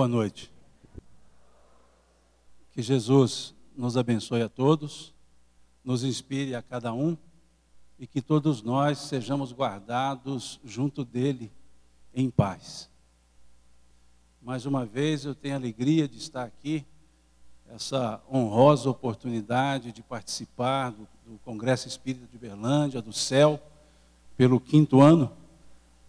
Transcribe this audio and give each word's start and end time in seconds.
Boa 0.00 0.08
noite. 0.08 0.50
Que 2.72 2.80
Jesus 2.80 3.54
nos 3.76 3.98
abençoe 3.98 4.40
a 4.40 4.48
todos, 4.48 5.12
nos 5.84 6.04
inspire 6.04 6.54
a 6.54 6.62
cada 6.62 6.90
um 6.90 7.18
e 7.98 8.06
que 8.06 8.22
todos 8.22 8.62
nós 8.62 8.96
sejamos 8.96 9.52
guardados 9.52 10.58
junto 10.64 11.04
dele 11.04 11.52
em 12.14 12.30
paz. 12.30 12.88
Mais 14.40 14.64
uma 14.64 14.86
vez 14.86 15.26
eu 15.26 15.34
tenho 15.34 15.56
alegria 15.56 16.08
de 16.08 16.16
estar 16.16 16.44
aqui, 16.44 16.82
essa 17.68 18.22
honrosa 18.32 18.88
oportunidade 18.88 19.92
de 19.92 20.02
participar 20.02 20.92
do, 20.92 21.06
do 21.26 21.38
Congresso 21.44 21.86
Espírita 21.86 22.26
de 22.26 22.38
Berlândia, 22.38 23.02
do 23.02 23.12
CEL, 23.12 23.60
pelo 24.34 24.58
quinto 24.58 25.02
ano. 25.02 25.30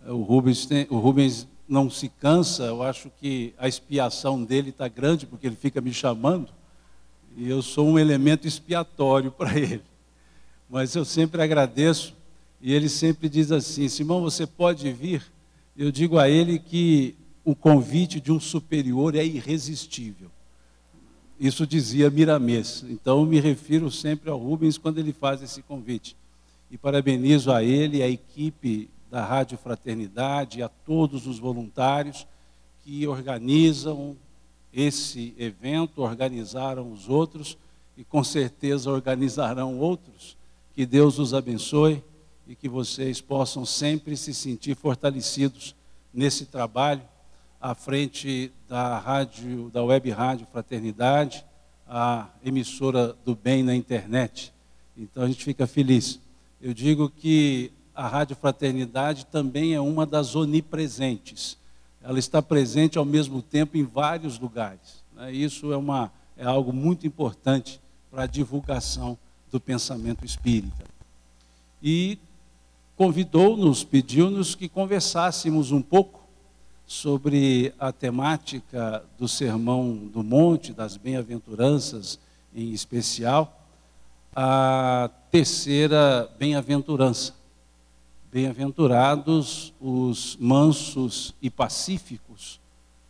O 0.08 0.22
Rubens, 0.22 0.66
tem, 0.66 0.88
o 0.90 0.98
Rubens 0.98 1.46
não 1.72 1.90
se 1.90 2.10
cansa, 2.10 2.64
eu 2.64 2.84
acho 2.84 3.10
que 3.22 3.54
a 3.58 3.66
expiação 3.66 4.44
dele 4.44 4.72
está 4.72 4.90
grande, 4.90 5.26
porque 5.26 5.48
ele 5.48 5.56
fica 5.56 5.80
me 5.80 5.94
chamando, 5.94 6.50
e 7.38 7.50
eu 7.50 7.62
sou 7.62 7.88
um 7.88 7.98
elemento 7.98 8.46
expiatório 8.46 9.32
para 9.32 9.58
ele. 9.58 9.82
Mas 10.70 10.94
eu 10.96 11.06
sempre 11.06 11.42
agradeço, 11.42 12.14
e 12.62 12.74
ele 12.74 12.90
sempre 12.90 13.30
diz 13.30 13.54
assim: 13.54 13.88
Simão, 13.88 14.22
você 14.22 14.46
pode 14.46 14.92
vir? 14.92 15.24
Eu 15.78 15.94
digo 15.94 16.20
a 16.20 16.30
ele 16.30 16.60
que 16.60 17.16
o 17.46 17.56
convite 17.56 18.20
de 18.20 18.34
um 18.34 18.40
superior 18.40 19.16
é 19.16 19.26
irresistível. 19.26 20.30
Isso 21.40 21.66
dizia 21.66 22.10
Miramês. 22.10 22.84
Então 22.90 23.26
me 23.26 23.40
refiro 23.40 23.90
sempre 23.90 24.30
ao 24.30 24.38
Rubens 24.38 24.78
quando 24.78 25.00
ele 25.00 25.14
faz 25.14 25.42
esse 25.42 25.62
convite. 25.62 26.18
E 26.70 26.78
parabenizo 26.78 27.50
a 27.50 27.64
ele 27.64 28.04
a 28.04 28.10
equipe 28.10 28.90
da 29.12 29.26
Rádio 29.26 29.58
Fraternidade, 29.58 30.64
a 30.64 30.70
todos 30.70 31.28
os 31.28 31.38
voluntários 31.38 32.26
que 32.82 33.06
organizam 33.06 34.16
esse 34.74 35.36
evento, 35.38 36.02
organizaram 36.02 36.90
os 36.90 37.10
outros 37.10 37.58
e 37.98 38.06
com 38.06 38.24
certeza 38.24 38.90
organizarão 38.90 39.78
outros. 39.78 40.38
Que 40.74 40.86
Deus 40.86 41.20
os 41.20 41.34
abençoe 41.34 42.02
e 42.48 42.56
que 42.56 42.70
vocês 42.70 43.20
possam 43.20 43.66
sempre 43.66 44.16
se 44.16 44.34
sentir 44.34 44.76
fortalecidos 44.78 45.76
nesse 46.14 46.46
trabalho 46.46 47.02
à 47.60 47.76
frente 47.76 48.50
da 48.70 48.98
rádio, 48.98 49.70
da 49.72 49.84
web 49.84 50.10
rádio 50.10 50.48
Fraternidade, 50.50 51.46
a 51.86 52.30
emissora 52.44 53.14
do 53.26 53.36
bem 53.36 53.62
na 53.62 53.76
internet. 53.76 54.54
Então 54.98 55.24
a 55.24 55.28
gente 55.28 55.44
fica 55.44 55.68
feliz. 55.68 56.18
Eu 56.62 56.74
digo 56.74 57.10
que 57.10 57.74
a 58.02 58.08
Rádio 58.08 58.36
Fraternidade 58.36 59.28
também 59.28 59.76
é 59.76 59.80
uma 59.80 60.08
das 60.08 60.36
onipresentes. 60.36 61.56
Ela 62.02 62.18
está 62.18 62.42
presente 62.42 62.98
ao 62.98 63.06
mesmo 63.06 63.44
tempo 63.44 63.78
em 63.78 63.84
vários 63.84 64.40
lugares. 64.40 65.04
Né? 65.16 65.32
Isso 65.32 65.72
é, 65.72 65.78
uma, 65.78 66.12
é 66.36 66.44
algo 66.44 66.74
muito 66.74 67.06
importante 67.06 67.80
para 68.10 68.24
a 68.24 68.26
divulgação 68.26 69.16
do 69.52 69.60
pensamento 69.60 70.26
espírita. 70.26 70.84
E 71.80 72.18
convidou-nos, 72.98 73.84
pediu-nos 73.84 74.56
que 74.56 74.68
conversássemos 74.68 75.72
um 75.72 75.82
pouco 75.82 76.22
sobre 76.88 77.72
a 77.78 77.92
temática 77.92 79.06
do 79.20 79.28
Sermão 79.28 79.96
do 80.12 80.24
Monte, 80.24 80.74
das 80.74 80.98
Bem-aventuranças 80.98 82.20
em 82.56 82.72
especial, 82.72 83.64
a 84.36 85.08
terceira 85.30 86.28
bem-aventurança 86.40 87.40
Bem-aventurados 88.32 89.74
os 89.82 90.38
mansos 90.40 91.36
e 91.42 91.50
pacíficos, 91.50 92.62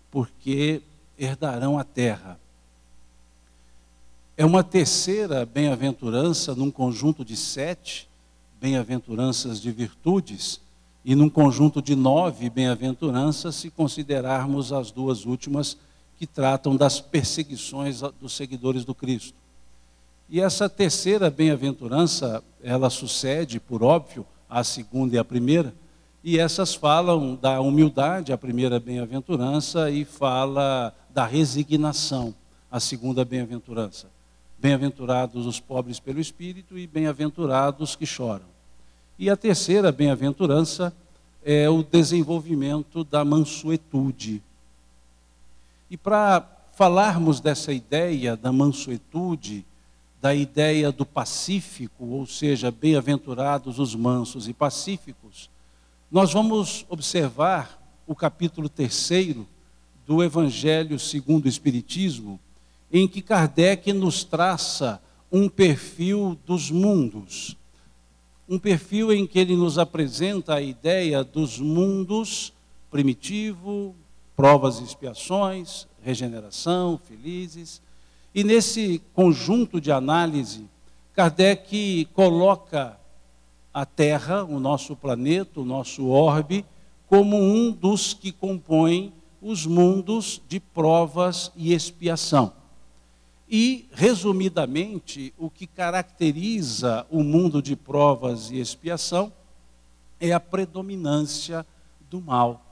porque 0.10 0.82
herdarão 1.18 1.78
a 1.78 1.84
terra. 1.84 2.40
É 4.36 4.44
uma 4.44 4.64
terceira 4.64 5.46
bem-aventurança 5.46 6.56
num 6.56 6.72
conjunto 6.72 7.24
de 7.24 7.38
sete 7.38 8.10
bem-aventuranças 8.60 9.62
de 9.62 9.72
virtudes 9.72 10.60
e 11.06 11.14
num 11.14 11.30
conjunto 11.30 11.82
de 11.84 11.96
nove 11.96 12.50
bem-aventuranças, 12.50 13.56
se 13.56 13.70
considerarmos 13.70 14.74
as 14.74 14.90
duas 14.90 15.26
últimas 15.26 15.78
que 16.18 16.26
tratam 16.26 16.76
das 16.76 17.00
perseguições 17.00 18.02
dos 18.20 18.34
seguidores 18.34 18.84
do 18.84 18.96
Cristo. 18.96 19.38
E 20.28 20.40
essa 20.40 20.68
terceira 20.68 21.30
bem-aventurança, 21.30 22.44
ela 22.64 22.90
sucede, 22.90 23.60
por 23.60 23.84
óbvio, 23.84 24.26
a 24.52 24.66
segunda 24.66 25.16
e 25.16 25.18
a 25.18 25.24
primeira, 25.24 25.74
e 26.22 26.38
essas 26.38 26.76
falam 26.76 27.36
da 27.36 27.62
humildade, 27.62 28.34
a 28.34 28.38
primeira 28.38 28.82
bem-aventurança, 28.82 29.90
e 29.90 30.04
fala 30.04 30.94
da 31.10 31.26
resignação, 31.26 32.36
a 32.70 32.78
segunda 32.78 33.24
bem-aventurança. 33.24 34.08
Bem-aventurados 34.60 35.48
os 35.48 35.60
pobres 35.60 36.02
pelo 36.02 36.20
espírito 36.20 36.78
e 36.78 36.86
bem-aventurados 36.86 37.96
que 37.96 38.06
choram. 38.06 38.46
E 39.18 39.30
a 39.30 39.38
terceira 39.38 39.90
bem-aventurança 39.90 40.94
é 41.44 41.70
o 41.70 41.82
desenvolvimento 41.82 43.06
da 43.06 43.24
mansuetude. 43.24 44.44
E 45.90 45.96
para 45.96 46.46
falarmos 46.74 47.40
dessa 47.40 47.72
ideia 47.72 48.36
da 48.36 48.52
mansuetude, 48.52 49.66
da 50.22 50.36
ideia 50.36 50.92
do 50.92 51.04
pacífico, 51.04 52.06
ou 52.06 52.28
seja, 52.28 52.70
bem-aventurados 52.70 53.80
os 53.80 53.96
mansos 53.96 54.48
e 54.48 54.54
pacíficos, 54.54 55.50
nós 56.12 56.32
vamos 56.32 56.86
observar 56.88 57.82
o 58.06 58.14
capítulo 58.14 58.70
terceiro 58.70 59.48
do 60.06 60.24
Evangelho 60.24 61.00
segundo 61.00 61.46
o 61.46 61.50
Espiritismo, 61.50 62.40
em 62.94 63.08
que 63.08 63.22
Kardec 63.22 63.92
nos 63.94 64.24
traça 64.24 65.02
um 65.32 65.50
perfil 65.50 66.38
dos 66.46 66.70
mundos. 66.70 67.58
Um 68.48 68.60
perfil 68.60 69.12
em 69.12 69.26
que 69.26 69.40
ele 69.40 69.56
nos 69.56 69.80
apresenta 69.80 70.56
a 70.56 70.62
ideia 70.62 71.24
dos 71.24 71.58
mundos 71.58 72.54
primitivo, 72.92 73.96
provas 74.36 74.80
e 74.80 74.84
expiações, 74.84 75.88
regeneração, 76.04 77.00
felizes, 77.08 77.82
e 78.34 78.44
nesse 78.44 79.02
conjunto 79.14 79.82
de 79.82 79.92
análise, 79.92 80.66
Kardec 81.14 82.08
coloca 82.14 82.98
a 83.74 83.86
Terra, 83.86 84.44
o 84.44 84.60
nosso 84.60 84.96
planeta, 84.96 85.60
o 85.60 85.66
nosso 85.66 86.08
orbe, 86.08 86.66
como 87.08 87.38
um 87.38 87.72
dos 87.72 88.14
que 88.14 88.32
compõem 88.32 89.14
os 89.42 89.66
mundos 89.66 90.42
de 90.48 90.60
provas 90.60 91.52
e 91.56 91.74
expiação. 91.74 92.54
E, 93.50 93.90
resumidamente, 93.92 95.34
o 95.38 95.50
que 95.50 95.68
caracteriza 95.68 97.06
o 97.10 97.22
mundo 97.22 97.62
de 97.62 97.76
provas 97.76 98.50
e 98.50 98.60
expiação 98.60 99.34
é 100.22 100.32
a 100.32 100.40
predominância 100.40 101.66
do 102.10 102.22
mal. 102.22 102.71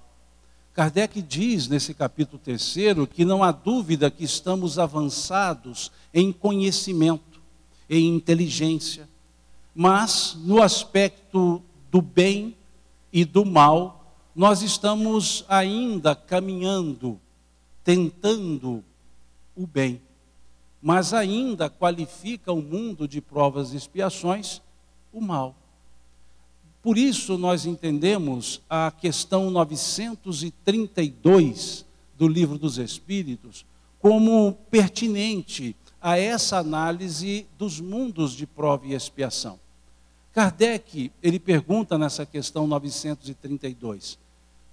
Kardec 0.74 1.22
diz 1.22 1.68
nesse 1.68 1.94
capítulo 1.94 2.40
terceiro 2.40 3.07
que 3.07 3.25
não 3.25 3.44
há 3.44 3.52
dúvida 3.52 4.09
que 4.09 4.24
estamos 4.24 4.80
avançados 4.80 5.91
em 6.13 6.31
conhecimento, 6.31 7.41
em 7.90 8.16
inteligência, 8.16 9.09
mas 9.74 10.38
no 10.40 10.62
aspecto 10.62 11.62
do 11.91 12.02
bem 12.02 12.56
e 13.12 13.25
do 13.25 13.46
mal, 13.46 14.16
nós 14.35 14.62
estamos 14.62 15.44
ainda 15.50 16.16
caminhando, 16.16 17.19
tentando 17.84 18.84
o 19.56 19.68
bem, 19.68 20.01
mas 20.81 21.13
ainda 21.13 21.69
qualifica 21.69 22.53
o 22.53 22.62
mundo 22.62 23.07
de 23.07 23.19
provas 23.19 23.74
e 23.74 23.78
expiações 23.78 24.62
o 25.12 25.19
mal. 25.19 25.59
Por 26.82 26.98
isso, 26.98 27.38
nós 27.38 27.66
entendemos 27.66 28.62
a 28.70 28.90
questão 28.90 29.52
932 29.52 31.86
do 32.18 32.26
Livro 32.28 32.58
dos 32.58 32.78
Espíritos 32.78 33.66
como 34.00 34.54
pertinente 34.72 35.76
a 36.02 36.18
essa 36.18 36.58
análise 36.58 37.46
dos 37.58 37.81
mundos 37.81 38.31
de 38.31 38.48
prova 38.48 38.88
e 38.88 38.94
expiação. 38.94 39.60
Kardec, 40.34 41.12
ele 41.22 41.38
pergunta 41.38 41.98
nessa 41.98 42.26
questão 42.26 42.66
932, 42.66 44.18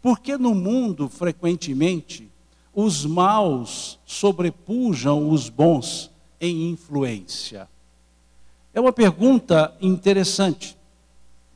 por 0.00 0.20
que 0.20 0.36
no 0.36 0.54
mundo, 0.54 1.08
frequentemente, 1.08 2.30
os 2.72 3.04
maus 3.04 3.98
sobrepujam 4.06 5.28
os 5.30 5.48
bons 5.48 6.08
em 6.40 6.70
influência? 6.70 7.68
É 8.72 8.80
uma 8.80 8.92
pergunta 8.92 9.74
interessante 9.80 10.76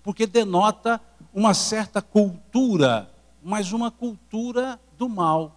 porque 0.02 0.26
denota 0.26 1.00
uma 1.32 1.55
certa 1.55 2.02
cultura, 2.02 3.11
mas 3.43 3.73
uma 3.73 3.91
cultura 3.91 4.81
do 4.97 5.08
mal. 5.08 5.56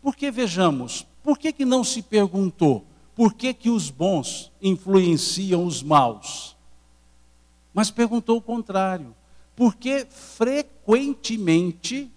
Porque 0.00 0.30
vejamos, 0.30 1.06
por 1.22 1.38
que, 1.38 1.52
que 1.52 1.64
não 1.64 1.84
se 1.84 2.02
perguntou 2.02 2.84
por 3.14 3.34
que, 3.34 3.52
que 3.52 3.70
os 3.70 3.90
bons 3.90 4.50
influenciam 4.60 5.64
os 5.64 5.80
maus? 5.82 6.56
Mas 7.74 7.90
perguntou 7.90 8.38
o 8.38 8.42
contrário. 8.42 9.14
Porque 9.54 10.06
frequentemente 10.06 12.10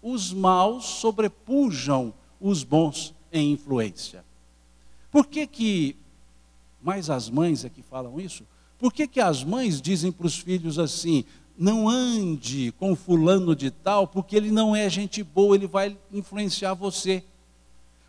os 0.00 0.32
maus 0.32 0.84
sobrepujam 0.84 2.14
os 2.40 2.62
bons 2.62 3.12
em 3.32 3.50
influência. 3.52 4.24
Por 5.10 5.26
que 5.26 5.48
que, 5.48 5.96
mais 6.80 7.10
as 7.10 7.28
mães 7.28 7.64
é 7.64 7.68
que 7.68 7.82
falam 7.82 8.20
isso? 8.20 8.46
Por 8.78 8.92
que 8.92 9.06
que 9.06 9.20
as 9.20 9.42
mães 9.42 9.80
dizem 9.80 10.12
para 10.12 10.26
os 10.26 10.38
filhos 10.38 10.78
assim, 10.78 11.24
não 11.58 11.88
ande 11.88 12.72
com 12.78 12.94
fulano 12.94 13.56
de 13.56 13.70
tal, 13.70 14.06
porque 14.06 14.36
ele 14.36 14.50
não 14.50 14.76
é 14.76 14.88
gente 14.90 15.22
boa, 15.22 15.54
ele 15.56 15.66
vai 15.66 15.96
influenciar 16.12 16.74
você. 16.74 17.24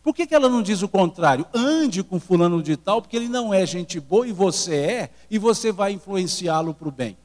Por 0.04 0.14
que, 0.14 0.26
que 0.26 0.36
ela 0.36 0.50
não 0.50 0.62
diz 0.62 0.82
o 0.82 0.88
contrário? 0.88 1.46
Ande 1.54 2.04
com 2.04 2.20
fulano 2.20 2.62
de 2.62 2.78
tal, 2.78 3.02
porque 3.02 3.16
ele 3.16 3.28
não 3.28 3.54
é 3.54 3.66
gente 3.66 4.00
boa 4.00 4.28
e 4.28 4.32
você 4.32 4.76
é, 4.76 5.10
e 5.30 5.38
você 5.38 5.72
vai 5.72 5.92
influenciá-lo 5.94 6.74
para 6.74 6.88
o 6.88 6.92
bem. 6.92 7.18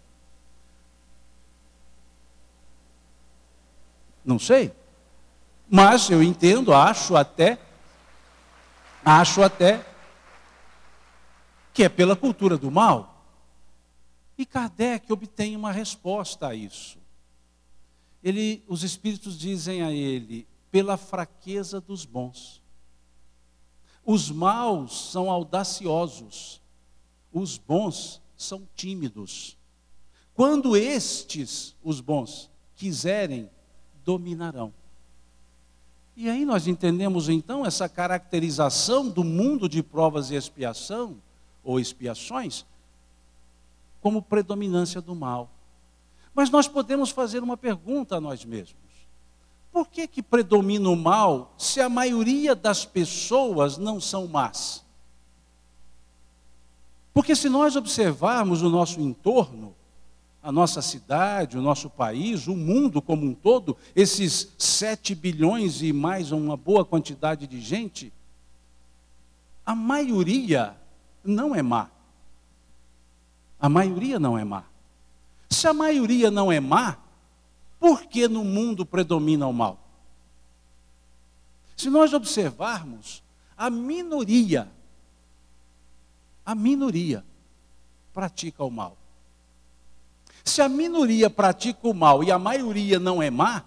Não 4.25 4.39
sei. 4.39 4.73
Mas 5.69 6.11
eu 6.11 6.23
entendo, 6.23 6.73
acho 6.73 7.17
até, 7.17 7.59
acho 9.05 9.43
até 9.43 9.85
que 11.73 11.85
é 11.85 11.89
pela 11.89 12.15
cultura 12.15 12.57
do 12.57 12.71
mal. 12.71 13.12
E 14.37 14.47
Kardec 14.47 15.13
obtém 15.13 15.57
uma 15.57 15.73
resposta 15.73 16.49
a 16.49 16.55
isso. 16.55 16.99
Ele, 18.23 18.65
os 18.67 18.83
espíritos 18.83 19.39
dizem 19.39 19.83
a 19.83 19.91
ele, 19.91 20.47
pela 20.71 20.97
fraqueza 20.97 21.81
dos 21.81 22.05
bons. 22.05 22.63
Os 24.05 24.31
maus 24.31 25.11
são 25.11 25.31
audaciosos, 25.31 26.61
os 27.33 27.59
bons 27.59 28.21
são 28.37 28.67
tímidos. 28.75 29.57
Quando 30.35 30.77
estes, 30.77 31.77
os 31.83 32.01
bons, 32.01 32.51
quiserem, 32.75 33.51
dominarão. 34.05 34.73
E 36.17 36.29
aí 36.29 36.45
nós 36.45 36.67
entendemos 36.67 37.29
então 37.29 37.65
essa 37.65 37.89
caracterização 37.89 39.09
do 39.09 39.25
mundo 39.25 39.69
de 39.69 39.83
provas 39.83 40.31
e 40.31 40.35
expiação, 40.35 41.17
ou 41.63 41.79
expiações, 41.79 42.67
como 44.03 44.21
predominância 44.21 45.01
do 45.01 45.15
mal. 45.15 45.49
Mas 46.35 46.51
nós 46.51 46.67
podemos 46.67 47.11
fazer 47.11 47.43
uma 47.43 47.57
pergunta 47.57 48.17
a 48.17 48.21
nós 48.21 48.45
mesmos. 48.45 48.77
Por 49.73 49.89
que, 49.89 50.07
que 50.07 50.23
predomina 50.23 50.91
o 50.91 50.97
mal 50.97 51.55
se 51.57 51.81
a 51.81 51.89
maioria 51.89 52.55
das 52.55 52.85
pessoas 52.85 53.79
não 53.79 54.01
são 54.01 54.27
más? 54.27 54.85
Porque 57.15 57.35
se 57.35 57.49
nós 57.49 57.77
observarmos 57.77 58.61
o 58.63 58.69
nosso 58.69 59.01
entorno, 59.01 59.75
a 60.43 60.51
nossa 60.51 60.83
cidade, 60.83 61.57
o 61.57 61.63
nosso 61.63 61.89
país, 61.89 62.49
o 62.49 62.57
mundo 62.57 63.01
como 63.01 63.25
um 63.25 63.33
todo, 63.33 63.77
esses 63.95 64.53
sete 64.59 65.15
bilhões 65.15 65.81
e 65.83 65.93
mais 65.93 66.33
uma 66.33 66.57
boa 66.57 66.85
quantidade 66.85 67.47
de 67.47 67.61
gente, 67.61 68.13
a 69.65 69.75
maioria 69.75 70.77
não 71.25 71.55
é 71.55 71.63
má. 71.63 71.89
A 73.63 73.69
maioria 73.69 74.19
não 74.19 74.37
é 74.37 74.43
má. 74.43 74.65
Se 75.49 75.69
a 75.69 75.73
maioria 75.73 76.33
não 76.33 76.51
é 76.51 76.59
má, 76.59 76.99
por 77.79 78.07
que 78.07 78.27
no 78.27 78.45
mundo 78.45 78.85
predomina 78.85 79.47
o 79.47 79.53
mal? 79.53 79.79
Se 81.77 81.89
nós 81.89 82.13
observarmos, 82.13 83.23
a 83.57 83.71
minoria, 83.71 84.69
a 86.45 86.57
minoria 86.57 87.25
pratica 88.13 88.65
o 88.65 88.71
mal. 88.71 88.97
Se 90.45 90.61
a 90.61 90.69
minoria 90.69 91.31
pratica 91.31 91.87
o 91.87 91.95
mal 91.95 92.25
e 92.25 92.33
a 92.33 92.39
maioria 92.41 92.99
não 92.99 93.23
é 93.23 93.31
má, 93.31 93.65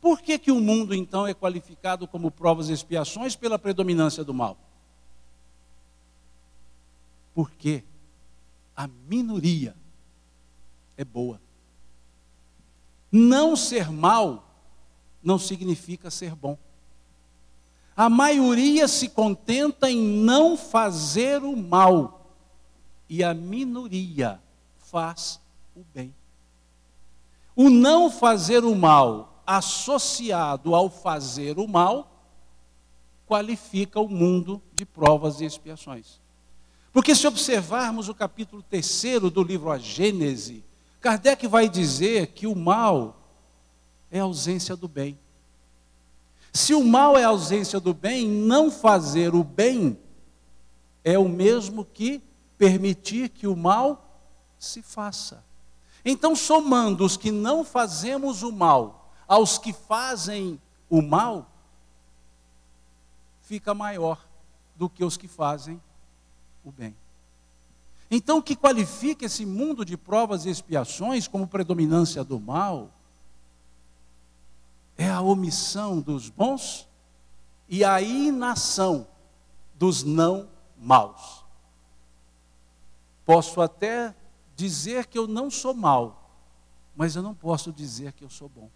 por 0.00 0.20
que, 0.20 0.40
que 0.40 0.50
o 0.50 0.58
mundo 0.58 0.92
então 0.92 1.24
é 1.24 1.32
qualificado 1.34 2.08
como 2.08 2.32
provas 2.32 2.68
e 2.68 2.72
expiações 2.72 3.36
pela 3.36 3.60
predominância 3.60 4.24
do 4.24 4.34
mal? 4.34 4.56
Por 7.32 7.48
quê? 7.52 7.84
A 8.80 8.88
minoria 9.06 9.76
é 10.96 11.04
boa. 11.04 11.38
Não 13.12 13.54
ser 13.54 13.90
mal 13.90 14.42
não 15.22 15.38
significa 15.38 16.10
ser 16.10 16.34
bom. 16.34 16.56
A 17.94 18.08
maioria 18.08 18.88
se 18.88 19.10
contenta 19.10 19.90
em 19.90 20.00
não 20.00 20.56
fazer 20.56 21.42
o 21.42 21.54
mal 21.54 22.32
e 23.06 23.22
a 23.22 23.34
minoria 23.34 24.40
faz 24.78 25.38
o 25.76 25.84
bem. 25.92 26.14
O 27.54 27.68
não 27.68 28.10
fazer 28.10 28.64
o 28.64 28.74
mal 28.74 29.42
associado 29.46 30.74
ao 30.74 30.88
fazer 30.88 31.58
o 31.58 31.68
mal 31.68 32.10
qualifica 33.26 34.00
o 34.00 34.08
mundo 34.08 34.62
de 34.72 34.86
provas 34.86 35.42
e 35.42 35.44
expiações. 35.44 36.18
Porque 36.92 37.14
se 37.14 37.26
observarmos 37.26 38.08
o 38.08 38.14
capítulo 38.14 38.62
3 38.62 39.02
do 39.32 39.42
livro 39.42 39.70
A 39.70 39.78
Gênese, 39.78 40.64
Kardec 41.00 41.46
vai 41.46 41.68
dizer 41.68 42.28
que 42.28 42.46
o 42.46 42.54
mal 42.54 43.16
é 44.10 44.18
ausência 44.18 44.74
do 44.74 44.88
bem. 44.88 45.18
Se 46.52 46.74
o 46.74 46.82
mal 46.84 47.16
é 47.16 47.22
ausência 47.22 47.78
do 47.78 47.94
bem, 47.94 48.26
não 48.28 48.70
fazer 48.70 49.34
o 49.34 49.44
bem 49.44 49.98
é 51.04 51.16
o 51.16 51.28
mesmo 51.28 51.84
que 51.84 52.20
permitir 52.58 53.28
que 53.28 53.46
o 53.46 53.56
mal 53.56 54.20
se 54.58 54.82
faça. 54.82 55.44
Então, 56.04 56.34
somando 56.34 57.04
os 57.04 57.16
que 57.16 57.30
não 57.30 57.64
fazemos 57.64 58.42
o 58.42 58.50
mal 58.50 59.12
aos 59.28 59.58
que 59.58 59.72
fazem 59.72 60.60
o 60.88 61.00
mal, 61.00 61.48
fica 63.42 63.72
maior 63.72 64.18
do 64.74 64.90
que 64.90 65.04
os 65.04 65.16
que 65.16 65.28
fazem 65.28 65.80
o 66.64 66.70
bem. 66.70 66.94
Então, 68.10 68.38
o 68.38 68.42
que 68.42 68.56
qualifica 68.56 69.26
esse 69.26 69.46
mundo 69.46 69.84
de 69.84 69.96
provas 69.96 70.44
e 70.44 70.50
expiações 70.50 71.28
como 71.28 71.46
predominância 71.46 72.24
do 72.24 72.40
mal 72.40 72.90
é 74.98 75.08
a 75.08 75.20
omissão 75.20 76.00
dos 76.00 76.28
bons 76.28 76.88
e 77.68 77.84
a 77.84 78.02
inação 78.02 79.06
dos 79.74 80.02
não 80.02 80.48
maus. 80.76 81.44
Posso 83.24 83.60
até 83.60 84.14
dizer 84.56 85.06
que 85.06 85.16
eu 85.16 85.28
não 85.28 85.48
sou 85.48 85.72
mal, 85.72 86.30
mas 86.96 87.14
eu 87.14 87.22
não 87.22 87.34
posso 87.34 87.72
dizer 87.72 88.12
que 88.12 88.24
eu 88.24 88.28
sou 88.28 88.48
bom. 88.48 88.68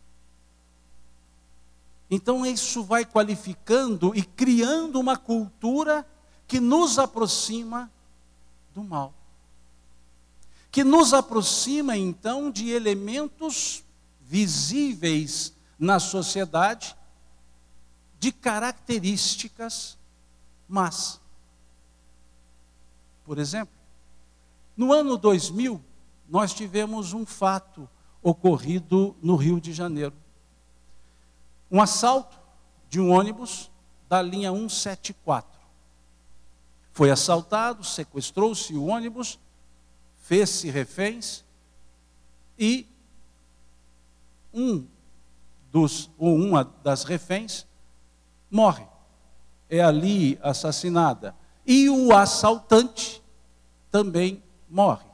Então, 2.09 2.47
isso 2.47 2.85
vai 2.85 3.05
qualificando 3.05 4.15
e 4.15 4.23
criando 4.23 5.01
uma 5.01 5.17
cultura 5.17 6.07
que 6.47 6.61
nos 6.61 6.99
aproxima 6.99 7.91
do 8.75 8.83
mal. 8.83 9.13
Que 10.71 10.85
nos 10.85 11.15
aproxima 11.15 11.97
então 11.97 12.51
de 12.51 12.71
elementos 12.71 13.85
visíveis 14.21 15.55
na 15.79 16.01
sociedade, 16.01 16.97
de 18.19 18.33
características 18.33 19.99
más. 20.69 21.21
Por 23.25 23.39
exemplo, 23.39 23.75
no 24.77 24.93
ano 24.93 25.17
2000, 25.17 25.81
nós 26.29 26.53
tivemos 26.53 27.13
um 27.13 27.25
fato 27.25 27.89
ocorrido 28.23 29.15
no 29.23 29.37
Rio 29.37 29.61
de 29.61 29.73
Janeiro. 29.73 30.15
Um 31.71 31.81
assalto 31.81 32.39
de 32.89 33.01
um 33.01 33.11
ônibus 33.11 33.71
da 34.09 34.23
linha 34.23 34.51
174. 34.51 35.54
Foi 36.95 37.11
assaltado, 37.11 37.83
sequestrou-se 37.85 38.73
o 38.73 38.87
ônibus, 38.87 39.39
fez-se 40.23 40.71
reféns 40.71 41.45
e 42.57 42.87
um 44.53 44.87
dos 45.73 46.09
ou 46.17 46.37
uma 46.37 46.65
das 46.85 47.03
reféns 47.03 47.67
morre. 48.49 48.87
É 49.69 49.83
ali 49.83 50.39
assassinada. 50.41 51.35
E 51.67 51.91
o 51.91 52.15
assaltante 52.15 53.21
também 53.91 54.41
morre. 54.71 55.07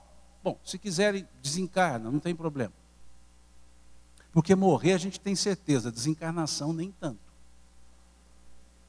Bom, 0.44 0.58
se 0.62 0.78
quiserem, 0.78 1.26
desencarna, 1.40 2.10
não 2.10 2.20
tem 2.20 2.37
problema. 2.37 2.75
Porque 4.32 4.54
morrer 4.54 4.92
a 4.92 4.99
gente 4.99 5.18
tem 5.18 5.34
certeza, 5.34 5.90
desencarnação 5.90 6.75
nem 6.75 6.92
tanto. 6.92 7.18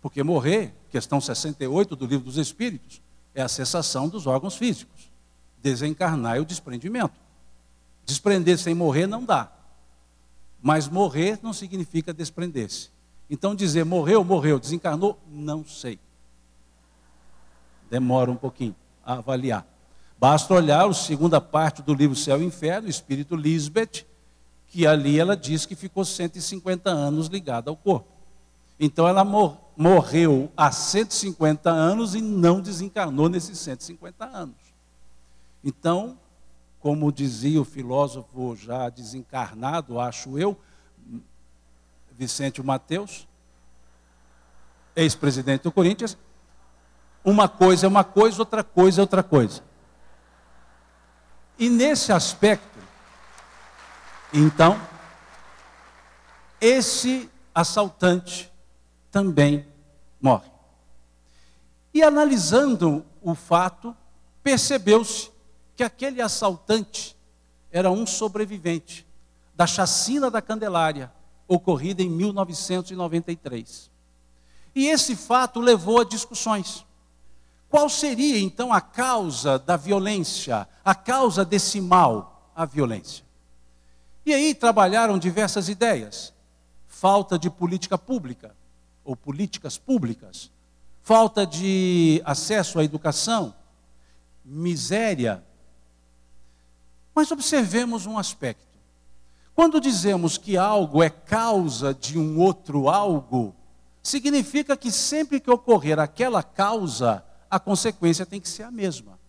Porque 0.02 0.22
morrer, 0.24 0.76
questão 0.92 1.22
68 1.22 1.96
do 1.96 2.06
livro 2.06 2.26
dos 2.26 2.38
Espíritos, 2.38 3.02
é 3.34 3.42
a 3.42 3.48
cessação 3.48 4.10
dos 4.10 4.28
órgãos 4.28 4.56
físicos. 4.56 5.10
Desencarnar 5.64 6.38
é 6.38 6.40
o 6.40 6.46
desprendimento. 6.46 7.14
Desprender 8.06 8.58
sem 8.58 8.76
morrer 8.76 9.08
não 9.08 9.24
dá. 9.24 9.52
Mas 10.62 10.88
morrer 10.88 11.40
não 11.42 11.54
significa 11.54 12.14
desprender-se. 12.14 12.90
Então 13.30 13.56
dizer 13.56 13.86
morreu, 13.86 14.24
morreu, 14.24 14.60
desencarnou, 14.60 15.18
não 15.28 15.66
sei. 15.66 15.98
Demora 17.90 18.30
um 18.30 18.36
pouquinho 18.36 18.76
a 19.06 19.14
avaliar. 19.14 19.66
Basta 20.20 20.54
olhar 20.54 20.88
a 20.88 20.94
segunda 20.94 21.40
parte 21.40 21.82
do 21.82 21.94
livro 21.94 22.16
Céu 22.16 22.42
e 22.42 22.46
Inferno, 22.46 22.90
Espírito 22.90 23.36
Lisbeth, 23.36 24.06
que 24.68 24.86
ali 24.86 25.20
ela 25.20 25.36
diz 25.36 25.66
que 25.66 25.76
ficou 25.76 26.06
150 26.06 26.90
anos 26.90 27.28
ligada 27.28 27.70
ao 27.70 27.76
corpo. 27.76 28.11
Então 28.84 29.08
ela 29.08 29.24
morreu 29.24 30.52
há 30.58 30.72
150 30.72 31.70
anos 31.70 32.16
e 32.16 32.20
não 32.20 32.60
desencarnou 32.60 33.30
nesses 33.30 33.60
150 33.60 34.26
anos. 34.26 34.56
Então, 35.64 36.18
como 36.80 37.12
dizia 37.12 37.62
o 37.62 37.64
filósofo 37.64 38.56
já 38.56 38.90
desencarnado, 38.90 40.00
acho 40.00 40.40
eu, 40.40 40.60
Vicente 42.18 42.64
Mateus, 42.64 43.28
ex-presidente 44.96 45.62
do 45.62 45.72
Corinthians, 45.72 46.18
uma 47.24 47.48
coisa 47.48 47.86
é 47.86 47.88
uma 47.88 48.04
coisa, 48.04 48.42
outra 48.42 48.64
coisa 48.64 49.00
é 49.00 49.04
outra 49.04 49.22
coisa. 49.22 49.62
E 51.60 51.70
nesse 51.70 52.12
aspecto, 52.12 52.80
então, 54.34 54.82
esse 56.60 57.30
assaltante 57.54 58.51
também 59.12 59.68
morre. 60.20 60.50
E 61.94 62.02
analisando 62.02 63.06
o 63.22 63.36
fato, 63.36 63.96
percebeu-se 64.42 65.30
que 65.76 65.84
aquele 65.84 66.22
assaltante 66.22 67.16
era 67.72 67.92
um 67.92 68.08
sobrevivente 68.08 69.06
da 69.54 69.68
chacina 69.68 70.32
da 70.32 70.42
Candelária, 70.42 71.12
ocorrida 71.48 72.02
em 72.02 72.10
1993. 72.10 73.92
E 74.74 74.88
esse 74.88 75.16
fato 75.16 75.60
levou 75.60 76.00
a 76.00 76.06
discussões. 76.06 76.86
Qual 77.70 77.90
seria 77.90 78.40
então 78.40 78.72
a 78.72 78.80
causa 78.82 79.60
da 79.60 79.76
violência, 79.76 80.68
a 80.84 80.96
causa 80.96 81.44
desse 81.44 81.80
mal, 81.82 82.52
a 82.56 82.66
violência? 82.66 83.26
E 84.26 84.34
aí 84.34 84.54
trabalharam 84.54 85.18
diversas 85.18 85.68
ideias. 85.68 86.34
Falta 86.88 87.38
de 87.38 87.50
política 87.50 87.98
pública, 87.98 88.56
ou 89.04 89.16
políticas 89.16 89.78
públicas, 89.78 90.52
falta 91.02 91.46
de 91.46 92.22
acesso 92.26 92.80
à 92.80 92.84
educação, 92.84 93.54
miséria. 94.44 95.44
Mas 97.14 97.32
observemos 97.32 98.06
um 98.06 98.18
aspecto. 98.18 98.72
Quando 99.54 99.82
dizemos 99.82 100.38
que 100.38 100.58
algo 100.58 101.04
é 101.04 101.10
causa 101.10 101.94
de 101.94 102.18
um 102.18 102.40
outro 102.40 102.90
algo, 102.90 103.54
significa 104.02 104.78
que 104.78 104.92
sempre 104.92 105.40
que 105.40 105.52
ocorrer 105.52 106.00
aquela 106.00 106.42
causa, 106.42 107.24
a 107.50 107.60
consequência 107.60 108.26
tem 108.26 108.40
que 108.40 108.50
ser 108.50 108.64
a 108.64 108.72
mesma. 108.72 109.20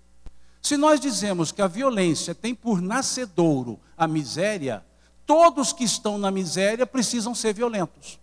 Se 0.62 0.76
nós 0.76 1.00
dizemos 1.00 1.50
que 1.50 1.60
a 1.60 1.66
violência 1.66 2.34
tem 2.34 2.54
por 2.54 2.80
nascedouro 2.80 3.80
a 3.96 4.06
miséria, 4.06 4.84
todos 5.26 5.72
que 5.72 5.82
estão 5.82 6.16
na 6.16 6.30
miséria 6.30 6.86
precisam 6.86 7.34
ser 7.34 7.52
violentos. 7.52 8.21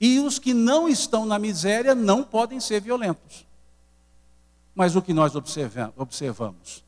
E 0.00 0.18
os 0.18 0.38
que 0.38 0.54
não 0.54 0.88
estão 0.88 1.26
na 1.26 1.38
miséria 1.38 1.94
não 1.94 2.24
podem 2.24 2.58
ser 2.58 2.80
violentos. 2.80 3.46
Mas 4.74 4.96
o 4.96 5.02
que 5.02 5.12
nós 5.12 5.34
observamos? 5.34 6.84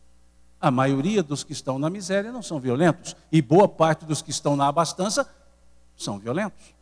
A 0.59 0.71
maioria 0.71 1.23
dos 1.23 1.45
que 1.45 1.53
estão 1.53 1.79
na 1.79 1.91
miséria 1.91 2.33
não 2.33 2.43
são 2.43 2.59
violentos. 2.59 3.15
E 3.31 3.43
boa 3.43 3.69
parte 3.69 4.07
dos 4.07 4.23
que 4.23 4.31
estão 4.31 4.57
na 4.57 4.69
abastança 4.69 5.29
são 5.97 6.19
violentos. 6.19 6.75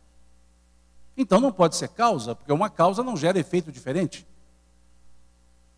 Então 1.17 1.41
não 1.41 1.51
pode 1.51 1.75
ser 1.75 1.89
causa, 1.89 2.33
porque 2.33 2.53
uma 2.53 2.69
causa 2.69 3.03
não 3.03 3.17
gera 3.17 3.37
efeito 3.37 3.71
diferente. 3.71 4.25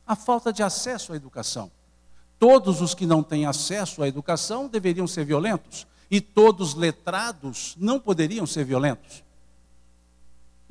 A 0.05 0.15
falta 0.15 0.53
de 0.53 0.62
acesso 0.62 1.13
à 1.13 1.15
educação. 1.15 1.72
Todos 2.38 2.81
os 2.81 2.93
que 2.93 3.05
não 3.05 3.24
têm 3.24 3.45
acesso 3.45 4.03
à 4.03 4.07
educação 4.07 4.67
deveriam 4.67 5.07
ser 5.07 5.25
violentos. 5.25 5.88
E 6.12 6.22
todos 6.22 6.75
letrados 6.75 7.75
não 7.79 8.00
poderiam 8.00 8.45
ser 8.45 8.65
violentos. 8.65 9.24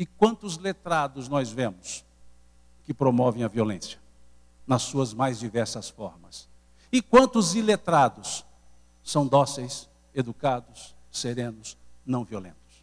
E 0.02 0.06
quantos 0.18 0.58
letrados 0.58 1.28
nós 1.28 1.52
vemos 1.52 2.04
que 2.82 2.92
promovem 2.92 3.44
a 3.44 3.48
violência 3.48 4.00
nas 4.66 4.82
suas 4.82 5.14
mais 5.14 5.38
diversas 5.38 5.88
formas? 5.88 6.48
E 6.90 7.00
quantos 7.00 7.54
iletrados 7.54 8.44
são 9.04 9.24
dóceis, 9.24 9.88
educados, 10.12 10.96
serenos, 11.08 11.78
não 12.04 12.24
violentos? 12.24 12.82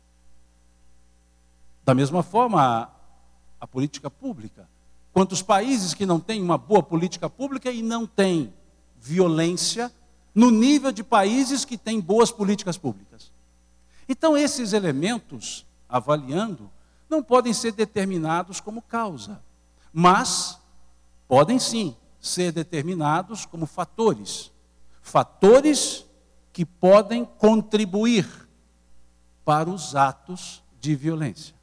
Da 1.84 1.94
mesma 1.94 2.24
forma, 2.24 2.64
a, 2.64 2.90
a 3.60 3.68
política 3.68 4.10
pública. 4.10 4.66
Quantos 5.12 5.42
países 5.42 5.94
que 5.94 6.06
não 6.06 6.22
têm 6.22 6.42
uma 6.42 6.58
boa 6.58 6.82
política 6.82 7.30
pública 7.30 7.70
e 7.70 7.82
não 7.82 8.08
têm 8.08 8.54
violência 8.98 9.92
no 10.34 10.50
nível 10.50 10.94
de 10.94 11.04
países 11.04 11.66
que 11.66 11.78
têm 11.78 12.00
boas 12.00 12.32
políticas 12.32 12.78
públicas? 12.78 13.30
Então, 14.08 14.38
esses 14.38 14.72
elementos, 14.72 15.66
avaliando, 15.90 16.72
não 17.10 17.24
podem 17.24 17.54
ser 17.54 17.72
determinados 17.72 18.60
como 18.60 18.82
causa, 18.82 19.42
mas 19.92 20.60
podem 21.28 21.58
sim 21.58 21.96
ser 22.20 22.52
determinados 22.52 23.46
como 23.46 23.66
fatores. 23.66 24.52
Fatores 25.02 26.06
que 26.54 26.66
podem 26.66 27.26
contribuir 27.26 28.28
para 29.44 29.70
os 29.70 29.96
atos 29.96 30.62
de 30.80 30.96
violência. 30.96 31.56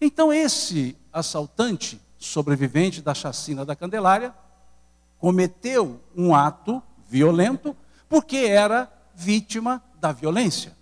Então, 0.00 0.32
esse 0.32 0.96
assaltante, 1.12 2.00
sobrevivente 2.18 3.00
da 3.00 3.14
chacina 3.14 3.64
da 3.64 3.74
Candelária, 3.74 4.34
cometeu 5.18 6.00
um 6.14 6.34
ato 6.34 6.82
violento 7.08 7.76
porque 8.08 8.36
era 8.36 8.92
vítima 9.14 9.82
da 9.98 10.12
violência. 10.12 10.76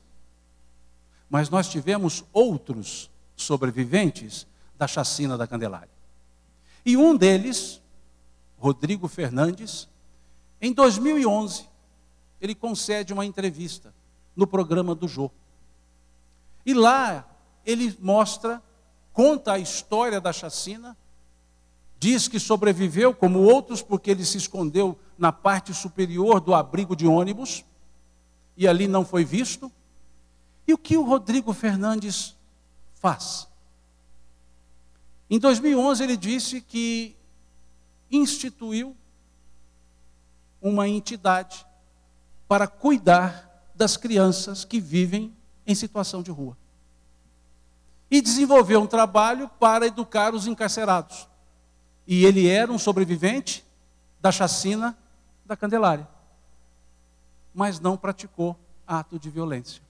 Mas 1.31 1.49
nós 1.49 1.69
tivemos 1.69 2.25
outros 2.33 3.11
sobreviventes 3.37 4.47
da 4.77 4.87
chacina 4.87 5.37
da 5.37 5.47
Candelária. 5.47 5.91
E 6.85 6.97
um 6.97 7.17
deles, 7.17 7.81
Rodrigo 8.59 9.09
Fernandes, 9.09 9.89
em 10.61 10.73
2011, 10.73 11.69
ele 12.41 12.55
concede 12.55 13.13
uma 13.13 13.25
entrevista 13.25 13.95
no 14.37 14.47
programa 14.47 14.95
do 14.95 15.09
Jô. 15.09 15.31
E 16.67 16.75
lá 16.75 17.29
ele 17.65 17.97
mostra, 18.01 18.63
conta 19.13 19.53
a 19.53 19.59
história 19.59 20.21
da 20.21 20.33
chacina, 20.33 20.97
diz 21.99 22.29
que 22.29 22.39
sobreviveu, 22.39 23.15
como 23.15 23.41
outros, 23.41 23.81
porque 23.81 24.11
ele 24.11 24.25
se 24.25 24.37
escondeu 24.37 24.99
na 25.17 25.33
parte 25.33 25.73
superior 25.73 26.41
do 26.41 26.55
abrigo 26.55 26.95
de 26.95 27.07
ônibus 27.07 27.65
e 28.57 28.69
ali 28.69 28.87
não 28.87 29.05
foi 29.05 29.25
visto. 29.25 29.71
E 30.67 30.73
o 30.73 30.79
que 30.79 30.97
o 30.97 31.03
Rodrigo 31.03 31.53
Fernandes 31.53 32.37
faz. 33.05 33.47
Em 35.29 35.39
2011, 35.39 36.03
ele 36.03 36.17
disse 36.17 36.63
que 36.63 37.15
instituiu 38.11 38.97
uma 40.59 40.89
entidade 40.89 41.67
para 42.49 42.67
cuidar 42.67 43.69
das 43.75 43.99
crianças 43.99 44.65
que 44.65 44.81
vivem 44.81 45.37
em 45.67 45.75
situação 45.75 46.23
de 46.23 46.31
rua. 46.31 46.57
E 48.11 48.23
desenvolveu 48.23 48.81
um 48.81 48.87
trabalho 48.87 49.51
para 49.61 49.87
educar 49.87 50.33
os 50.33 50.47
encarcerados. 50.47 51.29
E 52.07 52.25
ele 52.25 52.49
era 52.49 52.73
um 52.73 52.79
sobrevivente 52.79 53.63
da 54.19 54.33
chacina 54.33 54.97
da 55.45 55.55
Candelária. 55.55 56.09
Mas 57.53 57.79
não 57.79 57.99
praticou 57.99 58.59
ato 58.87 59.19
de 59.19 59.29
violência. 59.29 59.83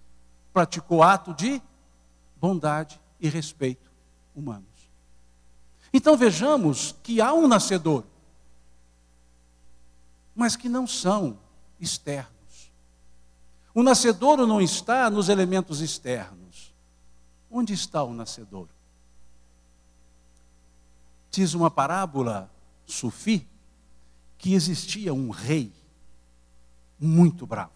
Praticou 0.52 1.00
ato 1.00 1.32
de 1.32 1.62
bondade 2.40 3.03
e 3.24 3.28
respeito 3.30 3.90
humanos. 4.36 4.68
Então 5.90 6.14
vejamos 6.14 6.94
que 7.02 7.22
há 7.22 7.32
um 7.32 7.48
nascedor, 7.48 8.04
mas 10.36 10.56
que 10.56 10.68
não 10.68 10.86
são 10.86 11.38
externos. 11.80 12.70
O 13.74 13.82
nascedouro 13.82 14.46
não 14.46 14.60
está 14.60 15.08
nos 15.08 15.30
elementos 15.30 15.80
externos. 15.80 16.74
Onde 17.50 17.72
está 17.72 18.02
o 18.02 18.12
nascedouro? 18.12 18.68
Diz 21.30 21.54
uma 21.54 21.70
parábola 21.70 22.50
sufi 22.84 23.48
que 24.36 24.52
existia 24.52 25.14
um 25.14 25.30
rei 25.30 25.72
muito 27.00 27.46
bravo. 27.46 27.72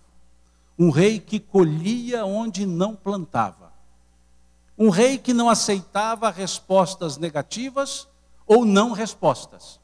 Um 0.78 0.90
rei 0.90 1.18
que 1.18 1.40
colhia 1.40 2.26
onde 2.26 2.66
não 2.66 2.94
plantava 2.94 3.67
um 4.78 4.90
rei 4.90 5.18
que 5.18 5.34
não 5.34 5.50
aceitava 5.50 6.30
respostas 6.30 7.16
negativas 7.16 8.06
ou 8.46 8.64
não 8.64 8.92
respostas. 8.92 9.80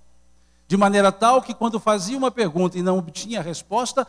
De 0.68 0.76
maneira 0.76 1.10
tal 1.10 1.42
que, 1.42 1.52
quando 1.52 1.80
fazia 1.80 2.16
uma 2.16 2.30
pergunta 2.30 2.78
e 2.78 2.82
não 2.82 2.98
obtinha 2.98 3.42
resposta, 3.42 4.06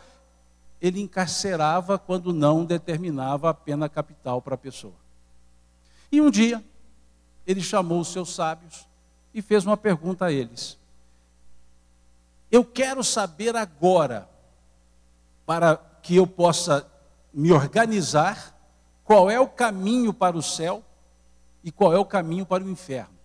ele 0.79 1.01
encarcerava 1.01 1.97
quando 1.97 2.31
não 2.31 2.63
determinava 2.63 3.49
a 3.49 3.53
pena 3.53 3.89
capital 3.89 4.41
para 4.41 4.53
a 4.53 4.57
pessoa. 4.57 4.93
E 6.11 6.21
um 6.21 6.29
dia, 6.29 6.63
ele 7.47 7.61
chamou 7.61 7.99
os 7.99 8.09
seus 8.09 8.33
sábios 8.33 8.87
e 9.33 9.41
fez 9.41 9.65
uma 9.65 9.75
pergunta 9.75 10.25
a 10.25 10.31
eles: 10.31 10.77
Eu 12.51 12.63
quero 12.63 13.03
saber 13.03 13.55
agora, 13.55 14.29
para 15.45 15.77
que 16.03 16.15
eu 16.15 16.27
possa 16.27 16.89
me 17.33 17.51
organizar 17.51 18.54
qual 19.05 19.29
é 19.29 19.39
o 19.39 19.47
caminho 19.47 20.11
para 20.11 20.35
o 20.35 20.41
céu 20.41 20.83
e 21.63 21.71
qual 21.71 21.93
é 21.93 21.97
o 21.97 22.03
caminho 22.03 22.45
para 22.45 22.63
o 22.63 22.69
inferno. 22.69 23.15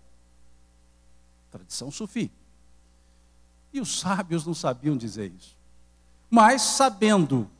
Tradição 1.50 1.90
sufi. 1.90 2.30
E 3.72 3.80
os 3.80 3.98
sábios 3.98 4.46
não 4.46 4.54
sabiam 4.54 4.96
dizer 4.96 5.32
isso. 5.36 5.56
Mas, 6.28 6.62
sabendo 6.62 7.50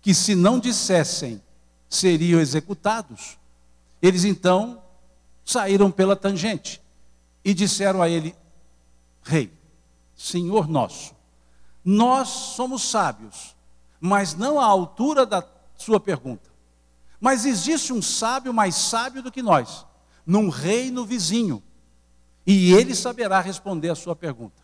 que 0.00 0.14
se 0.14 0.34
não 0.34 0.58
dissessem, 0.58 1.42
seriam 1.88 2.40
executados, 2.40 3.38
eles 4.00 4.24
então 4.24 4.82
saíram 5.44 5.90
pela 5.90 6.16
tangente 6.16 6.82
e 7.44 7.52
disseram 7.52 8.00
a 8.00 8.08
ele: 8.08 8.34
Rei, 9.22 9.52
Senhor 10.16 10.68
nosso, 10.68 11.14
nós 11.84 12.28
somos 12.28 12.82
sábios, 12.82 13.54
mas 14.00 14.34
não 14.34 14.58
à 14.58 14.64
altura 14.64 15.26
da 15.26 15.44
sua 15.76 16.00
pergunta. 16.00 16.48
Mas 17.20 17.44
existe 17.44 17.92
um 17.92 18.00
sábio 18.00 18.54
mais 18.54 18.74
sábio 18.74 19.22
do 19.22 19.32
que 19.32 19.42
nós, 19.42 19.86
num 20.24 20.48
reino 20.48 21.04
vizinho, 21.04 21.62
e 22.46 22.72
ele 22.72 22.94
saberá 22.94 23.40
responder 23.40 23.90
a 23.90 23.94
sua 23.94 24.16
pergunta. 24.16 24.62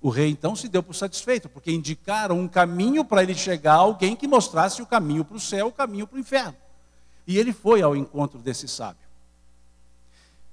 O 0.00 0.10
rei 0.10 0.30
então 0.30 0.54
se 0.54 0.68
deu 0.68 0.82
por 0.82 0.94
satisfeito, 0.94 1.48
porque 1.48 1.72
indicaram 1.72 2.38
um 2.38 2.46
caminho 2.46 3.04
para 3.04 3.22
ele 3.22 3.34
chegar 3.34 3.74
a 3.74 3.78
alguém 3.78 4.14
que 4.14 4.28
mostrasse 4.28 4.80
o 4.80 4.86
caminho 4.86 5.24
para 5.24 5.36
o 5.36 5.40
céu, 5.40 5.68
o 5.68 5.72
caminho 5.72 6.06
para 6.06 6.16
o 6.16 6.20
inferno. 6.20 6.54
E 7.26 7.36
ele 7.36 7.52
foi 7.52 7.82
ao 7.82 7.96
encontro 7.96 8.38
desse 8.38 8.68
sábio. 8.68 9.08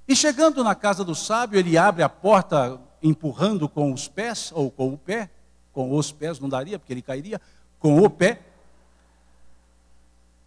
E 0.07 0.15
chegando 0.15 0.63
na 0.63 0.73
casa 0.73 1.03
do 1.03 1.13
sábio, 1.13 1.59
ele 1.59 1.77
abre 1.77 2.03
a 2.03 2.09
porta 2.09 2.79
empurrando 3.01 3.69
com 3.69 3.93
os 3.93 4.07
pés, 4.07 4.51
ou 4.53 4.71
com 4.71 4.93
o 4.93 4.97
pé, 4.97 5.29
com 5.71 5.95
os 5.95 6.11
pés 6.11 6.39
não 6.39 6.49
daria, 6.49 6.79
porque 6.79 6.93
ele 6.93 7.01
cairia, 7.01 7.39
com 7.79 8.01
o 8.01 8.09
pé, 8.09 8.41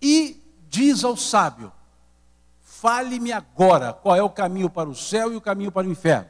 e 0.00 0.40
diz 0.68 1.04
ao 1.04 1.16
sábio: 1.16 1.72
Fale-me 2.60 3.32
agora 3.32 3.92
qual 3.92 4.14
é 4.14 4.22
o 4.22 4.30
caminho 4.30 4.70
para 4.70 4.88
o 4.88 4.94
céu 4.94 5.32
e 5.32 5.36
o 5.36 5.40
caminho 5.40 5.72
para 5.72 5.86
o 5.86 5.90
inferno. 5.90 6.28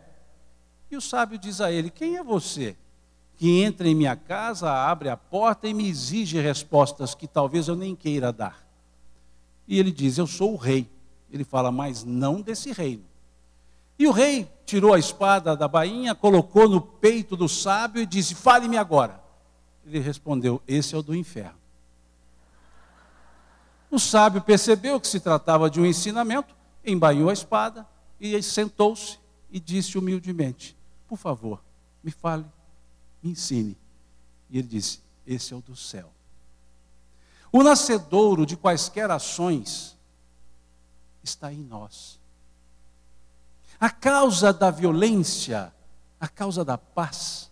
E 0.90 0.96
o 0.96 1.00
sábio 1.00 1.38
diz 1.38 1.60
a 1.60 1.70
ele: 1.70 1.90
Quem 1.90 2.16
é 2.16 2.22
você 2.22 2.76
que 3.36 3.62
entra 3.62 3.86
em 3.86 3.94
minha 3.94 4.16
casa, 4.16 4.72
abre 4.72 5.10
a 5.10 5.16
porta 5.16 5.68
e 5.68 5.74
me 5.74 5.88
exige 5.88 6.40
respostas 6.40 7.14
que 7.14 7.26
talvez 7.26 7.68
eu 7.68 7.76
nem 7.76 7.94
queira 7.94 8.32
dar? 8.32 8.66
E 9.66 9.78
ele 9.78 9.92
diz: 9.92 10.16
Eu 10.16 10.26
sou 10.26 10.54
o 10.54 10.56
rei. 10.56 10.88
Ele 11.30 11.44
fala: 11.44 11.70
Mas 11.70 12.04
não 12.04 12.40
desse 12.40 12.72
reino. 12.72 13.04
E 13.98 14.06
o 14.06 14.12
rei 14.12 14.48
tirou 14.64 14.94
a 14.94 14.98
espada 14.98 15.56
da 15.56 15.66
bainha, 15.68 16.14
colocou 16.14 16.68
no 16.68 16.80
peito 16.80 17.36
do 17.36 17.48
sábio 17.48 18.00
e 18.00 18.06
disse: 18.06 18.34
Fale-me 18.34 18.78
agora. 18.78 19.22
Ele 19.84 19.98
respondeu: 19.98 20.62
Esse 20.66 20.94
é 20.94 20.98
o 20.98 21.02
do 21.02 21.14
inferno. 21.14 21.57
O 23.90 23.98
sábio 23.98 24.42
percebeu 24.42 25.00
que 25.00 25.08
se 25.08 25.18
tratava 25.18 25.70
de 25.70 25.80
um 25.80 25.86
ensinamento, 25.86 26.54
embaiou 26.84 27.30
a 27.30 27.32
espada 27.32 27.86
e 28.20 28.40
sentou-se 28.42 29.18
e 29.50 29.58
disse 29.58 29.96
humildemente: 29.96 30.76
Por 31.06 31.16
favor, 31.16 31.62
me 32.02 32.10
fale, 32.10 32.44
me 33.22 33.30
ensine. 33.30 33.76
E 34.50 34.58
ele 34.58 34.68
disse: 34.68 35.00
Esse 35.26 35.54
é 35.54 35.56
o 35.56 35.62
do 35.62 35.74
céu. 35.74 36.12
O 37.50 37.62
nascedouro 37.62 38.44
de 38.44 38.56
quaisquer 38.56 39.10
ações 39.10 39.96
está 41.22 41.52
em 41.52 41.62
nós. 41.62 42.20
A 43.80 43.88
causa 43.88 44.52
da 44.52 44.70
violência, 44.70 45.72
a 46.20 46.28
causa 46.28 46.64
da 46.64 46.76
paz, 46.76 47.50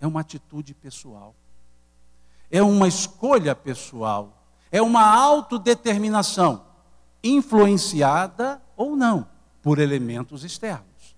é 0.00 0.06
uma 0.06 0.20
atitude 0.20 0.74
pessoal, 0.74 1.34
é 2.50 2.62
uma 2.62 2.86
escolha 2.86 3.54
pessoal 3.54 4.41
é 4.72 4.80
uma 4.80 5.04
autodeterminação, 5.04 6.64
influenciada 7.22 8.60
ou 8.74 8.96
não 8.96 9.28
por 9.60 9.78
elementos 9.78 10.42
externos. 10.42 11.14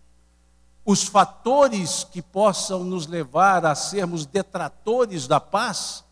Os 0.85 1.05
fatores 1.05 2.05
que 2.05 2.21
possam 2.21 2.83
nos 2.85 3.07
levar 3.07 3.65
a 3.65 3.75
sermos 3.77 4.27
detratores 4.27 5.29
da 5.29 5.39
paz 5.39 6.05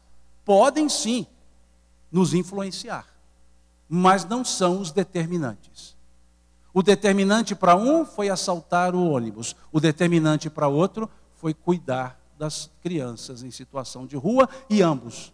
podem 0.45 0.89
sim 0.89 1.27
nos 2.11 2.33
influenciar, 2.33 3.07
mas 3.89 4.25
não 4.25 4.45
são 4.45 4.81
os 4.81 4.93
determinantes. 4.93 5.97
O 6.73 6.83
determinante 6.83 7.55
para 7.55 7.77
um 7.77 8.07
foi 8.07 8.31
assaltar 8.31 8.95
o 8.95 9.11
ônibus, 9.11 9.55
o 9.71 9.81
determinante 9.81 10.49
para 10.49 10.69
outro 10.69 11.11
foi 11.35 11.53
cuidar 11.53 12.19
das 12.39 12.71
crianças 12.81 13.43
em 13.43 13.51
situação 13.51 14.07
de 14.07 14.17
rua 14.17 14.49
e 14.71 14.81
ambos 14.81 15.33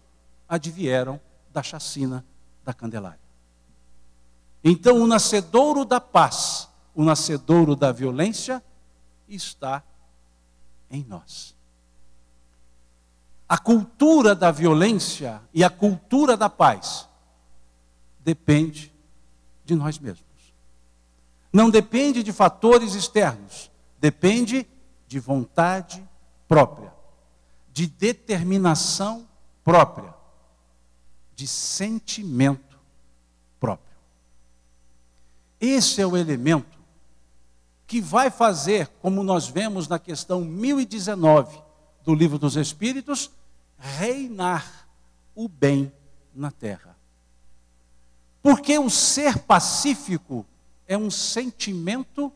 advieram 0.49 1.21
da 1.53 1.63
chacina 1.63 2.25
da 2.65 2.73
Candelária. 2.75 3.21
Então, 4.63 5.01
o 5.01 5.07
nascedouro 5.07 5.85
da 5.85 6.01
paz, 6.01 6.69
o 6.95 7.05
nascedouro 7.05 7.75
da 7.77 7.93
violência, 7.93 8.63
está 9.29 9.83
em 10.91 11.05
nós. 11.05 11.55
A 13.49 13.57
cultura 13.57 14.35
da 14.35 14.51
violência 14.51 15.41
e 15.55 15.65
a 15.65 15.71
cultura 15.71 16.37
da 16.37 16.51
paz 16.51 17.09
depende 18.21 18.93
de 19.65 19.75
nós 19.75 19.99
mesmos. 19.99 20.27
Não 21.51 21.71
depende 21.71 22.23
de 22.23 22.33
fatores 22.33 22.95
externos, 22.95 23.71
depende 23.99 24.67
de 25.07 25.19
vontade 25.19 26.07
própria, 26.47 26.93
de 27.73 27.87
determinação 27.87 29.27
própria 29.65 30.18
de 31.38 31.46
sentimento 31.46 32.77
próprio. 33.61 33.96
Esse 35.61 36.03
é 36.03 36.07
o 36.07 36.16
elemento 36.16 36.77
que 37.87 38.01
vai 38.01 38.29
fazer, 38.29 38.88
como 39.01 39.22
nós 39.22 39.46
vemos 39.46 39.87
na 39.87 40.01
questão 40.01 40.40
1019 40.40 41.62
do 42.05 42.12
Livro 42.12 42.40
dos 42.40 42.57
Espíritos, 42.57 43.31
reinar 43.79 44.88
o 45.33 45.48
bem 45.48 45.92
na 46.35 46.51
terra. 46.51 46.96
Porque 48.42 48.77
o 48.77 48.90
ser 48.90 49.38
pacífico 49.38 50.44
é 50.88 50.98
um 50.98 51.09
sentimento 51.09 52.33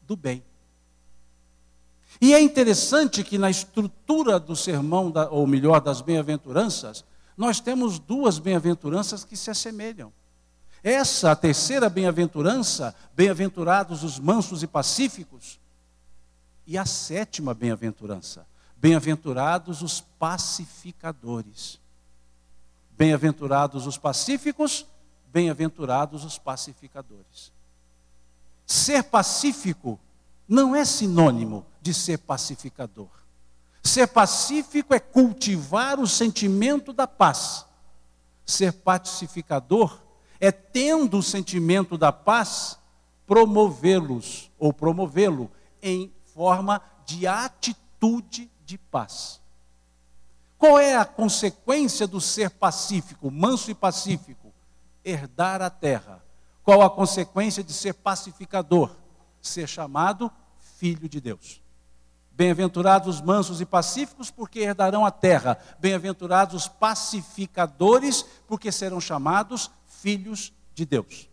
do 0.00 0.16
bem. 0.16 0.42
E 2.22 2.32
é 2.32 2.40
interessante 2.40 3.22
que 3.22 3.36
na 3.36 3.50
estrutura 3.50 4.40
do 4.40 4.56
sermão, 4.56 5.12
ou 5.30 5.46
melhor, 5.46 5.82
das 5.82 6.00
bem-aventuranças, 6.00 7.04
nós 7.36 7.60
temos 7.60 7.98
duas 7.98 8.38
bem-aventuranças 8.38 9.24
que 9.24 9.36
se 9.36 9.50
assemelham. 9.50 10.12
Essa, 10.82 11.32
a 11.32 11.36
terceira 11.36 11.88
bem-aventurança, 11.88 12.94
bem-aventurados 13.14 14.04
os 14.04 14.18
mansos 14.18 14.62
e 14.62 14.66
pacíficos. 14.66 15.58
E 16.66 16.76
a 16.78 16.84
sétima 16.84 17.54
bem-aventurança, 17.54 18.46
bem-aventurados 18.76 19.82
os 19.82 20.00
pacificadores. 20.00 21.80
Bem-aventurados 22.96 23.86
os 23.86 23.98
pacíficos, 23.98 24.86
bem-aventurados 25.32 26.24
os 26.24 26.38
pacificadores. 26.38 27.50
Ser 28.66 29.02
pacífico 29.04 29.98
não 30.46 30.76
é 30.76 30.84
sinônimo 30.84 31.66
de 31.82 31.92
ser 31.92 32.18
pacificador. 32.18 33.08
Ser 33.84 34.08
pacífico 34.08 34.94
é 34.94 34.98
cultivar 34.98 36.00
o 36.00 36.06
sentimento 36.06 36.92
da 36.92 37.06
paz. 37.06 37.66
Ser 38.46 38.72
pacificador 38.72 40.02
é, 40.40 40.50
tendo 40.50 41.18
o 41.18 41.22
sentimento 41.22 41.96
da 41.96 42.12
paz, 42.12 42.78
promovê-los 43.26 44.50
ou 44.58 44.72
promovê-lo 44.72 45.50
em 45.82 46.12
forma 46.34 46.82
de 47.06 47.26
atitude 47.26 48.50
de 48.64 48.76
paz. 48.76 49.40
Qual 50.58 50.78
é 50.78 50.96
a 50.96 51.04
consequência 51.04 52.06
do 52.06 52.20
ser 52.20 52.50
pacífico, 52.50 53.30
manso 53.30 53.70
e 53.70 53.74
pacífico? 53.74 54.52
Herdar 55.04 55.60
a 55.60 55.70
terra. 55.70 56.24
Qual 56.62 56.80
a 56.82 56.90
consequência 56.90 57.62
de 57.62 57.72
ser 57.72 57.92
pacificador? 57.92 58.96
Ser 59.40 59.68
chamado 59.68 60.30
filho 60.78 61.08
de 61.08 61.20
Deus. 61.20 61.63
Bem-aventurados 62.36 63.16
os 63.16 63.20
mansos 63.20 63.60
e 63.60 63.64
pacíficos, 63.64 64.28
porque 64.28 64.58
herdarão 64.58 65.06
a 65.06 65.10
terra. 65.10 65.56
Bem-aventurados 65.78 66.54
os 66.54 66.68
pacificadores, 66.68 68.24
porque 68.48 68.72
serão 68.72 69.00
chamados 69.00 69.70
filhos 69.86 70.52
de 70.74 70.84
Deus. 70.84 71.28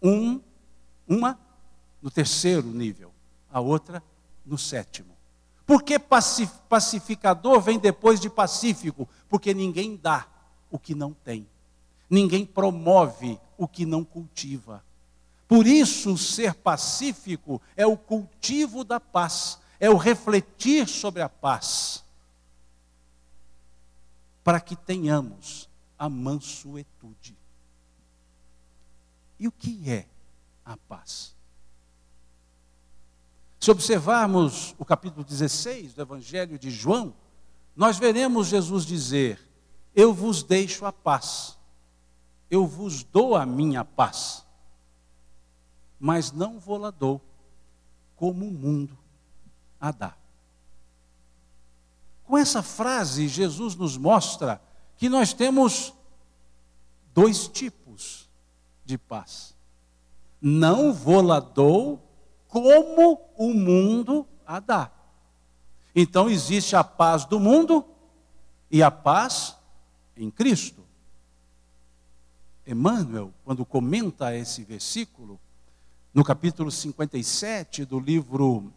Um, 0.00 0.40
uma 1.08 1.38
no 2.00 2.10
terceiro 2.10 2.68
nível, 2.68 3.10
a 3.52 3.58
outra 3.60 4.02
no 4.46 4.56
sétimo. 4.56 5.14
Porque 5.66 5.98
pacificador 5.98 7.60
vem 7.60 7.78
depois 7.78 8.20
de 8.20 8.30
pacífico? 8.30 9.08
Porque 9.28 9.52
ninguém 9.54 9.96
dá 9.96 10.26
o 10.70 10.78
que 10.78 10.94
não 10.94 11.12
tem. 11.12 11.48
Ninguém 12.08 12.44
promove 12.46 13.40
o 13.56 13.66
que 13.66 13.84
não 13.84 14.04
cultiva. 14.04 14.84
Por 15.48 15.66
isso, 15.66 16.16
ser 16.16 16.54
pacífico 16.54 17.60
é 17.76 17.86
o 17.86 17.96
cultivo 17.96 18.84
da 18.84 19.00
paz 19.00 19.58
é 19.84 19.90
o 19.90 19.98
refletir 19.98 20.88
sobre 20.88 21.20
a 21.20 21.28
paz, 21.28 22.02
para 24.42 24.58
que 24.58 24.74
tenhamos 24.74 25.68
a 25.98 26.08
mansuetude. 26.08 27.36
E 29.38 29.46
o 29.46 29.52
que 29.52 29.90
é 29.90 30.08
a 30.64 30.74
paz. 30.78 31.36
Se 33.60 33.70
observarmos 33.70 34.74
o 34.78 34.86
capítulo 34.86 35.22
16 35.22 35.92
do 35.92 36.00
Evangelho 36.00 36.58
de 36.58 36.70
João, 36.70 37.14
nós 37.76 37.98
veremos 37.98 38.46
Jesus 38.46 38.86
dizer: 38.86 39.38
Eu 39.94 40.14
vos 40.14 40.42
deixo 40.42 40.86
a 40.86 40.92
paz, 40.94 41.58
eu 42.50 42.66
vos 42.66 43.04
dou 43.04 43.36
a 43.36 43.44
minha 43.44 43.84
paz, 43.84 44.46
mas 46.00 46.32
não 46.32 46.58
vou 46.58 46.78
lá 46.78 46.90
dou 46.90 47.20
como 48.16 48.48
o 48.48 48.50
mundo 48.50 49.03
a 49.84 49.90
dá. 49.90 50.14
Com 52.24 52.38
essa 52.38 52.62
frase, 52.62 53.28
Jesus 53.28 53.76
nos 53.76 53.98
mostra 53.98 54.58
que 54.96 55.10
nós 55.10 55.34
temos 55.34 55.92
dois 57.12 57.46
tipos 57.46 58.30
de 58.82 58.96
paz. 58.96 59.54
Não 60.40 60.90
vou 60.90 61.20
lá 61.20 61.38
dou 61.38 62.02
como 62.48 63.20
o 63.36 63.52
mundo 63.52 64.26
a 64.46 64.58
dá. 64.58 64.90
Então 65.94 66.30
existe 66.30 66.74
a 66.74 66.82
paz 66.82 67.26
do 67.26 67.38
mundo 67.38 67.84
e 68.70 68.82
a 68.82 68.90
paz 68.90 69.54
em 70.16 70.30
Cristo. 70.30 70.82
Emmanuel, 72.66 73.34
quando 73.44 73.66
comenta 73.66 74.34
esse 74.34 74.64
versículo, 74.64 75.38
no 76.14 76.24
capítulo 76.24 76.70
57 76.70 77.84
do 77.84 78.00
livro 78.00 78.72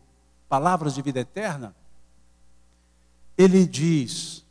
Palavras 0.49 0.95
de 0.95 1.01
Vida 1.01 1.19
Eterna, 1.19 1.75
ele 3.37 3.65
diz 3.65 4.45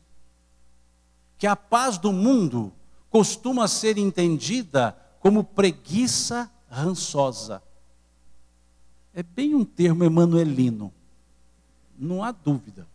que 1.38 1.46
a 1.46 1.56
paz 1.56 1.98
do 1.98 2.12
mundo 2.12 2.72
costuma 3.10 3.66
ser 3.68 3.98
entendida 3.98 4.96
como 5.20 5.42
preguiça 5.42 6.50
rançosa. 6.68 7.62
É 9.14 9.22
bem 9.22 9.54
um 9.54 9.64
termo 9.64 10.04
emanuelino 10.04 10.92
não 11.98 12.22
há 12.22 12.30
dúvida. 12.30 12.86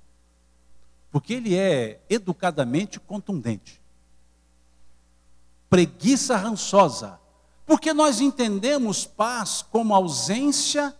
Porque 1.12 1.34
ele 1.34 1.56
é 1.56 2.02
educadamente 2.10 3.00
contundente. 3.00 3.82
Preguiça 5.70 6.38
rançosa. 6.38 7.20
Porque 7.66 7.94
nós 7.94 8.22
entendemos 8.22 9.06
paz 9.06 9.62
como 9.62 9.94
ausência 9.94 10.96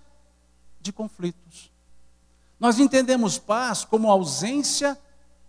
de 0.82 0.92
conflitos. 0.92 1.71
Nós 2.62 2.78
entendemos 2.78 3.40
paz 3.40 3.84
como 3.84 4.12
ausência 4.12 4.96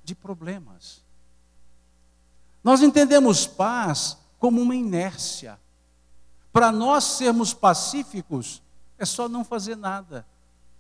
de 0.02 0.14
problemas. 0.14 1.04
Nós 2.64 2.80
entendemos 2.80 3.46
paz 3.46 4.16
como 4.38 4.62
uma 4.62 4.74
inércia. 4.74 5.60
Para 6.50 6.72
nós 6.72 7.04
sermos 7.04 7.52
pacíficos, 7.52 8.62
é 8.96 9.04
só 9.04 9.28
não 9.28 9.44
fazer 9.44 9.76
nada 9.76 10.26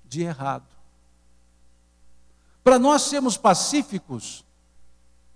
de 0.06 0.22
errado. 0.22 0.74
Para 2.64 2.78
nós 2.78 3.02
sermos 3.02 3.36
pacíficos, 3.36 4.42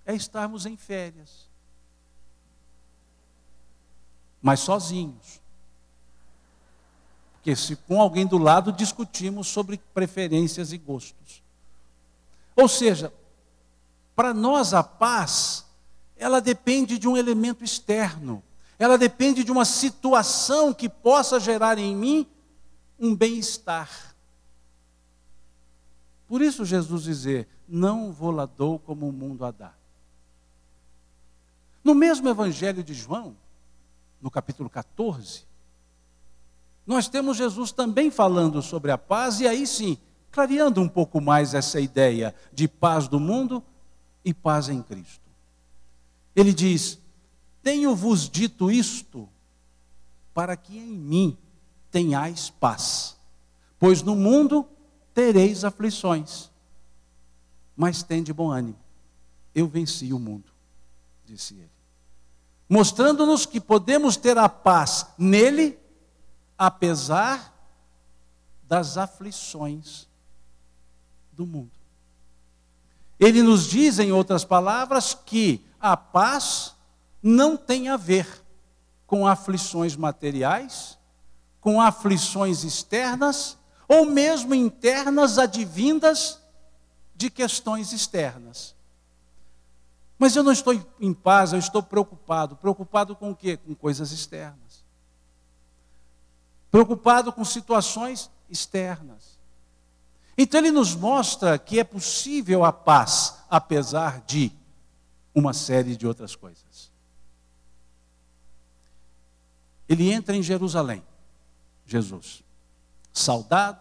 é 0.06 0.14
estarmos 0.14 0.64
em 0.64 0.78
férias. 0.78 1.46
Mas 4.40 4.60
sozinhos. 4.60 5.42
Porque 7.46 7.54
se 7.54 7.76
com 7.76 8.00
alguém 8.00 8.26
do 8.26 8.38
lado 8.38 8.72
discutimos 8.72 9.46
sobre 9.46 9.78
preferências 9.94 10.72
e 10.72 10.78
gostos. 10.78 11.44
Ou 12.56 12.66
seja, 12.66 13.12
para 14.16 14.34
nós 14.34 14.74
a 14.74 14.82
paz, 14.82 15.64
ela 16.16 16.40
depende 16.40 16.98
de 16.98 17.06
um 17.06 17.16
elemento 17.16 17.62
externo. 17.62 18.42
Ela 18.76 18.98
depende 18.98 19.44
de 19.44 19.52
uma 19.52 19.64
situação 19.64 20.74
que 20.74 20.88
possa 20.88 21.38
gerar 21.38 21.78
em 21.78 21.94
mim 21.94 22.26
um 22.98 23.14
bem-estar. 23.14 24.16
Por 26.26 26.42
isso 26.42 26.64
Jesus 26.64 27.04
dizer, 27.04 27.46
não 27.68 28.10
vou 28.10 28.32
lá 28.32 28.46
dou 28.46 28.76
como 28.76 29.08
o 29.08 29.12
mundo 29.12 29.44
a 29.44 29.52
dá. 29.52 29.72
No 31.84 31.94
mesmo 31.94 32.28
Evangelho 32.28 32.82
de 32.82 32.92
João, 32.92 33.36
no 34.20 34.32
capítulo 34.32 34.68
14, 34.68 35.46
nós 36.86 37.08
temos 37.08 37.36
Jesus 37.36 37.72
também 37.72 38.10
falando 38.10 38.62
sobre 38.62 38.92
a 38.92 38.98
paz, 38.98 39.40
e 39.40 39.48
aí 39.48 39.66
sim, 39.66 39.98
clareando 40.30 40.80
um 40.80 40.88
pouco 40.88 41.20
mais 41.20 41.52
essa 41.52 41.80
ideia 41.80 42.34
de 42.52 42.68
paz 42.68 43.08
do 43.08 43.18
mundo 43.18 43.62
e 44.24 44.32
paz 44.32 44.68
em 44.68 44.80
Cristo. 44.82 45.26
Ele 46.34 46.52
diz: 46.52 46.98
Tenho-vos 47.62 48.28
dito 48.28 48.70
isto 48.70 49.28
para 50.32 50.56
que 50.56 50.78
em 50.78 50.92
mim 50.92 51.36
tenhais 51.90 52.50
paz, 52.50 53.16
pois 53.78 54.02
no 54.02 54.14
mundo 54.14 54.68
tereis 55.12 55.64
aflições, 55.64 56.50
mas 57.74 58.02
tende 58.02 58.32
bom 58.32 58.50
ânimo. 58.50 58.78
Eu 59.54 59.66
venci 59.66 60.12
o 60.12 60.18
mundo, 60.18 60.52
disse 61.24 61.54
ele. 61.54 61.70
Mostrando-nos 62.68 63.46
que 63.46 63.60
podemos 63.60 64.16
ter 64.16 64.36
a 64.36 64.48
paz 64.48 65.06
nele, 65.16 65.78
apesar 66.58 67.52
das 68.62 68.96
aflições 68.96 70.08
do 71.32 71.46
mundo. 71.46 71.70
Ele 73.18 73.42
nos 73.42 73.66
diz, 73.66 73.98
em 73.98 74.12
outras 74.12 74.44
palavras, 74.44 75.14
que 75.14 75.64
a 75.80 75.96
paz 75.96 76.74
não 77.22 77.56
tem 77.56 77.88
a 77.88 77.96
ver 77.96 78.44
com 79.06 79.26
aflições 79.26 79.96
materiais, 79.96 80.98
com 81.60 81.80
aflições 81.80 82.64
externas 82.64 83.56
ou 83.88 84.04
mesmo 84.04 84.54
internas 84.54 85.38
advindas 85.38 86.40
de 87.14 87.30
questões 87.30 87.92
externas. 87.92 88.74
Mas 90.18 90.34
eu 90.34 90.42
não 90.42 90.52
estou 90.52 90.74
em 91.00 91.12
paz, 91.12 91.52
eu 91.52 91.58
estou 91.58 91.82
preocupado. 91.82 92.56
Preocupado 92.56 93.14
com 93.14 93.30
o 93.30 93.36
quê? 93.36 93.56
Com 93.56 93.74
coisas 93.74 94.12
externas. 94.12 94.65
Preocupado 96.70 97.32
com 97.32 97.44
situações 97.44 98.30
externas. 98.50 99.38
Então 100.36 100.60
ele 100.60 100.70
nos 100.70 100.94
mostra 100.94 101.58
que 101.58 101.78
é 101.78 101.84
possível 101.84 102.64
a 102.64 102.72
paz, 102.72 103.38
apesar 103.48 104.20
de 104.22 104.52
uma 105.34 105.52
série 105.52 105.96
de 105.96 106.06
outras 106.06 106.36
coisas. 106.36 106.90
Ele 109.88 110.10
entra 110.12 110.36
em 110.36 110.42
Jerusalém, 110.42 111.02
Jesus 111.86 112.44
saudado, 113.16 113.80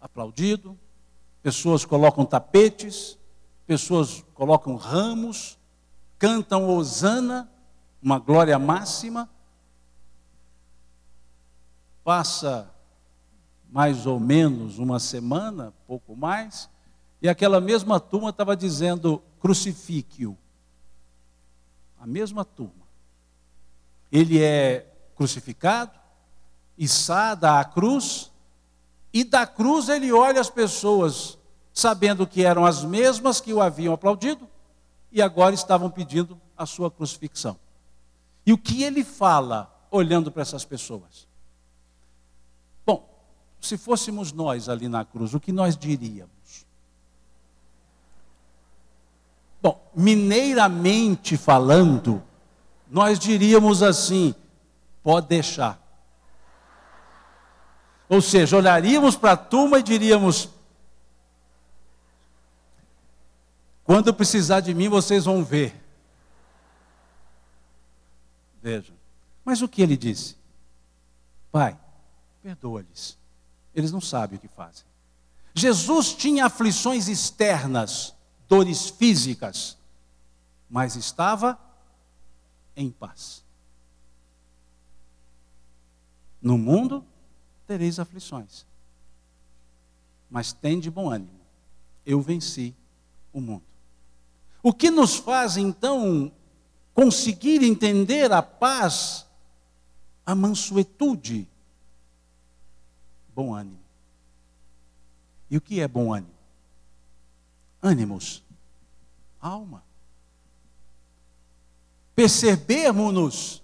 aplaudido, 0.00 0.78
pessoas 1.42 1.84
colocam 1.84 2.24
tapetes, 2.24 3.18
pessoas 3.66 4.24
colocam 4.34 4.76
ramos, 4.76 5.58
cantam 6.18 6.68
hosana, 6.68 7.50
uma 8.00 8.18
glória 8.18 8.58
máxima. 8.58 9.28
Passa 12.10 12.68
mais 13.70 14.04
ou 14.04 14.18
menos 14.18 14.80
uma 14.80 14.98
semana, 14.98 15.72
pouco 15.86 16.16
mais, 16.16 16.68
e 17.22 17.28
aquela 17.28 17.60
mesma 17.60 18.00
turma 18.00 18.30
estava 18.30 18.56
dizendo: 18.56 19.22
crucifique-o. 19.38 20.36
A 22.00 22.08
mesma 22.08 22.44
turma. 22.44 22.84
Ele 24.10 24.42
é 24.42 24.92
crucificado, 25.14 25.92
içada 26.76 27.60
à 27.60 27.64
cruz, 27.64 28.32
e 29.12 29.22
da 29.22 29.46
cruz 29.46 29.88
ele 29.88 30.10
olha 30.10 30.40
as 30.40 30.50
pessoas, 30.50 31.38
sabendo 31.72 32.26
que 32.26 32.44
eram 32.44 32.66
as 32.66 32.82
mesmas 32.82 33.40
que 33.40 33.52
o 33.52 33.62
haviam 33.62 33.94
aplaudido, 33.94 34.48
e 35.12 35.22
agora 35.22 35.54
estavam 35.54 35.88
pedindo 35.88 36.36
a 36.58 36.66
sua 36.66 36.90
crucifixão. 36.90 37.56
E 38.44 38.52
o 38.52 38.58
que 38.58 38.82
ele 38.82 39.04
fala 39.04 39.72
olhando 39.92 40.32
para 40.32 40.42
essas 40.42 40.64
pessoas? 40.64 41.29
Se 43.60 43.76
fôssemos 43.76 44.32
nós 44.32 44.68
ali 44.68 44.88
na 44.88 45.04
cruz, 45.04 45.34
o 45.34 45.40
que 45.40 45.52
nós 45.52 45.76
diríamos? 45.76 46.30
Bom, 49.62 49.90
mineiramente 49.94 51.36
falando, 51.36 52.22
nós 52.90 53.18
diríamos 53.18 53.82
assim: 53.82 54.34
pode 55.02 55.28
deixar. 55.28 55.78
Ou 58.08 58.22
seja, 58.22 58.56
olharíamos 58.56 59.14
para 59.14 59.32
a 59.32 59.36
turma 59.36 59.78
e 59.78 59.82
diríamos: 59.82 60.48
quando 63.84 64.14
precisar 64.14 64.60
de 64.60 64.72
mim, 64.72 64.88
vocês 64.88 65.26
vão 65.26 65.44
ver. 65.44 65.78
Veja. 68.62 68.92
Mas 69.44 69.62
o 69.62 69.68
que 69.68 69.82
ele 69.82 69.96
disse? 69.96 70.36
Pai, 71.52 71.78
perdoa-lhes. 72.42 73.19
Eles 73.74 73.92
não 73.92 74.00
sabem 74.00 74.36
o 74.36 74.40
que 74.40 74.48
fazem. 74.48 74.84
Jesus 75.54 76.12
tinha 76.14 76.46
aflições 76.46 77.08
externas, 77.08 78.14
dores 78.48 78.88
físicas, 78.88 79.76
mas 80.68 80.96
estava 80.96 81.58
em 82.76 82.90
paz. 82.90 83.44
No 86.40 86.56
mundo 86.56 87.04
tereis 87.66 87.98
aflições. 87.98 88.64
Mas 90.30 90.52
tende 90.52 90.90
bom 90.90 91.10
ânimo. 91.10 91.40
Eu 92.06 92.20
venci 92.20 92.74
o 93.32 93.40
mundo. 93.40 93.64
O 94.62 94.72
que 94.72 94.90
nos 94.90 95.16
faz 95.16 95.56
então 95.56 96.32
conseguir 96.94 97.62
entender 97.62 98.32
a 98.32 98.42
paz, 98.42 99.26
a 100.24 100.34
mansuetude? 100.34 101.48
Bom 103.34 103.54
ânimo. 103.54 103.78
E 105.50 105.56
o 105.56 105.60
que 105.60 105.80
é 105.80 105.88
bom 105.88 106.12
ânimo? 106.12 106.32
Ânimos, 107.82 108.42
alma. 109.40 109.82
Percebermos-nos 112.14 113.62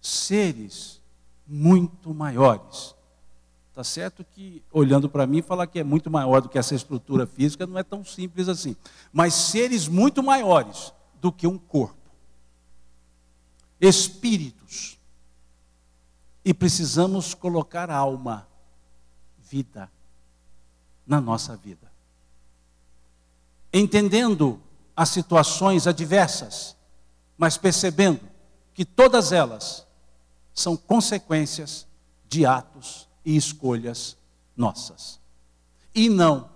seres 0.00 1.00
muito 1.46 2.14
maiores. 2.14 2.94
Tá 3.74 3.84
certo 3.84 4.24
que, 4.24 4.62
olhando 4.72 5.06
para 5.06 5.26
mim, 5.26 5.42
falar 5.42 5.66
que 5.66 5.78
é 5.78 5.84
muito 5.84 6.10
maior 6.10 6.40
do 6.40 6.48
que 6.48 6.58
essa 6.58 6.74
estrutura 6.74 7.26
física 7.26 7.66
não 7.66 7.78
é 7.78 7.82
tão 7.82 8.02
simples 8.02 8.48
assim. 8.48 8.74
Mas 9.12 9.34
seres 9.34 9.86
muito 9.86 10.22
maiores 10.22 10.94
do 11.20 11.30
que 11.30 11.46
um 11.46 11.58
corpo. 11.58 12.10
Espíritos. 13.78 14.98
E 16.42 16.54
precisamos 16.54 17.34
colocar 17.34 17.90
alma, 17.90 18.48
vida, 19.48 19.90
na 21.06 21.20
nossa 21.20 21.56
vida. 21.56 21.90
Entendendo 23.72 24.60
as 24.96 25.10
situações 25.10 25.86
adversas, 25.86 26.76
mas 27.36 27.56
percebendo 27.56 28.20
que 28.74 28.84
todas 28.84 29.32
elas 29.32 29.86
são 30.54 30.76
consequências 30.76 31.86
de 32.28 32.44
atos 32.46 33.08
e 33.24 33.36
escolhas 33.36 34.16
nossas. 34.56 35.20
E 35.94 36.08
não 36.08 36.50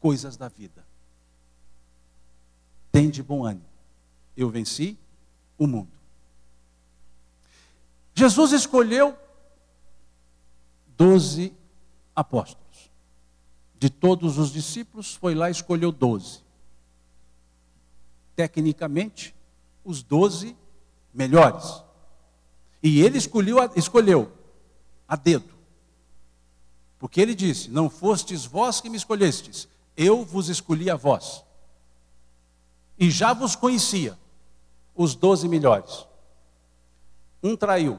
coisas 0.00 0.36
da 0.36 0.48
vida. 0.48 0.84
Tem 2.90 3.10
de 3.10 3.22
bom 3.22 3.44
ânimo. 3.44 3.66
Eu 4.36 4.48
venci 4.48 4.98
o 5.58 5.66
mundo. 5.66 5.90
Jesus 8.14 8.52
escolheu 8.52 9.16
doze 10.96 11.52
apóstolos. 12.14 12.90
De 13.78 13.90
todos 13.90 14.38
os 14.38 14.52
discípulos, 14.52 15.14
foi 15.14 15.34
lá 15.34 15.48
e 15.48 15.52
escolheu 15.52 15.92
doze. 15.92 16.40
Tecnicamente, 18.34 19.34
os 19.84 20.02
doze 20.02 20.56
melhores. 21.12 21.82
E 22.82 23.00
ele 23.02 23.18
escolheu, 23.18 23.58
escolheu 23.74 24.32
a 25.06 25.16
dedo. 25.16 25.54
Porque 26.98 27.20
ele 27.20 27.34
disse: 27.34 27.70
Não 27.70 27.90
fostes 27.90 28.44
vós 28.44 28.80
que 28.80 28.88
me 28.88 28.96
escolhestes, 28.96 29.68
eu 29.96 30.24
vos 30.24 30.48
escolhi 30.48 30.90
a 30.90 30.96
vós. 30.96 31.44
E 32.98 33.10
já 33.10 33.32
vos 33.32 33.54
conhecia, 33.54 34.18
os 34.94 35.14
doze 35.14 35.48
melhores. 35.48 36.06
Um 37.42 37.56
traiu, 37.56 37.98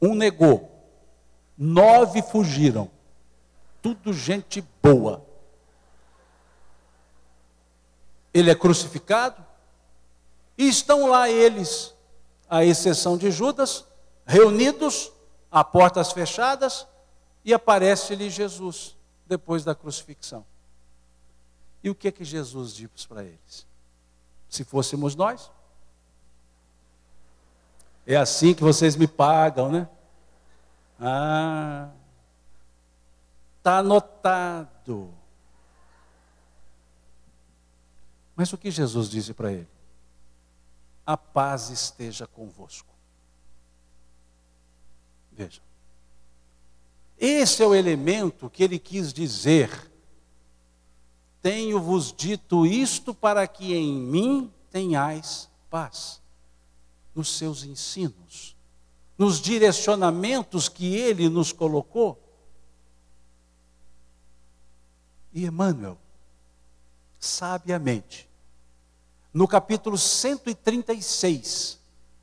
um 0.00 0.14
negou, 0.14 0.79
nove 1.60 2.22
fugiram. 2.22 2.90
Tudo 3.82 4.14
gente 4.14 4.66
boa. 4.82 5.22
Ele 8.32 8.50
é 8.50 8.54
crucificado, 8.54 9.44
e 10.56 10.68
estão 10.68 11.06
lá 11.08 11.28
eles, 11.28 11.94
à 12.48 12.64
exceção 12.64 13.18
de 13.18 13.30
Judas, 13.30 13.84
reunidos, 14.24 15.12
a 15.50 15.62
portas 15.62 16.12
fechadas, 16.12 16.86
e 17.44 17.52
aparece-lhe 17.52 18.30
Jesus 18.30 18.96
depois 19.26 19.64
da 19.64 19.74
crucifixão. 19.74 20.46
E 21.82 21.90
o 21.90 21.94
que 21.94 22.12
que 22.12 22.24
Jesus 22.24 22.74
diz 22.74 23.06
para 23.06 23.24
eles? 23.24 23.66
Se 24.48 24.64
fôssemos 24.64 25.14
nós, 25.14 25.50
é 28.06 28.16
assim 28.16 28.54
que 28.54 28.62
vocês 28.62 28.96
me 28.96 29.06
pagam, 29.06 29.70
né? 29.70 29.88
Ah, 31.00 31.90
está 33.56 33.78
anotado. 33.78 35.14
Mas 38.36 38.52
o 38.52 38.58
que 38.58 38.70
Jesus 38.70 39.08
disse 39.08 39.32
para 39.32 39.52
ele? 39.52 39.68
A 41.06 41.16
paz 41.16 41.70
esteja 41.70 42.26
convosco. 42.26 42.94
Veja. 45.32 45.62
Esse 47.18 47.62
é 47.62 47.66
o 47.66 47.74
elemento 47.74 48.50
que 48.50 48.62
ele 48.62 48.78
quis 48.78 49.12
dizer. 49.12 49.90
Tenho-vos 51.42 52.12
dito 52.12 52.66
isto 52.66 53.14
para 53.14 53.46
que 53.46 53.74
em 53.74 53.92
mim 53.94 54.52
tenhais 54.70 55.50
paz. 55.70 56.20
Nos 57.14 57.36
seus 57.36 57.64
ensinos, 57.64 58.56
nos 59.20 59.38
direcionamentos 59.38 60.66
que 60.66 60.96
ele 60.96 61.28
nos 61.28 61.52
colocou. 61.52 62.18
E 65.30 65.44
Emmanuel, 65.44 65.98
sabiamente, 67.18 68.26
no 69.30 69.46
capítulo 69.46 69.98
136 69.98 71.78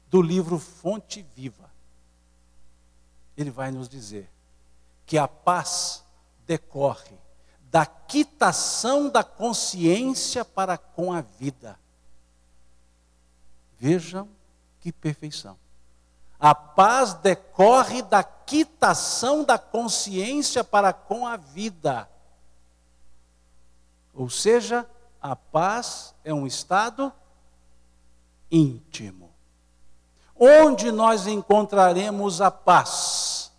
do 0.10 0.24
livro 0.24 0.58
Fonte 0.58 1.24
Viva, 1.36 1.70
ele 3.38 3.52
vai 3.52 3.70
nos 3.70 3.88
dizer 3.88 4.28
que 5.06 5.20
a 5.20 5.28
paz 5.28 6.04
decorre 6.48 7.16
da 7.70 7.86
quitação 7.86 9.08
da 9.08 9.24
consciência 9.24 10.44
para 10.44 10.80
com 10.80 11.14
a 11.14 11.22
vida. 11.22 11.80
Vejam 13.78 14.28
que 14.80 14.92
perfeição. 14.92 15.60
A 16.39 16.54
paz 16.54 17.15
decorre 17.15 18.02
da 18.02 18.23
quitação 18.23 19.43
da 19.43 19.58
consciência 19.58 20.63
para 20.63 20.93
com 20.93 21.28
a 21.28 21.36
vida. 21.36 22.10
Ou 24.13 24.30
seja, 24.30 24.88
a 25.21 25.36
paz 25.36 26.15
é 26.23 26.34
um 26.34 26.45
estado 26.45 27.12
íntimo. 28.52 29.32
Onde 30.39 30.91
nós 30.91 31.26
encontraremos 31.26 32.41
a 32.41 32.52
paz? 32.52 33.52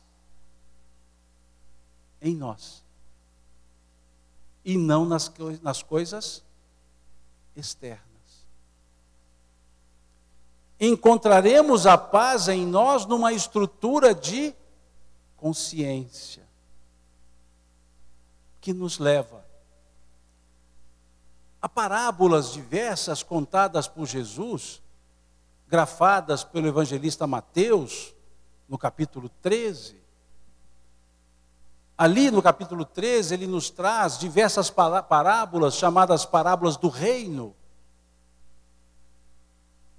Em 2.23 2.35
nós. 2.35 2.85
E 4.65 4.77
não 4.77 5.05
nas, 5.05 5.33
nas 5.63 5.83
coisas 5.83 6.45
externas. 7.57 8.08
Encontraremos 10.81 11.87
a 11.87 11.99
paz 11.99 12.49
em 12.49 12.67
nós 12.67 13.05
numa 13.05 13.33
estrutura 13.33 14.15
de 14.15 14.55
consciência 15.37 16.47
que 18.61 18.73
nos 18.73 18.99
leva 18.99 19.45
a 21.61 21.69
parábolas 21.69 22.53
diversas 22.53 23.23
contadas 23.23 23.89
por 23.89 24.07
Jesus 24.07 24.81
grafadas 25.69 26.43
pelo 26.45 26.67
evangelista 26.67 27.27
Mateus, 27.27 28.15
no 28.69 28.79
capítulo 28.79 29.29
13. 29.43 29.99
Ali 31.97 32.31
no 32.31 32.41
capítulo 32.41 32.85
13, 32.85 33.35
ele 33.35 33.47
nos 33.47 33.71
traz 33.71 34.19
diversas 34.19 34.71
parábolas, 34.71 35.75
chamadas 35.75 36.25
parábolas 36.25 36.77
do 36.77 36.89
reino. 36.89 37.55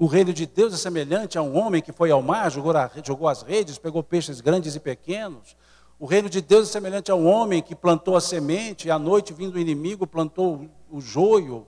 O 0.01 0.05
reino 0.05 0.31
de 0.31 0.45
Deus 0.45 0.73
é 0.73 0.77
semelhante 0.77 1.37
a 1.37 1.41
um 1.41 1.57
homem 1.57 1.81
que 1.81 1.91
foi 1.91 2.09
ao 2.09 2.21
mar, 2.21 2.49
jogou, 2.49 2.73
jogou 3.03 3.27
as 3.27 3.41
redes, 3.41 3.77
pegou 3.77 4.01
peixes 4.01 4.39
grandes 4.39 4.73
e 4.73 4.79
pequenos. 4.79 5.57
O 5.99 6.05
reino 6.05 6.29
de 6.29 6.39
Deus 6.39 6.69
é 6.69 6.71
semelhante 6.71 7.11
a 7.11 7.15
um 7.15 7.27
homem 7.27 7.61
que 7.61 7.75
plantou 7.75 8.15
a 8.15 8.21
semente, 8.21 8.87
e 8.87 8.91
à 8.91 8.97
noite, 8.97 9.33
vindo 9.33 9.55
o 9.55 9.59
inimigo, 9.59 10.07
plantou 10.07 10.69
o 10.89 11.01
joio, 11.01 11.67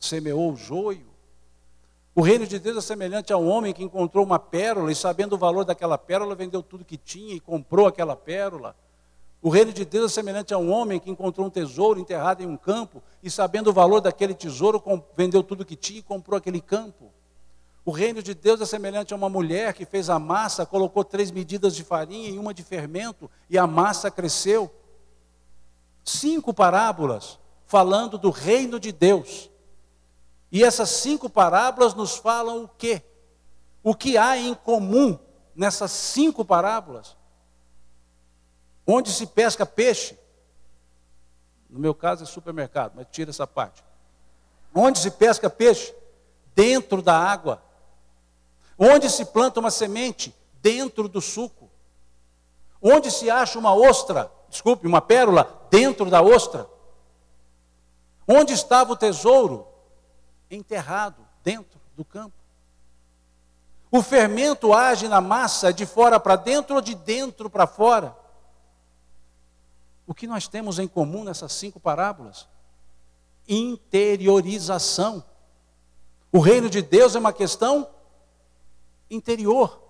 semeou 0.00 0.50
o 0.50 0.56
joio. 0.56 1.04
O 2.14 2.22
reino 2.22 2.46
de 2.46 2.58
Deus 2.58 2.78
é 2.78 2.80
semelhante 2.80 3.34
a 3.34 3.36
um 3.36 3.46
homem 3.46 3.74
que 3.74 3.84
encontrou 3.84 4.24
uma 4.24 4.38
pérola 4.38 4.90
e, 4.90 4.94
sabendo 4.94 5.34
o 5.34 5.38
valor 5.38 5.66
daquela 5.66 5.98
pérola, 5.98 6.34
vendeu 6.34 6.62
tudo 6.62 6.86
que 6.86 6.96
tinha 6.96 7.34
e 7.34 7.40
comprou 7.40 7.86
aquela 7.86 8.16
pérola. 8.16 8.74
O 9.42 9.50
reino 9.50 9.74
de 9.74 9.84
Deus 9.84 10.12
é 10.12 10.14
semelhante 10.14 10.54
a 10.54 10.58
um 10.58 10.72
homem 10.72 10.98
que 10.98 11.10
encontrou 11.10 11.46
um 11.46 11.50
tesouro 11.50 12.00
enterrado 12.00 12.42
em 12.42 12.46
um 12.46 12.56
campo 12.56 13.02
e, 13.22 13.30
sabendo 13.30 13.68
o 13.68 13.74
valor 13.74 14.00
daquele 14.00 14.32
tesouro, 14.32 14.82
vendeu 15.14 15.42
tudo 15.42 15.66
que 15.66 15.76
tinha 15.76 15.98
e 15.98 16.02
comprou 16.02 16.38
aquele 16.38 16.62
campo. 16.62 17.12
O 17.84 17.90
reino 17.90 18.22
de 18.22 18.34
Deus 18.34 18.60
é 18.60 18.66
semelhante 18.66 19.12
a 19.12 19.16
uma 19.16 19.28
mulher 19.28 19.74
que 19.74 19.84
fez 19.84 20.08
a 20.08 20.18
massa, 20.18 20.64
colocou 20.64 21.04
três 21.04 21.30
medidas 21.30 21.74
de 21.74 21.82
farinha 21.82 22.28
e 22.28 22.38
uma 22.38 22.54
de 22.54 22.62
fermento 22.62 23.30
e 23.50 23.58
a 23.58 23.66
massa 23.66 24.10
cresceu. 24.10 24.72
Cinco 26.04 26.54
parábolas 26.54 27.38
falando 27.66 28.16
do 28.18 28.30
reino 28.30 28.78
de 28.78 28.92
Deus. 28.92 29.50
E 30.50 30.62
essas 30.62 30.90
cinco 30.90 31.28
parábolas 31.28 31.94
nos 31.94 32.16
falam 32.16 32.64
o 32.64 32.68
quê? 32.68 33.02
o 33.82 33.94
que 33.94 34.16
há 34.16 34.36
em 34.36 34.54
comum 34.54 35.18
nessas 35.54 35.90
cinco 35.90 36.44
parábolas? 36.44 37.16
Onde 38.86 39.10
se 39.12 39.26
pesca 39.26 39.66
peixe? 39.66 40.18
No 41.68 41.78
meu 41.78 41.94
caso 41.94 42.22
é 42.22 42.26
supermercado, 42.26 42.92
mas 42.94 43.06
tira 43.10 43.30
essa 43.30 43.46
parte. 43.46 43.82
Onde 44.74 44.98
se 44.98 45.10
pesca 45.10 45.50
peixe? 45.50 45.94
Dentro 46.54 47.02
da 47.02 47.16
água. 47.16 47.62
Onde 48.84 49.08
se 49.08 49.26
planta 49.26 49.60
uma 49.60 49.70
semente? 49.70 50.34
Dentro 50.60 51.06
do 51.06 51.20
suco. 51.20 51.70
Onde 52.80 53.12
se 53.12 53.30
acha 53.30 53.56
uma 53.56 53.72
ostra? 53.72 54.28
Desculpe, 54.48 54.88
uma 54.88 55.00
pérola? 55.00 55.68
Dentro 55.70 56.10
da 56.10 56.20
ostra. 56.20 56.68
Onde 58.26 58.52
estava 58.52 58.92
o 58.92 58.96
tesouro? 58.96 59.68
Enterrado 60.50 61.24
dentro 61.44 61.80
do 61.94 62.04
campo. 62.04 62.34
O 63.88 64.02
fermento 64.02 64.74
age 64.74 65.06
na 65.06 65.20
massa 65.20 65.72
de 65.72 65.86
fora 65.86 66.18
para 66.18 66.34
dentro 66.34 66.74
ou 66.74 66.80
de 66.80 66.96
dentro 66.96 67.48
para 67.48 67.68
fora? 67.68 68.16
O 70.08 70.12
que 70.12 70.26
nós 70.26 70.48
temos 70.48 70.80
em 70.80 70.88
comum 70.88 71.22
nessas 71.22 71.52
cinco 71.52 71.78
parábolas? 71.78 72.48
Interiorização. 73.46 75.22
O 76.32 76.40
reino 76.40 76.68
de 76.68 76.82
Deus 76.82 77.14
é 77.14 77.20
uma 77.20 77.32
questão 77.32 77.88
interior. 79.14 79.80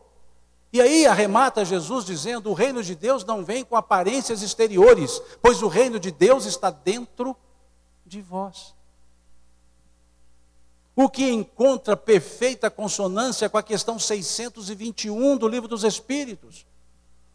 E 0.73 0.81
aí 0.81 1.07
arremata 1.07 1.65
Jesus 1.65 2.05
dizendo: 2.05 2.51
o 2.51 2.55
reino 2.55 2.83
de 2.83 2.95
Deus 2.95 3.25
não 3.25 3.45
vem 3.45 3.65
com 3.65 3.77
aparências 3.77 4.43
exteriores, 4.43 5.21
pois 5.41 5.63
o 5.63 5.69
reino 5.69 6.01
de 6.01 6.11
Deus 6.11 6.47
está 6.47 6.71
dentro 6.71 7.37
de 8.07 8.21
vós. 8.21 8.75
O 10.95 11.09
que 11.09 11.31
encontra 11.31 11.97
perfeita 11.97 12.71
consonância 12.71 13.49
com 13.49 13.57
a 13.57 13.63
questão 13.63 13.99
621 13.99 15.37
do 15.37 15.49
Livro 15.49 15.69
dos 15.69 15.85
Espíritos, 15.85 16.67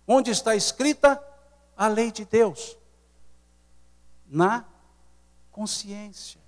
onde 0.08 0.30
está 0.30 0.56
escrita 0.56 1.22
a 1.76 1.88
lei 1.88 2.12
de 2.12 2.26
Deus 2.26 2.78
na 4.28 4.66
consciência. 5.52 6.40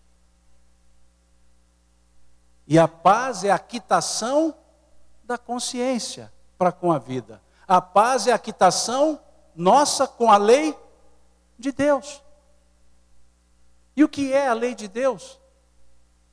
E 2.67 2.77
a 2.77 2.87
paz 2.87 3.43
é 3.43 3.49
a 3.49 3.57
quitação 3.57 4.55
da 5.29 5.37
consciência 5.37 6.31
para 6.57 6.71
com 6.71 6.91
a 6.91 6.97
vida. 6.97 7.41
A 7.67 7.79
paz 7.79 8.27
é 8.27 8.33
a 8.33 8.39
quitação 8.39 9.19
nossa 9.55 10.07
com 10.07 10.31
a 10.31 10.37
lei 10.37 10.75
de 11.57 11.71
Deus. 11.71 12.21
E 13.95 14.03
o 14.03 14.09
que 14.09 14.33
é 14.33 14.47
a 14.47 14.53
lei 14.53 14.75
de 14.75 14.87
Deus? 14.87 15.39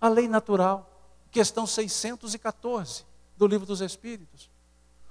A 0.00 0.08
lei 0.08 0.26
natural. 0.26 0.90
Questão 1.30 1.66
614 1.66 3.04
do 3.36 3.46
Livro 3.46 3.66
dos 3.66 3.80
Espíritos. 3.80 4.50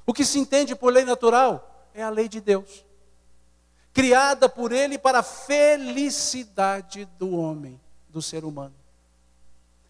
O 0.05 0.13
que 0.13 0.25
se 0.25 0.39
entende 0.39 0.75
por 0.75 0.91
lei 0.91 1.05
natural 1.05 1.87
é 1.93 2.01
a 2.01 2.09
lei 2.09 2.27
de 2.27 2.41
Deus 2.41 2.83
criada 3.95 4.49
por 4.49 4.73
ele 4.73 4.97
para 4.97 5.19
a 5.19 5.23
felicidade 5.23 7.05
do 7.17 7.31
homem, 7.31 7.79
do 8.09 8.21
ser 8.21 8.43
humano. 8.43 8.75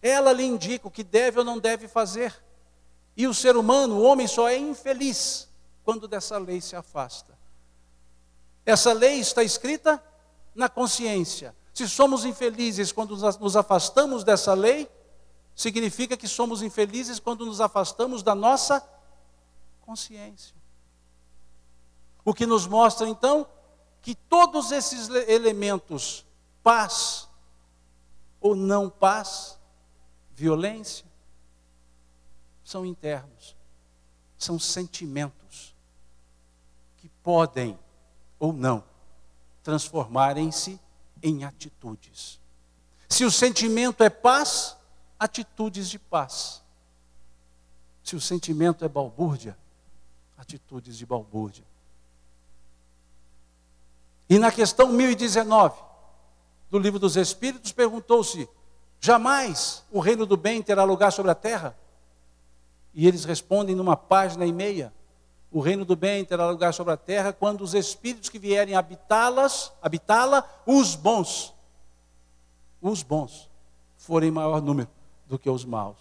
Ela 0.00 0.32
lhe 0.32 0.44
indica 0.44 0.86
o 0.86 0.90
que 0.92 1.02
deve 1.02 1.40
ou 1.40 1.44
não 1.44 1.58
deve 1.58 1.88
fazer. 1.88 2.32
E 3.16 3.26
o 3.26 3.32
ser 3.32 3.56
humano, 3.56 3.96
o 3.96 4.02
homem, 4.02 4.26
só 4.26 4.48
é 4.48 4.58
infeliz 4.58 5.48
quando 5.84 6.06
dessa 6.06 6.36
lei 6.36 6.60
se 6.60 6.76
afasta. 6.76 7.36
Essa 8.64 8.92
lei 8.92 9.20
está 9.20 9.42
escrita 9.42 10.02
na 10.54 10.68
consciência. 10.68 11.54
Se 11.72 11.88
somos 11.88 12.24
infelizes 12.24 12.92
quando 12.92 13.16
nos 13.40 13.56
afastamos 13.56 14.24
dessa 14.24 14.52
lei, 14.52 14.90
significa 15.54 16.16
que 16.16 16.28
somos 16.28 16.60
infelizes 16.60 17.18
quando 17.18 17.46
nos 17.46 17.60
afastamos 17.60 18.22
da 18.22 18.34
nossa 18.34 18.86
consciência. 19.82 20.54
O 22.24 22.34
que 22.34 22.44
nos 22.44 22.66
mostra 22.66 23.08
então 23.08 23.46
que 24.02 24.14
todos 24.14 24.72
esses 24.72 25.08
elementos, 25.28 26.26
paz 26.62 27.28
ou 28.40 28.54
não 28.54 28.90
paz, 28.90 29.58
violência, 30.34 31.05
são 32.66 32.84
internos, 32.84 33.54
são 34.36 34.58
sentimentos 34.58 35.72
que 36.96 37.08
podem 37.22 37.78
ou 38.40 38.52
não 38.52 38.82
transformarem-se 39.62 40.80
em 41.22 41.44
atitudes. 41.44 42.40
Se 43.08 43.24
o 43.24 43.30
sentimento 43.30 44.02
é 44.02 44.10
paz, 44.10 44.76
atitudes 45.16 45.88
de 45.88 45.96
paz. 45.96 46.60
Se 48.02 48.16
o 48.16 48.20
sentimento 48.20 48.84
é 48.84 48.88
balbúrdia, 48.88 49.56
atitudes 50.36 50.98
de 50.98 51.06
balbúrdia. 51.06 51.64
E 54.28 54.40
na 54.40 54.50
questão 54.50 54.88
1019 54.88 55.80
do 56.68 56.80
livro 56.80 56.98
dos 56.98 57.16
Espíritos, 57.16 57.70
perguntou-se: 57.70 58.48
jamais 58.98 59.84
o 59.88 60.00
reino 60.00 60.26
do 60.26 60.36
bem 60.36 60.60
terá 60.60 60.82
lugar 60.82 61.12
sobre 61.12 61.30
a 61.30 61.34
terra? 61.34 61.78
E 62.96 63.06
eles 63.06 63.24
respondem 63.24 63.76
numa 63.76 63.96
página 63.96 64.44
e 64.44 64.52
meia: 64.52 64.92
o 65.52 65.60
reino 65.60 65.84
do 65.84 65.94
bem 65.94 66.24
terá 66.24 66.50
lugar 66.50 66.74
sobre 66.74 66.92
a 66.92 66.96
terra 66.96 67.32
quando 67.32 67.60
os 67.60 67.74
espíritos 67.74 68.28
que 68.28 68.40
vierem 68.40 68.74
habitá-las, 68.74 69.72
habitá-la, 69.80 70.44
os 70.66 70.96
bons, 70.96 71.54
os 72.82 73.04
bons, 73.04 73.48
forem 73.96 74.32
maior 74.32 74.60
número 74.60 74.88
do 75.26 75.38
que 75.38 75.48
os 75.48 75.64
maus. 75.64 75.98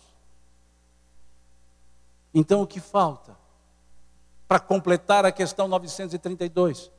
Então 2.33 2.63
o 2.63 2.67
que 2.67 2.79
falta 2.79 3.37
para 4.47 4.59
completar 4.59 5.23
a 5.23 5.31
questão 5.31 5.67
932? 5.67 6.95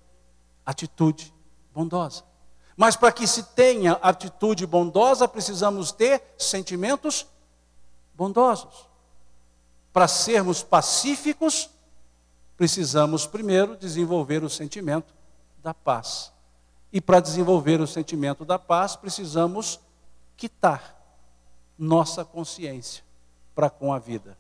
atitude 0.67 1.33
bondosa. 1.73 2.25
Mas 2.77 2.97
para 2.97 3.13
que 3.13 3.27
se 3.27 3.45
tenha 3.55 3.93
atitude 4.03 4.67
bondosa, 4.67 5.29
precisamos 5.29 5.93
ter 5.93 6.21
sentimentos 6.37 7.27
bondosos. 8.13 8.89
Para 9.97 10.09
sermos 10.09 10.63
pacíficos, 10.63 11.71
precisamos 12.55 13.27
primeiro 13.27 13.79
desenvolver 13.79 14.45
o 14.45 14.51
sentimento 14.51 15.15
da 15.63 15.73
paz. 15.73 16.35
E 16.93 17.01
para 17.01 17.19
desenvolver 17.19 17.81
o 17.81 17.87
sentimento 17.87 18.45
da 18.45 18.59
paz, 18.59 18.95
precisamos 18.95 19.81
quitar 20.37 20.95
nossa 21.79 22.27
consciência 22.27 23.03
para 23.55 23.71
com 23.71 23.91
a 23.91 23.99
vida. 23.99 24.37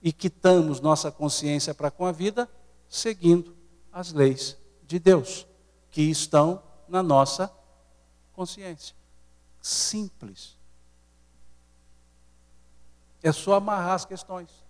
E 0.00 0.10
quitamos 0.10 0.80
nossa 0.80 1.12
consciência 1.12 1.74
para 1.74 1.90
com 1.90 2.06
a 2.06 2.10
vida 2.10 2.48
seguindo 2.88 3.54
as 3.92 4.14
leis 4.14 4.56
de 4.86 4.98
Deus 4.98 5.46
que 5.90 6.00
estão 6.00 6.62
na 6.88 7.02
nossa 7.02 7.52
consciência. 8.32 8.96
Simples. 9.60 10.56
É 13.22 13.30
só 13.30 13.52
amarrar 13.52 13.92
as 13.92 14.06
questões. 14.06 14.66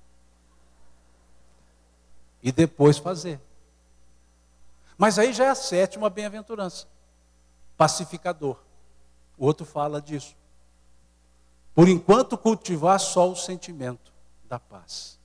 E 2.43 2.53
depois 2.53 2.99
fazer. 2.99 3.41
Mas 4.97 5.19
aí 5.19 5.33
já 5.33 5.45
é 5.45 5.51
a 5.51 5.55
sétima 5.55 6.11
bem-aventurança. 6.11 6.87
Pacificador. 7.77 8.57
O 9.37 9.47
outro 9.47 9.65
fala 9.65 10.01
disso. 10.01 10.37
Por 11.75 11.89
enquanto, 11.89 12.37
cultivar 12.37 12.99
só 12.99 13.31
o 13.31 13.37
sentimento 13.37 14.13
da 14.49 14.59
paz. 14.59 15.19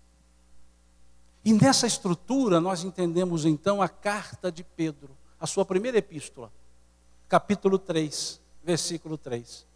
E 1.43 1.52
nessa 1.52 1.88
estrutura, 1.88 2.62
nós 2.62 2.84
entendemos 2.84 3.45
então 3.45 3.82
a 3.82 3.89
carta 3.89 4.52
de 4.52 4.63
Pedro 4.63 5.17
a 5.43 5.45
sua 5.45 5.65
primeira 5.65 5.97
epístola, 5.97 6.49
capítulo 7.28 7.78
3, 7.78 8.39
versículo 8.63 9.17
3. 9.17 9.67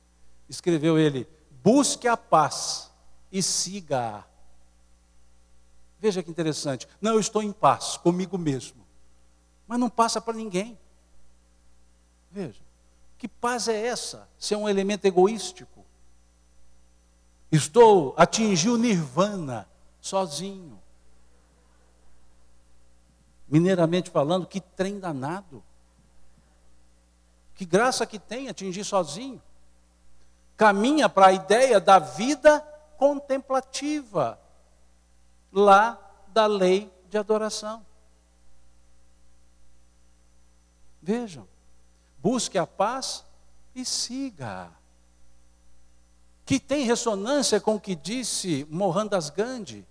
Escreveu 0.48 0.98
ele: 0.98 1.28
Busque 1.62 2.08
a 2.08 2.16
paz 2.16 2.90
e 3.30 3.44
siga-a. 3.44 4.24
Veja 6.00 6.22
que 6.22 6.30
interessante. 6.30 6.88
Não, 7.02 7.14
eu 7.14 7.20
estou 7.20 7.42
em 7.42 7.52
paz 7.52 7.98
comigo 7.98 8.38
mesmo. 8.38 8.86
Mas 9.68 9.80
não 9.80 9.90
passa 9.90 10.22
para 10.22 10.36
ninguém. 10.36 10.78
Veja. 12.32 12.62
Que 13.18 13.28
paz 13.28 13.68
é 13.68 13.86
essa? 13.86 14.30
Se 14.38 14.54
é 14.54 14.58
um 14.58 14.70
elemento 14.70 15.06
egoístico. 15.06 15.86
Estou, 17.52 18.14
atingi 18.18 18.70
o 18.70 18.78
nirvana 18.78 19.68
sozinho 20.00 20.80
mineiramente 23.48 24.10
falando, 24.10 24.46
que 24.46 24.60
trem 24.60 25.00
danado. 25.00 25.64
Que 27.56 27.66
graça 27.66 28.06
que 28.06 28.20
tem 28.20 28.50
atingir 28.50 28.84
sozinho. 28.84 29.42
Caminha 30.56 31.08
para 31.08 31.28
a 31.28 31.34
ideia 31.34 31.80
da 31.80 31.98
vida 31.98 32.60
contemplativa, 32.98 34.40
lá 35.58 35.98
da 36.28 36.46
lei 36.46 36.92
de 37.10 37.18
adoração. 37.18 37.84
Vejam, 41.02 41.48
busque 42.20 42.58
a 42.58 42.68
paz 42.68 43.26
e 43.74 43.84
siga. 43.84 44.70
Que 46.46 46.60
tem 46.60 46.86
ressonância 46.86 47.60
com 47.60 47.76
o 47.76 47.80
que 47.80 47.96
disse 47.96 48.66
Mohandas 48.70 49.30
Gandhi 49.30 49.86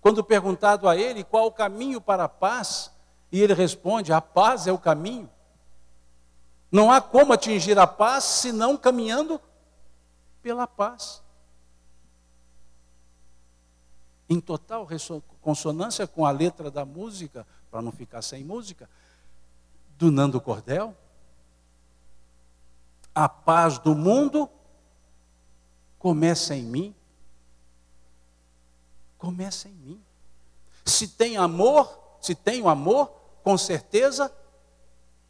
Quando 0.00 0.24
perguntado 0.24 0.88
a 0.88 0.96
ele 0.96 1.22
qual 1.22 1.46
o 1.46 1.52
caminho 1.52 2.00
para 2.00 2.24
a 2.24 2.28
paz, 2.28 2.90
e 3.30 3.40
ele 3.40 3.54
responde: 3.54 4.12
a 4.12 4.20
paz 4.20 4.66
é 4.66 4.72
o 4.72 4.78
caminho. 4.78 5.30
Não 6.70 6.90
há 6.90 7.00
como 7.00 7.32
atingir 7.32 7.78
a 7.78 7.86
paz 7.86 8.24
senão 8.24 8.76
caminhando 8.76 9.40
pela 10.42 10.66
paz. 10.66 11.22
Em 14.32 14.40
total 14.40 14.88
consonância 15.42 16.06
com 16.06 16.24
a 16.24 16.30
letra 16.30 16.70
da 16.70 16.86
música, 16.86 17.46
para 17.70 17.82
não 17.82 17.92
ficar 17.92 18.22
sem 18.22 18.42
música, 18.42 18.88
do 19.98 20.10
Nando 20.10 20.40
Cordel. 20.40 20.96
A 23.14 23.28
paz 23.28 23.78
do 23.78 23.94
mundo 23.94 24.48
começa 25.98 26.56
em 26.56 26.62
mim. 26.62 26.94
Começa 29.18 29.68
em 29.68 29.74
mim. 29.74 30.02
Se 30.82 31.08
tem 31.08 31.36
amor, 31.36 32.16
se 32.18 32.34
tenho 32.34 32.70
amor, 32.70 33.08
com 33.44 33.58
certeza 33.58 34.34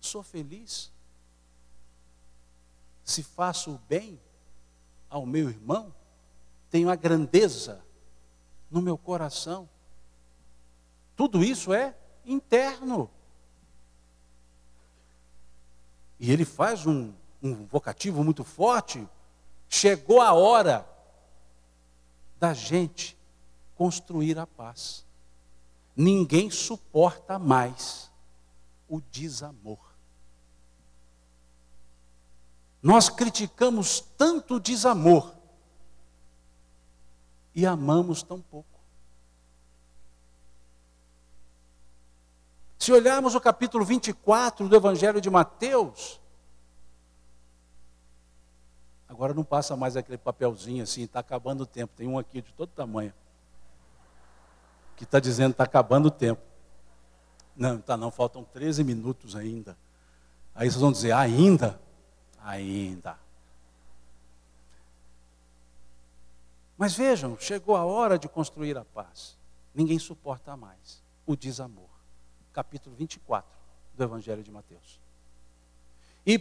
sou 0.00 0.22
feliz. 0.22 0.92
Se 3.02 3.24
faço 3.24 3.72
o 3.72 3.80
bem 3.88 4.20
ao 5.10 5.26
meu 5.26 5.50
irmão, 5.50 5.92
tenho 6.70 6.88
a 6.88 6.94
grandeza 6.94 7.84
no 8.72 8.80
meu 8.80 8.96
coração. 8.96 9.68
Tudo 11.14 11.44
isso 11.44 11.72
é 11.72 11.94
interno. 12.24 13.10
E 16.18 16.32
ele 16.32 16.44
faz 16.44 16.86
um, 16.86 17.12
um 17.42 17.66
vocativo 17.66 18.24
muito 18.24 18.42
forte. 18.42 19.06
Chegou 19.68 20.20
a 20.20 20.32
hora 20.32 20.88
da 22.40 22.54
gente 22.54 23.16
construir 23.76 24.38
a 24.38 24.46
paz. 24.46 25.04
Ninguém 25.94 26.50
suporta 26.50 27.38
mais 27.38 28.10
o 28.88 29.00
desamor. 29.00 29.92
Nós 32.82 33.08
criticamos 33.08 34.00
tanto 34.16 34.54
o 34.54 34.60
desamor 34.60 35.41
e 37.54 37.66
amamos 37.66 38.22
tão 38.22 38.40
pouco. 38.40 38.68
Se 42.78 42.92
olharmos 42.92 43.34
o 43.34 43.40
capítulo 43.40 43.84
24 43.84 44.68
do 44.68 44.74
Evangelho 44.74 45.20
de 45.20 45.30
Mateus, 45.30 46.20
agora 49.08 49.32
não 49.32 49.44
passa 49.44 49.76
mais 49.76 49.96
aquele 49.96 50.18
papelzinho 50.18 50.82
assim, 50.82 51.02
está 51.02 51.20
acabando 51.20 51.60
o 51.62 51.66
tempo. 51.66 51.92
Tem 51.96 52.08
um 52.08 52.18
aqui 52.18 52.42
de 52.42 52.52
todo 52.52 52.70
tamanho, 52.70 53.14
que 54.96 55.04
está 55.04 55.20
dizendo 55.20 55.52
está 55.52 55.62
acabando 55.62 56.06
o 56.06 56.10
tempo. 56.10 56.42
Não, 57.54 57.78
tá 57.78 57.96
não, 57.96 58.10
faltam 58.10 58.42
13 58.42 58.82
minutos 58.82 59.36
ainda. 59.36 59.76
Aí 60.54 60.68
vocês 60.68 60.80
vão 60.80 60.90
dizer, 60.90 61.12
ainda? 61.12 61.80
Ainda. 62.42 63.16
Mas 66.76 66.94
vejam, 66.94 67.36
chegou 67.38 67.76
a 67.76 67.84
hora 67.84 68.18
de 68.18 68.28
construir 68.28 68.76
a 68.76 68.84
paz. 68.84 69.38
Ninguém 69.74 69.98
suporta 69.98 70.56
mais 70.56 71.02
o 71.26 71.36
desamor 71.36 71.92
capítulo 72.52 72.94
24 72.94 73.50
do 73.94 74.04
Evangelho 74.04 74.42
de 74.42 74.50
Mateus. 74.50 75.00
E 76.26 76.38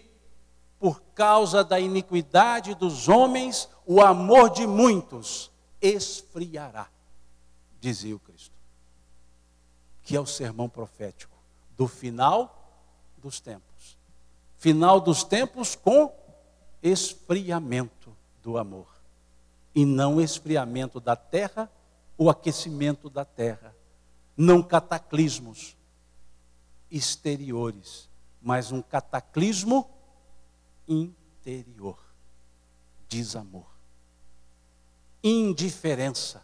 por 0.80 1.02
causa 1.16 1.64
da 1.64 1.80
iniquidade 1.80 2.76
dos 2.76 3.08
homens, 3.08 3.70
o 3.86 4.02
amor 4.02 4.50
de 4.50 4.66
muitos 4.68 5.52
esfriará, 5.82 6.90
dizia 7.80 8.16
o 8.16 8.20
Cristo. 8.20 8.56
Que 10.04 10.16
é 10.16 10.20
o 10.20 10.26
sermão 10.26 10.68
profético 10.68 11.38
do 11.78 11.88
final 11.88 12.84
dos 13.18 13.40
tempos. 13.40 13.98
Final 14.58 15.00
dos 15.00 15.24
tempos 15.24 15.76
com 15.76 16.14
esfriamento 16.82 18.16
do 18.42 18.58
amor. 18.58 18.88
E 19.74 19.86
não 19.86 20.20
esfriamento 20.20 21.00
da 21.00 21.16
terra 21.16 21.72
ou 22.18 22.30
aquecimento 22.30 23.10
da 23.10 23.26
terra. 23.26 23.76
Não 24.36 24.62
cataclismos, 24.62 25.76
exteriores, 26.90 28.10
mas 28.42 28.72
um 28.72 28.82
cataclismo 28.82 29.90
interior. 30.88 31.98
Desamor. 33.08 33.68
Indiferença. 35.24 36.44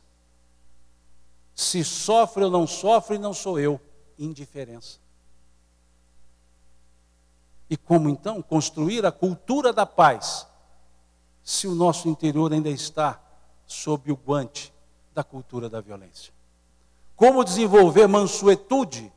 Se 1.54 1.84
sofre 1.84 2.44
ou 2.44 2.52
não 2.52 2.68
sofre, 2.68 3.18
não 3.18 3.34
sou 3.34 3.60
eu. 3.60 3.82
Indiferença. 4.18 5.00
E 7.70 7.76
como 7.76 8.10
então 8.10 8.42
construir 8.42 9.06
a 9.06 9.12
cultura 9.12 9.74
da 9.74 9.86
paz, 9.86 10.48
se 11.48 11.66
o 11.66 11.74
nosso 11.74 12.10
interior 12.10 12.52
ainda 12.52 12.70
está 12.70 13.22
sob 13.66 14.12
o 14.12 14.18
guante 14.18 14.74
da 15.14 15.24
cultura 15.24 15.70
da 15.70 15.80
violência? 15.80 16.34
Como 17.16 17.42
desenvolver 17.42 18.06
mansuetude 18.06 19.10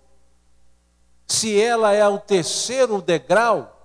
se 1.26 1.60
ela 1.60 1.92
é 1.92 2.06
o 2.06 2.20
terceiro 2.20 3.02
degrau 3.02 3.76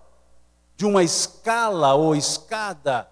de 0.78 0.86
uma 0.86 1.02
escala 1.02 1.96
ou 1.96 2.16
escada 2.16 3.10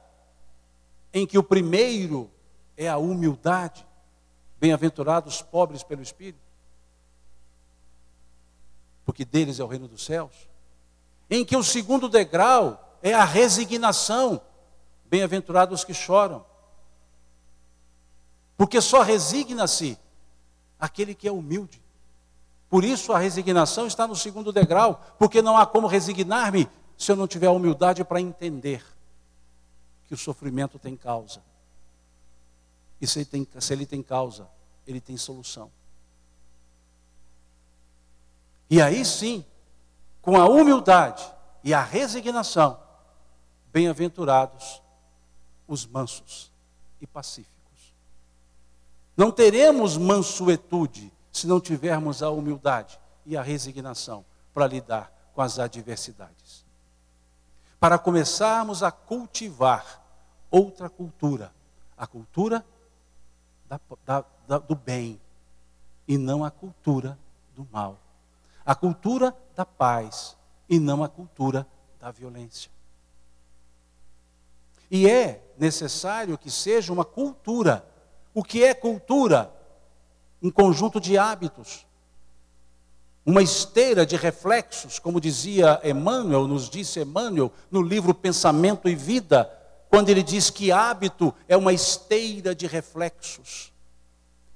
em 1.11 1.25
que 1.25 1.39
o 1.39 1.43
primeiro 1.43 2.29
é 2.77 2.87
a 2.87 2.97
humildade, 2.97 3.83
bem-aventurados 4.59 5.41
pobres 5.41 5.81
pelo 5.81 6.03
Espírito, 6.03 6.37
porque 9.03 9.25
deles 9.25 9.59
é 9.59 9.63
o 9.63 9.67
reino 9.67 9.87
dos 9.87 10.05
céus, 10.05 10.47
em 11.27 11.43
que 11.43 11.57
o 11.57 11.63
segundo 11.63 12.07
degrau 12.07 12.99
é 13.01 13.15
a 13.15 13.25
resignação, 13.25 14.39
bem-aventurados 15.13 15.83
que 15.83 15.93
choram, 15.93 16.43
porque 18.57 18.81
só 18.81 19.03
resigna-se 19.03 19.95
aquele 20.79 21.13
que 21.13 21.27
é 21.27 21.31
humilde. 21.31 21.79
Por 22.67 22.83
isso 22.83 23.13
a 23.13 23.19
resignação 23.19 23.85
está 23.85 24.07
no 24.07 24.15
segundo 24.15 24.51
degrau, 24.51 24.99
porque 25.19 25.39
não 25.39 25.55
há 25.55 25.67
como 25.67 25.85
resignar-me 25.85 26.67
se 26.97 27.11
eu 27.11 27.15
não 27.15 27.27
tiver 27.27 27.45
a 27.45 27.51
humildade 27.51 28.03
para 28.03 28.19
entender 28.19 28.83
que 30.07 30.15
o 30.15 30.17
sofrimento 30.17 30.79
tem 30.79 30.95
causa. 30.97 31.43
E 32.99 33.05
se 33.05 33.19
ele 33.19 33.25
tem, 33.25 33.47
se 33.59 33.71
ele 33.71 33.85
tem 33.85 34.01
causa, 34.01 34.49
ele 34.87 34.99
tem 34.99 35.15
solução. 35.15 35.69
E 38.67 38.81
aí 38.81 39.05
sim, 39.05 39.45
com 40.23 40.41
a 40.41 40.49
humildade 40.49 41.23
e 41.63 41.71
a 41.71 41.83
resignação, 41.83 42.79
bem-aventurados 43.71 44.81
os 45.67 45.85
mansos 45.85 46.51
e 46.99 47.07
pacíficos. 47.07 47.93
Não 49.15 49.31
teremos 49.31 49.97
mansuetude 49.97 51.11
se 51.31 51.47
não 51.47 51.59
tivermos 51.59 52.23
a 52.23 52.29
humildade 52.29 52.99
e 53.25 53.37
a 53.37 53.41
resignação 53.41 54.25
para 54.53 54.67
lidar 54.67 55.11
com 55.33 55.41
as 55.41 55.59
adversidades. 55.59 56.65
Para 57.79 57.97
começarmos 57.97 58.83
a 58.83 58.91
cultivar 58.91 60.01
outra 60.49 60.89
cultura, 60.89 61.53
a 61.97 62.07
cultura 62.07 62.65
da, 63.67 63.79
da, 64.05 64.25
da, 64.47 64.57
do 64.59 64.75
bem 64.75 65.19
e 66.07 66.17
não 66.17 66.45
a 66.45 66.51
cultura 66.51 67.17
do 67.55 67.67
mal, 67.71 67.99
a 68.65 68.75
cultura 68.75 69.35
da 69.55 69.65
paz 69.65 70.37
e 70.69 70.79
não 70.79 71.03
a 71.03 71.09
cultura 71.09 71.67
da 71.99 72.11
violência. 72.11 72.71
E 74.93 75.09
é 75.09 75.43
necessário 75.57 76.37
que 76.37 76.49
seja 76.49 76.93
uma 76.93 77.03
cultura. 77.03 77.85
O 78.33 78.41
que 78.41 78.63
é 78.63 78.73
cultura? 78.73 79.51
um 80.43 80.51
conjunto 80.51 80.99
de 80.99 81.17
hábitos, 81.17 81.87
uma 83.25 83.41
esteira 83.41 84.05
de 84.05 84.17
reflexos, 84.17 84.99
como 84.99 85.21
dizia 85.21 85.79
Emmanuel, 85.85 86.45
nos 86.45 86.69
disse 86.69 86.99
Emmanuel, 86.99 87.49
no 87.71 87.81
livro 87.81 88.13
Pensamento 88.13 88.89
e 88.89 88.93
Vida, 88.93 89.49
quando 89.89 90.09
ele 90.09 90.21
diz 90.21 90.49
que 90.49 90.69
hábito 90.69 91.33
é 91.47 91.55
uma 91.55 91.71
esteira 91.71 92.53
de 92.53 92.67
reflexos. 92.67 93.71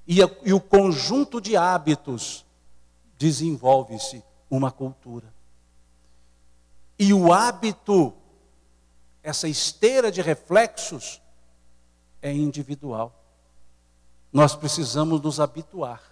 E, 0.06 0.22
a, 0.22 0.28
e 0.44 0.52
o 0.52 0.60
conjunto 0.60 1.40
de 1.40 1.56
hábitos 1.56 2.44
desenvolve-se 3.16 4.22
uma 4.50 4.70
cultura. 4.70 5.32
E 6.98 7.14
o 7.14 7.32
hábito, 7.32 8.12
essa 9.22 9.48
esteira 9.48 10.10
de 10.10 10.22
reflexos, 10.22 11.20
é 12.20 12.32
individual. 12.32 13.14
Nós 14.32 14.54
precisamos 14.54 15.20
nos 15.20 15.40
habituar 15.40 16.02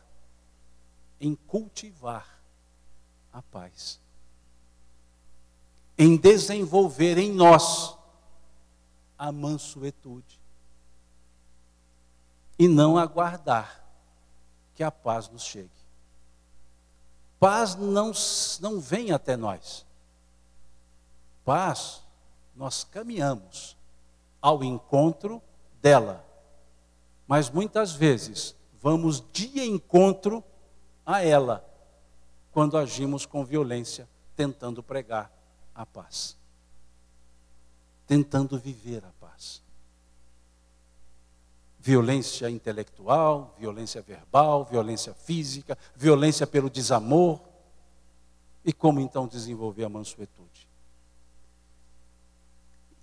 em 1.21 1.35
cultivar 1.35 2.27
a 3.33 3.43
paz, 3.43 4.01
em 5.99 6.17
desenvolver 6.17 7.19
em 7.19 7.33
nós 7.33 7.97
a 9.19 9.33
mansuetude 9.33 10.39
e 12.59 12.69
não 12.69 12.99
aguardar 12.99 13.83
que 14.75 14.83
a 14.83 14.91
paz 14.91 15.29
nos 15.29 15.43
chegue. 15.43 15.71
Paz 17.39 17.75
não, 17.75 18.13
não 18.61 18.81
vem 18.81 19.13
até 19.13 19.37
nós. 19.37 19.85
Paz, 21.45 22.03
nós 22.57 22.85
caminhamos 22.85 23.77
ao 24.41 24.65
encontro 24.65 25.43
dela. 25.81 26.25
Mas 27.27 27.51
muitas 27.51 27.93
vezes 27.93 28.55
vamos 28.81 29.23
de 29.33 29.61
encontro 29.61 30.43
a 31.05 31.23
ela 31.23 31.65
quando 32.53 32.79
agimos 32.79 33.27
com 33.27 33.45
violência, 33.45 34.09
tentando 34.35 34.83
pregar 34.83 35.31
a 35.75 35.85
paz, 35.85 36.37
tentando 38.07 38.59
viver 38.59 39.05
a 39.05 39.13
paz. 39.21 39.63
Violência 41.79 42.49
intelectual, 42.49 43.55
violência 43.59 44.01
verbal, 44.01 44.65
violência 44.65 45.15
física, 45.15 45.77
violência 45.95 46.47
pelo 46.47 46.71
desamor. 46.71 47.41
E 48.65 48.73
como 48.73 49.01
então 49.01 49.29
desenvolver 49.29 49.85
a 49.85 49.89
mansuetude? 49.89 50.46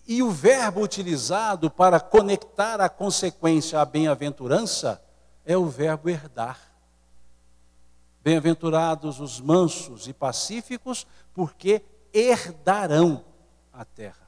E 0.05 0.21
o 0.21 0.31
verbo 0.31 0.81
utilizado 0.81 1.71
para 1.71 1.99
conectar 1.99 2.81
a 2.81 2.89
consequência 2.89 3.79
à 3.79 3.85
bem-aventurança 3.85 5.01
é 5.45 5.55
o 5.57 5.65
verbo 5.65 6.09
herdar. 6.09 6.59
Bem-aventurados 8.21 9.19
os 9.19 9.39
mansos 9.39 10.07
e 10.07 10.13
pacíficos, 10.13 11.07
porque 11.33 11.81
herdarão 12.13 13.23
a 13.71 13.83
terra. 13.83 14.27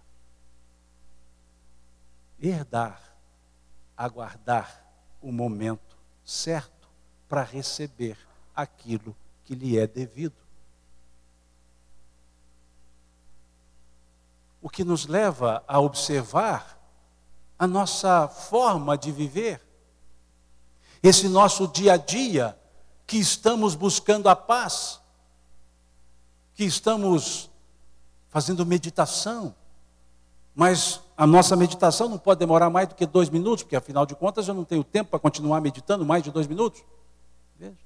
Herdar, 2.39 3.01
aguardar 3.95 4.85
o 5.21 5.31
momento 5.31 5.97
certo 6.23 6.87
para 7.27 7.43
receber 7.43 8.17
aquilo 8.55 9.15
que 9.43 9.55
lhe 9.55 9.77
é 9.77 9.87
devido. 9.87 10.44
O 14.65 14.69
que 14.69 14.83
nos 14.83 15.05
leva 15.05 15.63
a 15.67 15.79
observar 15.79 16.81
a 17.59 17.67
nossa 17.67 18.27
forma 18.27 18.97
de 18.97 19.11
viver, 19.11 19.61
esse 21.03 21.29
nosso 21.29 21.67
dia 21.67 21.93
a 21.93 21.97
dia, 21.97 22.57
que 23.05 23.17
estamos 23.17 23.75
buscando 23.75 24.27
a 24.27 24.35
paz, 24.35 24.99
que 26.55 26.63
estamos 26.63 27.47
fazendo 28.29 28.65
meditação, 28.65 29.53
mas 30.55 30.99
a 31.15 31.27
nossa 31.27 31.55
meditação 31.55 32.09
não 32.09 32.17
pode 32.17 32.39
demorar 32.39 32.71
mais 32.71 32.87
do 32.87 32.95
que 32.95 33.05
dois 33.05 33.29
minutos, 33.29 33.61
porque 33.61 33.75
afinal 33.75 34.03
de 34.03 34.15
contas 34.15 34.47
eu 34.47 34.55
não 34.55 34.65
tenho 34.65 34.83
tempo 34.83 35.11
para 35.11 35.19
continuar 35.19 35.61
meditando 35.61 36.03
mais 36.03 36.23
de 36.23 36.31
dois 36.31 36.47
minutos. 36.47 36.83
Veja. 37.59 37.77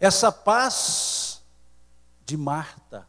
Essa 0.00 0.32
paz 0.32 1.42
de 2.24 2.38
Marta, 2.38 3.06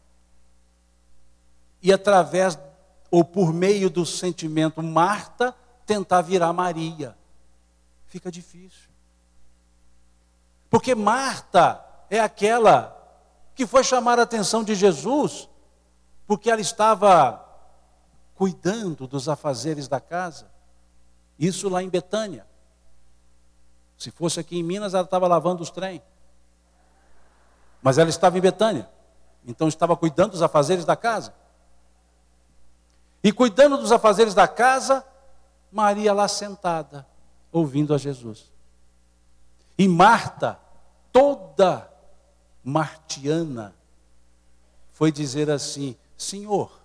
e 1.82 1.92
através 1.92 2.58
ou 3.10 3.24
por 3.24 3.52
meio 3.52 3.90
do 3.90 4.06
sentimento 4.06 4.82
Marta, 4.82 5.54
tentar 5.84 6.22
virar 6.22 6.52
Maria, 6.52 7.16
fica 8.06 8.30
difícil. 8.30 8.90
Porque 10.68 10.94
Marta 10.94 11.84
é 12.08 12.20
aquela 12.20 12.96
que 13.54 13.66
foi 13.66 13.82
chamar 13.82 14.18
a 14.18 14.22
atenção 14.22 14.62
de 14.62 14.74
Jesus, 14.74 15.48
porque 16.26 16.50
ela 16.50 16.60
estava 16.60 17.44
cuidando 18.36 19.06
dos 19.06 19.28
afazeres 19.28 19.88
da 19.88 20.00
casa. 20.00 20.48
Isso 21.38 21.68
lá 21.68 21.82
em 21.82 21.88
Betânia. 21.88 22.46
Se 23.98 24.10
fosse 24.10 24.38
aqui 24.38 24.58
em 24.58 24.62
Minas, 24.62 24.94
ela 24.94 25.04
estava 25.04 25.26
lavando 25.26 25.62
os 25.62 25.70
trem. 25.70 26.00
Mas 27.82 27.98
ela 27.98 28.08
estava 28.08 28.38
em 28.38 28.40
Betânia. 28.40 28.88
Então 29.44 29.68
estava 29.68 29.96
cuidando 29.96 30.32
dos 30.32 30.42
afazeres 30.42 30.84
da 30.84 30.96
casa. 30.96 31.34
E 33.22 33.32
cuidando 33.32 33.76
dos 33.76 33.92
afazeres 33.92 34.34
da 34.34 34.48
casa, 34.48 35.04
Maria 35.70 36.12
lá 36.12 36.26
sentada, 36.26 37.06
ouvindo 37.52 37.94
a 37.94 37.98
Jesus. 37.98 38.50
E 39.76 39.86
Marta, 39.86 40.58
toda 41.12 41.90
martiana, 42.64 43.74
foi 44.92 45.12
dizer 45.12 45.50
assim: 45.50 45.96
Senhor, 46.16 46.80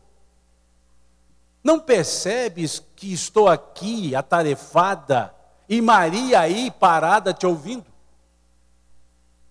não 1.63 1.79
percebes 1.79 2.81
que 2.95 3.11
estou 3.11 3.47
aqui 3.47 4.15
atarefada 4.15 5.33
e 5.67 5.81
Maria 5.81 6.41
aí 6.41 6.69
parada 6.69 7.33
te 7.33 7.45
ouvindo? 7.45 7.85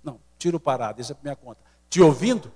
Não, 0.02 0.20
tiro 0.38 0.60
parada, 0.60 1.00
isso 1.00 1.12
é 1.12 1.14
para 1.14 1.22
minha 1.24 1.36
conta. 1.36 1.60
Te 1.90 2.00
ouvindo? 2.00 2.52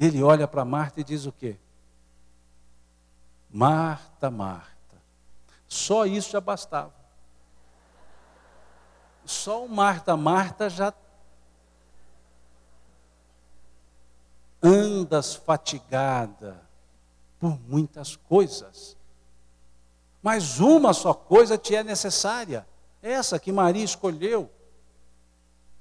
Ele 0.00 0.22
olha 0.22 0.48
para 0.48 0.64
Marta 0.64 1.02
e 1.02 1.04
diz 1.04 1.26
o 1.26 1.32
quê? 1.32 1.58
Marta, 3.50 4.30
Marta. 4.30 4.96
Só 5.68 6.06
isso 6.06 6.30
já 6.30 6.40
bastava. 6.40 6.94
Só 9.26 9.62
o 9.64 9.68
Marta, 9.68 10.16
Marta 10.16 10.70
já 10.70 10.94
andas 14.62 15.34
fatigada 15.34 16.60
por 17.38 17.60
muitas 17.60 18.16
coisas. 18.16 18.96
Mas 20.22 20.60
uma 20.60 20.94
só 20.94 21.12
coisa 21.12 21.58
te 21.58 21.74
é 21.74 21.84
necessária, 21.84 22.66
essa 23.02 23.38
que 23.38 23.52
Maria 23.52 23.84
escolheu: 23.84 24.50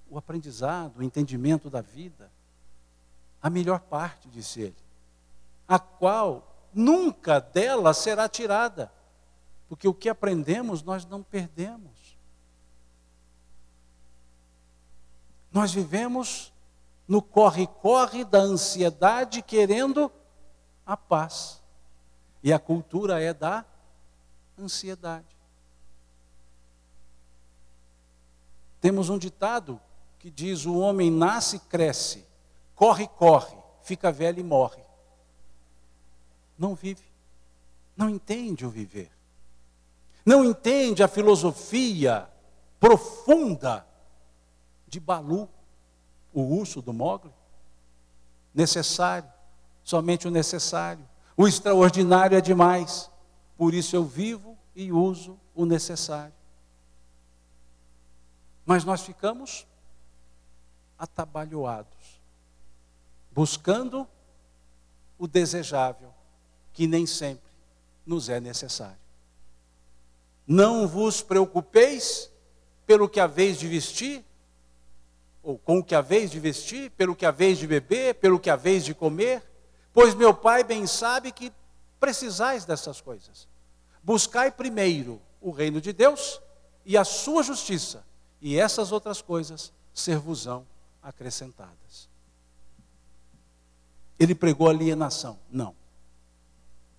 o 0.09 0.17
aprendizado, 0.17 0.99
o 0.99 1.03
entendimento 1.03 1.69
da 1.69 1.81
vida. 1.81 2.29
A 3.41 3.49
melhor 3.49 3.79
parte, 3.79 4.27
disse 4.29 4.61
ele, 4.61 4.75
a 5.67 5.79
qual 5.79 6.55
nunca 6.73 7.39
dela 7.39 7.93
será 7.93 8.27
tirada, 8.27 8.91
porque 9.67 9.87
o 9.87 9.93
que 9.93 10.09
aprendemos 10.09 10.83
nós 10.83 11.05
não 11.05 11.23
perdemos. 11.23 12.17
Nós 15.51 15.73
vivemos 15.73 16.51
no 17.07 17.21
corre-corre 17.21 18.23
da 18.23 18.39
ansiedade, 18.39 19.41
querendo 19.41 20.11
a 20.85 20.95
paz. 20.95 21.61
E 22.43 22.53
a 22.53 22.59
cultura 22.59 23.21
é 23.21 23.33
da 23.33 23.65
ansiedade. 24.57 25.25
Temos 28.79 29.09
um 29.09 29.17
ditado 29.17 29.79
que 30.19 30.29
diz: 30.29 30.65
o 30.65 30.77
homem 30.77 31.11
nasce 31.11 31.57
e 31.57 31.59
cresce, 31.59 32.25
corre, 32.79 33.09
corre, 33.09 33.57
fica 33.83 34.09
velho 34.09 34.39
e 34.39 34.43
morre. 34.43 34.81
Não 36.57 36.73
vive, 36.73 37.03
não 37.95 38.09
entende 38.09 38.65
o 38.65 38.69
viver, 38.69 39.11
não 40.25 40.45
entende 40.45 41.03
a 41.03 41.07
filosofia 41.09 42.29
profunda 42.79 43.85
de 44.87 44.97
Balu, 44.97 45.49
o 46.33 46.41
urso 46.41 46.81
do 46.81 46.93
Mogli. 46.93 47.33
Necessário, 48.53 49.29
somente 49.83 50.25
o 50.25 50.31
necessário. 50.31 51.05
O 51.35 51.49
extraordinário 51.49 52.37
é 52.37 52.41
demais, 52.41 53.11
por 53.57 53.73
isso 53.73 53.93
eu 53.93 54.05
vivo 54.05 54.57
e 54.73 54.89
uso 54.89 55.37
o 55.53 55.65
necessário. 55.65 56.33
Mas 58.65 58.85
nós 58.85 59.01
ficamos 59.01 59.67
atabalhoados, 60.97 61.98
buscando 63.31 64.07
o 65.17 65.27
desejável, 65.27 66.13
que 66.73 66.87
nem 66.87 67.05
sempre 67.05 67.51
nos 68.05 68.29
é 68.29 68.39
necessário. 68.39 68.97
Não 70.47 70.87
vos 70.87 71.21
preocupeis 71.21 72.31
pelo 72.87 73.07
que 73.07 73.19
haveis 73.19 73.59
de 73.59 73.67
vestir, 73.67 74.25
ou 75.43 75.57
com 75.57 75.79
o 75.79 75.83
que 75.83 75.93
haveis 75.93 76.31
de 76.31 76.39
vestir, 76.39 76.89
pelo 76.91 77.15
que 77.15 77.25
haveis 77.25 77.57
de 77.57 77.67
beber, 77.67 78.15
pelo 78.15 78.39
que 78.39 78.49
haveis 78.49 78.83
de 78.83 78.93
comer, 78.93 79.43
pois 79.93 80.15
meu 80.15 80.33
Pai 80.33 80.63
bem 80.63 80.87
sabe 80.87 81.31
que 81.31 81.53
precisais 81.99 82.65
dessas 82.65 82.99
coisas. 82.99 83.47
Buscai 84.03 84.49
primeiro 84.51 85.21
o 85.39 85.51
reino 85.51 85.79
de 85.79 85.93
Deus 85.93 86.41
e 86.85 86.97
a 86.97 87.03
sua 87.03 87.43
justiça, 87.43 88.03
e 88.41 88.59
essas 88.59 88.91
outras 88.91 89.21
coisas 89.21 89.71
ser-vos-ão 89.93 90.65
acrescentadas. 91.03 92.08
Ele 94.19 94.35
pregou 94.35 94.67
alienação? 94.67 95.39
Não. 95.49 95.73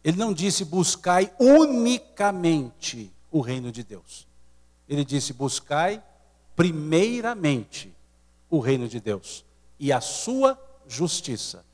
Ele 0.03 0.16
não 0.16 0.33
disse 0.33 0.64
buscai 0.64 1.31
unicamente 1.39 3.12
o 3.31 3.41
reino 3.41 3.71
de 3.71 3.85
Deus. 3.85 4.27
Ele 4.89 5.05
disse 5.05 5.33
buscai 5.33 6.03
primeiramente 6.57 7.95
o 8.49 8.59
reino 8.59 8.89
de 8.89 8.99
Deus 8.99 9.45
e 9.79 9.93
a 9.93 10.01
sua 10.01 10.59
justiça. 10.89 11.64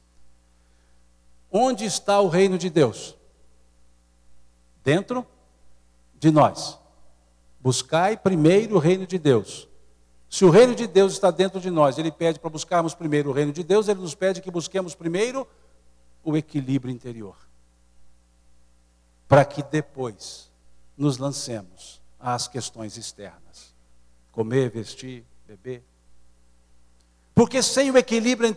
Onde 1.51 1.85
está 1.85 2.21
o 2.21 2.29
reino 2.29 2.59
de 2.59 2.69
Deus? 2.69 3.17
Dentro 4.85 5.27
de 6.19 6.31
nós. 6.31 6.79
Buscai 7.61 8.17
primeiro 8.17 8.77
o 8.77 8.79
reino 8.79 9.07
de 9.07 9.19
Deus. 9.19 9.66
Se 10.37 10.45
o 10.45 10.51
reino 10.51 10.75
de 10.75 10.87
Deus 10.87 11.15
está 11.15 11.31
dentro 11.31 11.59
de 11.59 11.71
nós, 11.71 11.97
ele 11.97 12.13
pede 12.13 12.39
para 12.39 12.51
buscarmos 12.51 12.95
primeiro 12.95 13.31
o 13.31 13.33
reino 13.33 13.55
de 13.55 13.63
Deus, 13.63 13.89
ele 13.89 14.01
nos 14.01 14.15
pede 14.15 14.43
que 14.43 14.51
busquemos 14.51 14.95
primeiro 14.95 15.49
o 16.23 16.37
equilíbrio 16.37 16.93
interior. 16.93 17.35
Para 19.27 19.47
que 19.47 19.63
depois 19.63 20.51
nos 20.95 21.17
lancemos 21.17 22.03
às 22.21 22.47
questões 22.47 22.99
externas. 22.99 23.75
Comer, 24.31 24.69
vestir, 24.69 25.25
beber. 25.49 25.83
Porque 27.35 27.63
sem 27.63 27.91
o 27.91 27.97
equilíbrio 27.97 28.55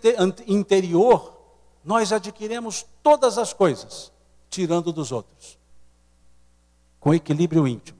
interior, 0.47 1.39
nós 1.81 2.11
adquirimos 2.11 2.85
todas 3.01 3.37
as 3.37 3.53
coisas, 3.53 4.11
tirando 4.49 4.91
dos 4.91 5.13
outros. 5.13 5.57
Com 6.99 7.13
equilíbrio 7.13 7.65
íntimo, 7.65 7.99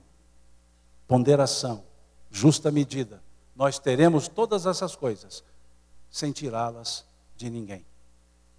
ponderação, 1.08 1.82
justa 2.30 2.70
medida, 2.70 3.22
nós 3.60 3.78
teremos 3.78 4.26
todas 4.26 4.64
essas 4.64 4.96
coisas, 4.96 5.44
sem 6.10 6.32
tirá-las 6.32 7.04
de 7.36 7.50
ninguém. 7.50 7.84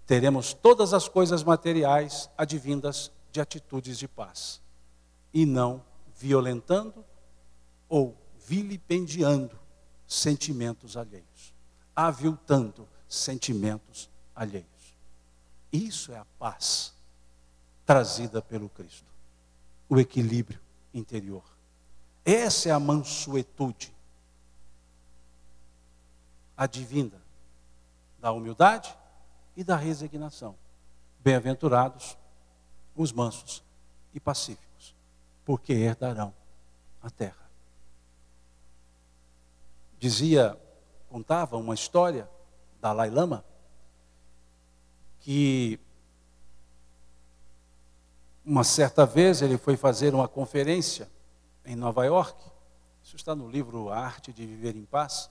Teremos 0.06 0.54
todas 0.54 0.94
as 0.94 1.08
coisas 1.08 1.42
materiais 1.42 2.30
advindas 2.38 3.10
de 3.32 3.40
atitudes 3.40 3.98
de 3.98 4.06
paz, 4.06 4.62
e 5.34 5.44
não 5.44 5.82
violentando 6.14 7.04
ou 7.88 8.16
vilipendiando 8.46 9.58
sentimentos 10.06 10.96
alheios, 10.96 11.52
aviltando 11.96 12.88
sentimentos 13.08 14.08
alheios. 14.36 14.94
Isso 15.72 16.12
é 16.12 16.16
a 16.16 16.26
paz 16.38 16.94
trazida 17.84 18.40
pelo 18.40 18.68
Cristo, 18.68 19.12
o 19.88 19.98
equilíbrio 19.98 20.60
interior. 20.94 21.42
Essa 22.24 22.68
é 22.68 22.72
a 22.72 22.78
mansuetude 22.78 23.92
advinda 26.62 27.20
da 28.18 28.32
humildade 28.32 28.96
e 29.56 29.64
da 29.64 29.76
resignação. 29.76 30.56
Bem-aventurados 31.20 32.16
os 32.94 33.12
mansos 33.12 33.62
e 34.12 34.20
pacíficos, 34.20 34.94
porque 35.44 35.72
herdarão 35.72 36.34
a 37.02 37.10
terra. 37.10 37.50
Dizia, 39.98 40.58
contava 41.08 41.56
uma 41.56 41.74
história 41.74 42.28
da 42.80 42.88
Dalai 42.88 43.10
Lama 43.10 43.44
que 45.20 45.78
uma 48.44 48.64
certa 48.64 49.06
vez 49.06 49.40
ele 49.40 49.56
foi 49.56 49.76
fazer 49.76 50.14
uma 50.14 50.26
conferência 50.26 51.08
em 51.64 51.76
Nova 51.76 52.04
York. 52.04 52.50
Isso 53.02 53.14
está 53.14 53.34
no 53.34 53.48
livro 53.48 53.88
A 53.90 53.98
Arte 53.98 54.32
de 54.32 54.44
Viver 54.44 54.76
em 54.76 54.84
Paz. 54.84 55.30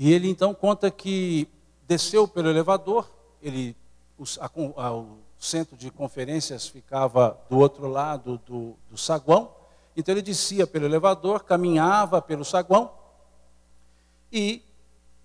E 0.00 0.14
ele 0.14 0.30
então 0.30 0.54
conta 0.54 0.90
que 0.90 1.46
desceu 1.86 2.26
pelo 2.26 2.48
elevador, 2.48 3.06
ele, 3.42 3.76
o, 4.18 4.24
a, 4.78 4.92
o 4.92 5.18
centro 5.38 5.76
de 5.76 5.90
conferências 5.90 6.66
ficava 6.66 7.38
do 7.50 7.58
outro 7.58 7.86
lado 7.86 8.40
do, 8.46 8.74
do 8.90 8.96
saguão, 8.96 9.50
então 9.94 10.14
ele 10.14 10.22
descia 10.22 10.66
pelo 10.66 10.86
elevador, 10.86 11.44
caminhava 11.44 12.22
pelo 12.22 12.46
saguão 12.46 12.90
e 14.32 14.62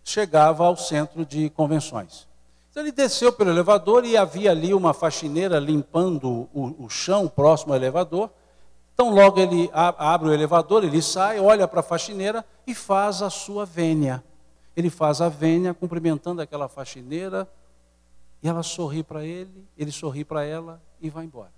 chegava 0.03 0.65
ao 0.65 0.75
centro 0.75 1.25
de 1.25 1.49
convenções. 1.51 2.27
Então 2.69 2.83
ele 2.83 2.91
desceu 2.91 3.31
pelo 3.31 3.51
elevador 3.51 4.03
e 4.03 4.17
havia 4.17 4.51
ali 4.51 4.73
uma 4.73 4.93
faxineira 4.93 5.57
limpando 5.57 6.49
o, 6.53 6.83
o 6.83 6.89
chão 6.89 7.29
próximo 7.29 7.71
ao 7.71 7.77
elevador. 7.77 8.29
Então 8.93 9.09
logo 9.09 9.39
ele 9.39 9.69
abre 9.71 10.27
o 10.27 10.33
elevador, 10.33 10.83
ele 10.83 11.01
sai, 11.01 11.39
olha 11.39 11.65
para 11.65 11.79
a 11.79 11.83
faxineira 11.83 12.43
e 12.67 12.75
faz 12.75 13.21
a 13.21 13.29
sua 13.29 13.65
vênia. 13.65 14.21
Ele 14.75 14.89
faz 14.89 15.21
a 15.21 15.29
vênia 15.29 15.73
cumprimentando 15.73 16.41
aquela 16.41 16.67
faxineira 16.67 17.49
e 18.41 18.47
ela 18.47 18.61
sorri 18.61 19.03
para 19.03 19.23
ele, 19.23 19.65
ele 19.77 19.91
sorri 19.91 20.23
para 20.23 20.43
ela 20.43 20.81
e 20.99 21.09
vai 21.09 21.25
embora. 21.25 21.51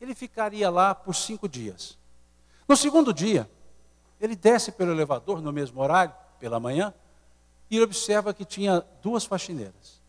Ele 0.00 0.14
ficaria 0.14 0.68
lá 0.68 0.94
por 0.94 1.14
cinco 1.14 1.48
dias. 1.48 1.98
No 2.66 2.76
segundo 2.76 3.12
dia, 3.12 3.48
ele 4.20 4.36
desce 4.36 4.72
pelo 4.72 4.92
elevador 4.92 5.40
no 5.40 5.52
mesmo 5.52 5.80
horário, 5.80 6.14
pela 6.38 6.60
manhã, 6.60 6.92
e 7.70 7.80
observa 7.80 8.34
que 8.34 8.44
tinha 8.44 8.84
duas 9.02 9.24
faxineiras. 9.24 10.00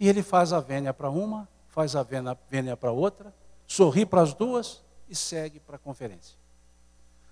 E 0.00 0.08
ele 0.08 0.22
faz 0.22 0.52
a 0.52 0.60
vênia 0.60 0.92
para 0.92 1.08
uma, 1.08 1.48
faz 1.68 1.94
a 1.94 2.04
vênia 2.50 2.76
para 2.76 2.90
outra, 2.90 3.32
sorri 3.66 4.04
para 4.04 4.20
as 4.20 4.34
duas 4.34 4.82
e 5.08 5.14
segue 5.14 5.60
para 5.60 5.76
a 5.76 5.78
conferência. 5.78 6.36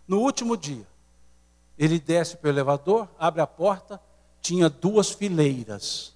No 0.07 0.20
último 0.20 0.57
dia, 0.57 0.86
ele 1.83 1.99
desce 1.99 2.37
para 2.37 2.49
o 2.49 2.51
elevador, 2.51 3.09
abre 3.18 3.41
a 3.41 3.47
porta, 3.47 4.01
tinha 4.41 4.68
duas 4.68 5.11
fileiras 5.11 6.14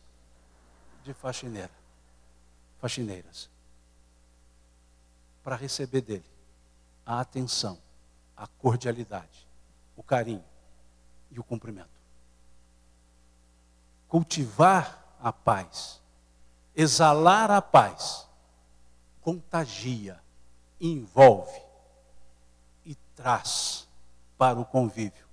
de 1.03 1.13
faxineira, 1.13 1.73
faxineiras, 2.81 3.51
para 5.43 5.57
receber 5.57 6.01
dele 6.01 6.25
a 7.05 7.21
atenção, 7.21 7.79
a 8.37 8.47
cordialidade, 8.47 9.47
o 9.97 10.03
carinho 10.03 10.45
e 11.31 11.41
o 11.41 11.45
cumprimento. 11.45 11.89
Cultivar 14.09 15.17
a 15.21 15.33
paz 15.33 16.01
exalar 16.75 17.51
a 17.51 17.63
paz, 17.63 18.27
contagia, 19.21 20.21
envolve 20.81 21.63
e 22.85 22.95
traz 23.15 23.87
para 24.37 24.59
o 24.59 24.65
convívio, 24.65 25.24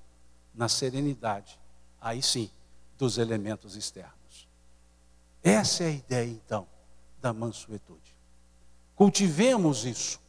na 0.53 0.67
serenidade, 0.67 1.59
aí 1.99 2.21
sim, 2.21 2.49
dos 2.97 3.17
elementos 3.17 3.75
externos. 3.75 4.47
Essa 5.43 5.83
é 5.83 5.87
a 5.87 5.91
ideia, 5.91 6.29
então, 6.29 6.67
da 7.21 7.33
mansuetude. 7.33 8.15
Cultivemos 8.95 9.85
isso. 9.85 10.19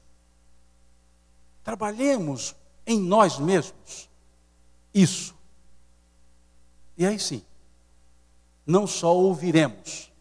Trabalhemos 1.62 2.56
em 2.86 2.98
nós 3.00 3.38
mesmos 3.38 4.08
isso. 4.92 5.34
E 6.96 7.06
aí 7.06 7.18
sim, 7.18 7.44
não 8.66 8.86
só 8.86 9.14
ouviremos, 9.14 10.12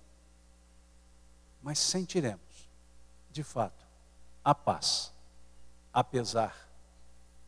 mas 1.62 1.80
sentiremos, 1.80 2.70
de 3.32 3.43
fato, 3.43 3.86
a 4.43 4.56
paz, 4.56 5.14
apesar 5.93 6.56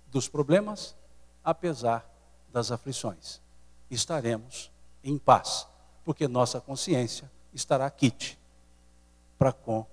dos 0.08 0.28
problemas, 0.28 0.96
apesar 1.44 2.08
das 2.54 2.72
aflições. 2.72 3.42
Estaremos 3.90 4.72
em 5.04 5.18
paz, 5.18 5.68
porque 6.06 6.28
nossa 6.28 6.62
consciência 6.62 7.30
estará 7.52 7.90
quite 7.90 8.40
para 9.38 9.52
com 9.52 9.86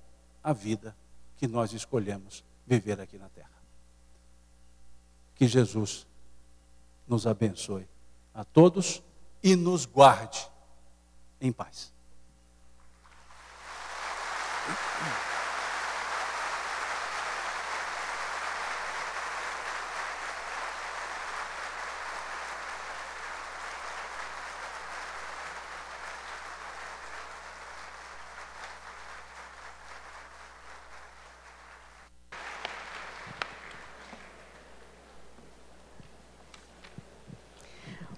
a 0.45 0.53
vida 0.53 0.95
que 1.37 1.49
nós 1.49 1.73
escolhemos 1.73 2.45
viver 2.67 3.01
aqui 3.01 3.19
na 3.19 3.29
terra. 3.31 3.51
Que 5.35 5.49
Jesus 5.49 6.07
nos 7.09 7.27
abençoe 7.27 7.89
a 8.35 8.45
todos 8.45 9.03
e 9.43 9.57
nos 9.57 9.87
guarde 9.87 10.47
em 11.41 11.51
paz. 11.51 11.93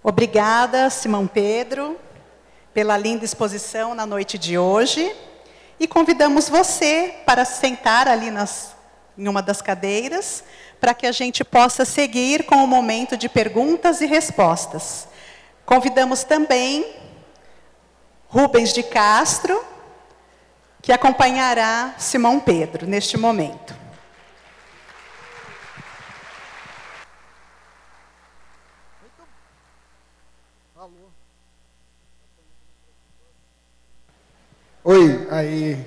Obrigada, 0.04 0.90
Simão 0.90 1.28
Pedro, 1.28 1.96
pela 2.74 2.96
linda 2.96 3.24
exposição 3.24 3.94
na 3.94 4.04
noite 4.04 4.36
de 4.36 4.58
hoje. 4.58 5.14
E 5.78 5.86
convidamos 5.86 6.48
você 6.48 7.14
para 7.24 7.44
sentar 7.44 8.08
ali 8.08 8.28
nas, 8.28 8.74
em 9.16 9.28
uma 9.28 9.40
das 9.40 9.62
cadeiras, 9.62 10.42
para 10.80 10.92
que 10.92 11.06
a 11.06 11.12
gente 11.12 11.44
possa 11.44 11.84
seguir 11.84 12.44
com 12.46 12.56
o 12.64 12.66
momento 12.66 13.16
de 13.16 13.28
perguntas 13.28 14.00
e 14.00 14.06
respostas. 14.06 15.06
Convidamos 15.64 16.24
também 16.24 16.84
Rubens 18.26 18.72
de 18.72 18.82
Castro, 18.82 19.64
que 20.80 20.92
acompanhará 20.92 21.94
Simão 21.96 22.40
Pedro 22.40 22.88
neste 22.88 23.16
momento. 23.16 23.81
Oi, 34.84 35.28
aí. 35.30 35.86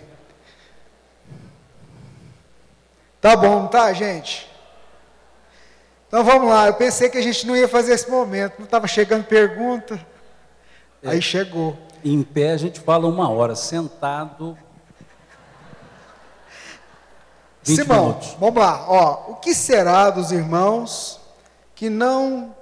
Tá 3.20 3.36
bom, 3.36 3.68
tá, 3.68 3.92
gente? 3.92 4.50
Então 6.08 6.24
vamos 6.24 6.48
lá, 6.48 6.68
eu 6.68 6.76
pensei 6.76 7.10
que 7.10 7.18
a 7.18 7.22
gente 7.22 7.46
não 7.46 7.58
ia 7.58 7.68
fazer 7.68 7.92
esse 7.92 8.10
momento, 8.10 8.54
não 8.58 8.64
estava 8.64 8.88
chegando 8.88 9.26
pergunta. 9.26 10.00
É. 11.04 11.10
Aí 11.10 11.22
chegou. 11.22 11.78
Em 12.06 12.24
pé 12.24 12.52
a 12.52 12.58
gente 12.58 12.80
fala 12.80 13.06
uma 13.06 13.30
hora, 13.30 13.54
sentado. 13.54 14.58
Simão, 17.64 18.10
minutos. 18.10 18.38
vamos 18.40 18.62
lá. 18.62 18.86
Ó, 18.88 19.32
o 19.32 19.36
que 19.36 19.54
será 19.54 20.10
dos 20.10 20.32
irmãos 20.32 21.20
que 21.74 21.90
não 21.90 22.56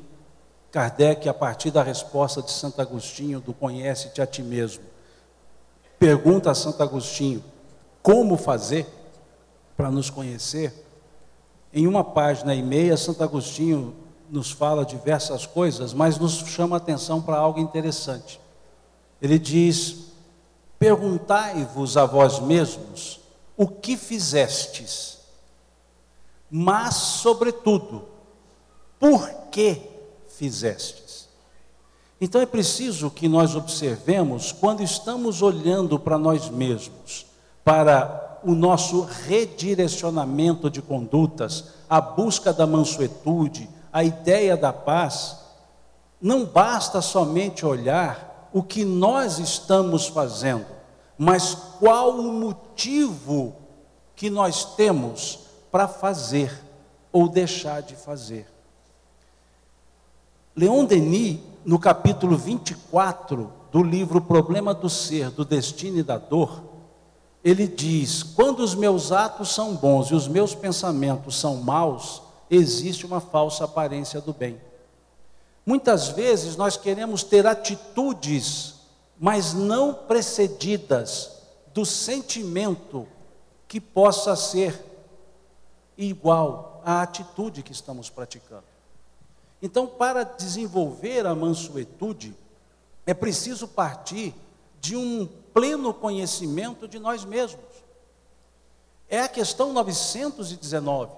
Kardec, 0.71 1.29
a 1.29 1.35
partir 1.35 1.71
da 1.71 1.83
resposta 1.83 2.41
de 2.41 2.51
Santo 2.51 2.81
Agostinho, 2.81 3.41
do 3.41 3.53
Conhece-te 3.53 4.23
a 4.23 4.27
ti 4.27 4.43
mesmo, 4.43 4.85
pergunta 5.99 6.51
a 6.51 6.55
Santo 6.55 6.83
Agostinho 6.83 7.43
como 8.03 8.37
fazer 8.37 8.87
para 9.77 9.91
nos 9.91 10.11
conhecer. 10.11 10.73
Em 11.73 11.87
uma 11.87 12.05
página 12.05 12.55
e 12.55 12.63
meia, 12.63 12.97
Santo 12.97 13.23
Agostinho 13.23 13.95
nos 14.31 14.51
fala 14.51 14.85
diversas 14.85 15.45
coisas, 15.45 15.93
mas 15.93 16.19
nos 16.19 16.39
chama 16.47 16.77
a 16.77 16.79
atenção 16.79 17.21
para 17.21 17.37
algo 17.37 17.59
interessante. 17.59 18.41
Ele 19.21 19.39
diz: 19.39 20.11
Perguntai-vos 20.79 21.97
a 21.97 22.07
vós 22.07 22.39
mesmos 22.39 23.21
o 23.57 23.67
que 23.67 23.97
fizestes, 23.97 25.19
mas, 26.51 26.95
sobretudo, 26.95 28.05
por 28.99 29.29
que 29.51 29.90
fizestes. 30.41 31.29
Então 32.19 32.41
é 32.41 32.47
preciso 32.47 33.11
que 33.11 33.29
nós 33.29 33.55
observemos, 33.55 34.53
quando 34.53 34.83
estamos 34.83 35.43
olhando 35.43 35.99
para 35.99 36.17
nós 36.17 36.49
mesmos, 36.49 37.27
para 37.63 38.41
o 38.43 38.55
nosso 38.55 39.03
redirecionamento 39.03 40.71
de 40.71 40.81
condutas, 40.81 41.65
a 41.91 42.01
busca 42.01 42.55
da 42.55 42.67
mansuetude, 42.67 43.69
a 43.93 44.03
ideia 44.03 44.57
da 44.57 44.73
paz, 44.73 45.37
não 46.19 46.47
basta 46.47 47.03
somente 47.03 47.67
olhar 47.67 48.49
o 48.51 48.63
que 48.63 48.83
nós 48.83 49.39
estamos 49.39 50.07
fazendo, 50.07 50.65
mas 51.19 51.55
qual 51.79 52.19
o 52.19 52.33
motivo 52.33 53.55
que 54.17 54.31
nós 54.31 54.65
temos 54.75 55.41
para 55.71 55.87
fazer 55.87 56.51
ou 57.13 57.29
deixar 57.29 57.83
de 57.83 57.95
fazer. 57.95 58.47
Leon 60.55 60.85
Denis, 60.85 61.39
no 61.65 61.79
capítulo 61.79 62.37
24 62.37 63.53
do 63.71 63.83
livro 63.83 64.21
Problema 64.21 64.75
do 64.75 64.91
Ser, 64.91 65.31
do 65.31 65.45
Destino 65.45 65.99
e 65.99 66.03
da 66.03 66.19
Dor, 66.19 66.63
ele 67.45 67.67
diz: 67.67 68.23
Quando 68.23 68.61
os 68.61 68.75
meus 68.75 69.13
atos 69.13 69.55
são 69.55 69.75
bons 69.75 70.09
e 70.09 70.15
os 70.15 70.27
meus 70.27 70.55
pensamentos 70.55 71.39
são 71.39 71.57
maus, 71.57 72.23
existe 72.51 73.07
uma 73.07 73.21
falsa 73.21 73.65
aparência 73.65 74.21
do 74.21 74.33
bem. 74.33 74.61
Muitas 75.65 76.09
vezes 76.09 76.57
nós 76.57 76.77
queremos 76.77 77.23
ter 77.23 77.47
atitudes, 77.47 78.75
mas 79.19 79.55
não 79.55 79.95
precedidas 79.95 81.31
do 81.73 81.85
sentimento 81.87 83.07
que 83.69 83.81
possa 83.81 84.35
ser 84.35 84.85
igual 85.97 86.83
à 86.85 87.03
atitude 87.03 87.63
que 87.63 87.73
estamos 87.73 88.11
praticando. 88.11 88.70
Então, 89.63 89.87
para 89.87 90.23
desenvolver 90.23 91.27
a 91.27 91.35
mansuetude, 91.35 92.35
é 93.07 93.13
preciso 93.13 93.69
partir 93.69 94.35
de 94.81 94.97
um 94.97 95.27
pleno 95.53 95.93
conhecimento 95.93 96.89
de 96.89 96.99
nós 96.99 97.25
mesmos. 97.25 97.65
É 99.09 99.21
a 99.21 99.29
questão 99.29 99.73
919. 99.73 101.13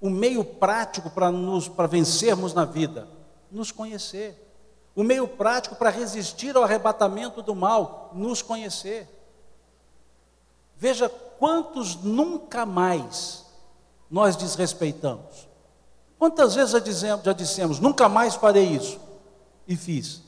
O 0.00 0.08
meio 0.08 0.44
prático 0.44 1.10
para 1.10 1.30
nos 1.30 1.68
para 1.68 1.86
vencermos 1.86 2.54
na 2.54 2.64
vida, 2.64 3.08
nos 3.50 3.70
conhecer. 3.70 4.40
O 4.94 5.02
meio 5.02 5.26
prático 5.26 5.74
para 5.74 5.90
resistir 5.90 6.56
ao 6.56 6.62
arrebatamento 6.62 7.42
do 7.42 7.54
mal, 7.54 8.10
nos 8.14 8.40
conhecer. 8.40 9.08
Veja 10.76 11.08
quantos 11.08 11.96
nunca 11.96 12.64
mais 12.64 13.44
nós 14.10 14.36
desrespeitamos. 14.36 15.48
Quantas 16.24 16.54
vezes 16.54 16.70
já 16.70 16.78
dissemos, 16.78 17.22
já 17.22 17.32
dissemos, 17.34 17.80
nunca 17.80 18.08
mais 18.08 18.34
farei 18.34 18.64
isso? 18.64 18.98
E 19.68 19.76
fiz. 19.76 20.22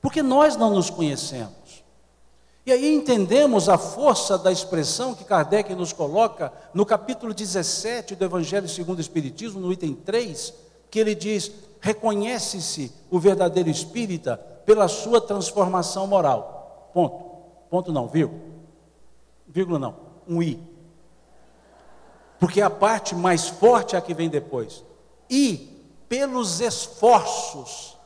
Porque 0.00 0.22
nós 0.22 0.56
não 0.56 0.70
nos 0.70 0.88
conhecemos. 0.88 1.84
E 2.64 2.72
aí 2.72 2.94
entendemos 2.94 3.68
a 3.68 3.76
força 3.76 4.38
da 4.38 4.50
expressão 4.50 5.14
que 5.14 5.22
Kardec 5.22 5.74
nos 5.74 5.92
coloca 5.92 6.50
no 6.72 6.86
capítulo 6.86 7.34
17 7.34 8.14
do 8.14 8.24
Evangelho 8.24 8.66
segundo 8.66 8.96
o 8.96 9.02
Espiritismo, 9.02 9.60
no 9.60 9.70
item 9.70 9.92
3, 9.94 10.54
que 10.90 10.98
ele 10.98 11.14
diz: 11.14 11.52
reconhece-se 11.78 12.90
o 13.10 13.18
verdadeiro 13.18 13.68
espírita 13.68 14.38
pela 14.64 14.88
sua 14.88 15.20
transformação 15.20 16.06
moral. 16.06 16.90
Ponto. 16.94 17.22
Ponto 17.68 17.92
não, 17.92 18.08
vírgula. 18.08 18.40
Vírgula 19.46 19.78
não, 19.78 19.94
um 20.26 20.42
i 20.42 20.58
porque 22.44 22.60
a 22.60 22.68
parte 22.68 23.14
mais 23.14 23.48
forte 23.48 23.96
é 23.96 23.98
a 23.98 24.02
que 24.02 24.12
vem 24.12 24.28
depois. 24.28 24.84
E 25.30 25.80
pelos 26.06 26.60
esforços 26.60 27.96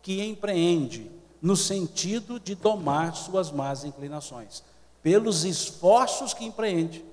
que 0.00 0.24
empreende 0.24 1.10
no 1.42 1.56
sentido 1.56 2.38
de 2.38 2.54
domar 2.54 3.16
suas 3.16 3.50
más 3.50 3.82
inclinações, 3.82 4.62
pelos 5.02 5.44
esforços 5.44 6.32
que 6.32 6.44
empreende. 6.44 7.04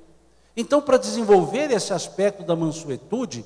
Então, 0.55 0.79
para 0.79 0.99
desenvolver 0.99 1.71
esse 1.71 1.91
aspecto 1.91 2.43
da 2.43 2.55
mansuetude, 2.55 3.43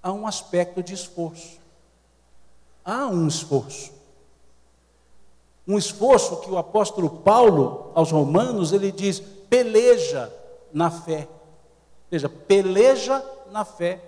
há 0.00 0.12
um 0.12 0.24
aspecto 0.24 0.84
de 0.84 0.94
esforço. 0.94 1.58
Há 2.84 3.08
um 3.08 3.26
esforço. 3.26 3.90
Um 5.66 5.76
esforço 5.76 6.36
que 6.42 6.50
o 6.52 6.58
apóstolo 6.58 7.10
Paulo, 7.10 7.90
aos 7.92 8.12
Romanos, 8.12 8.72
ele 8.72 8.92
diz: 8.92 9.18
peleja 9.50 10.32
na 10.72 10.92
fé. 10.92 11.26
Veja, 12.10 12.28
peleja 12.28 13.24
na 13.50 13.64
fé, 13.64 14.00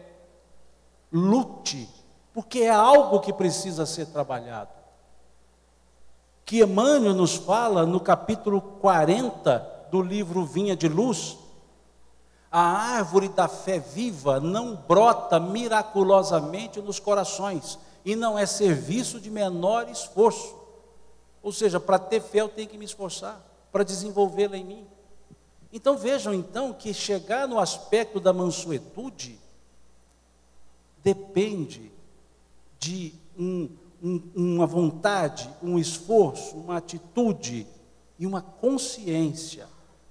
lute, 1.13 1.89
porque 2.33 2.61
é 2.61 2.71
algo 2.71 3.21
que 3.21 3.33
precisa 3.33 3.85
ser 3.87 4.07
trabalhado. 4.07 4.71
Que 6.45 6.63
Emmanuel 6.63 7.15
nos 7.15 7.35
fala 7.35 7.85
no 7.85 8.01
capítulo 8.01 8.61
40 8.61 9.87
do 9.91 10.01
livro 10.01 10.45
Vinha 10.45 10.77
de 10.77 10.89
Luz, 10.89 11.37
a 12.51 12.61
árvore 12.61 13.29
da 13.29 13.47
fé 13.47 13.79
viva 13.79 14.41
não 14.41 14.75
brota 14.75 15.39
miraculosamente 15.39 16.81
nos 16.81 16.99
corações 16.99 17.79
e 18.05 18.17
não 18.17 18.39
é 18.39 18.47
serviço 18.47 19.21
de 19.21 19.31
menor 19.31 19.89
esforço. 19.91 20.57
Ou 21.43 21.53
seja, 21.53 21.79
para 21.79 21.99
ter 21.99 22.21
fé 22.23 22.41
eu 22.41 22.49
tenho 22.49 22.69
que 22.69 22.79
me 22.79 22.87
esforçar, 22.87 23.45
para 23.71 23.85
desenvolvê-la 23.85 24.57
em 24.57 24.65
mim. 24.65 24.87
Então 25.73 25.97
vejam 25.97 26.33
então 26.33 26.73
que 26.73 26.95
chegar 26.95 27.47
no 27.47 27.59
aspecto 27.59 28.19
da 28.19 28.33
mansuetude 28.33 29.39
depende 31.03 31.91
de 32.79 33.13
um, 33.39 33.69
um, 34.03 34.23
uma 34.35 34.67
vontade, 34.67 35.49
um 35.63 35.79
esforço, 35.79 36.57
uma 36.57 36.79
atitude 36.79 37.67
e 38.19 38.27
uma 38.27 38.43
consciência 38.43 39.67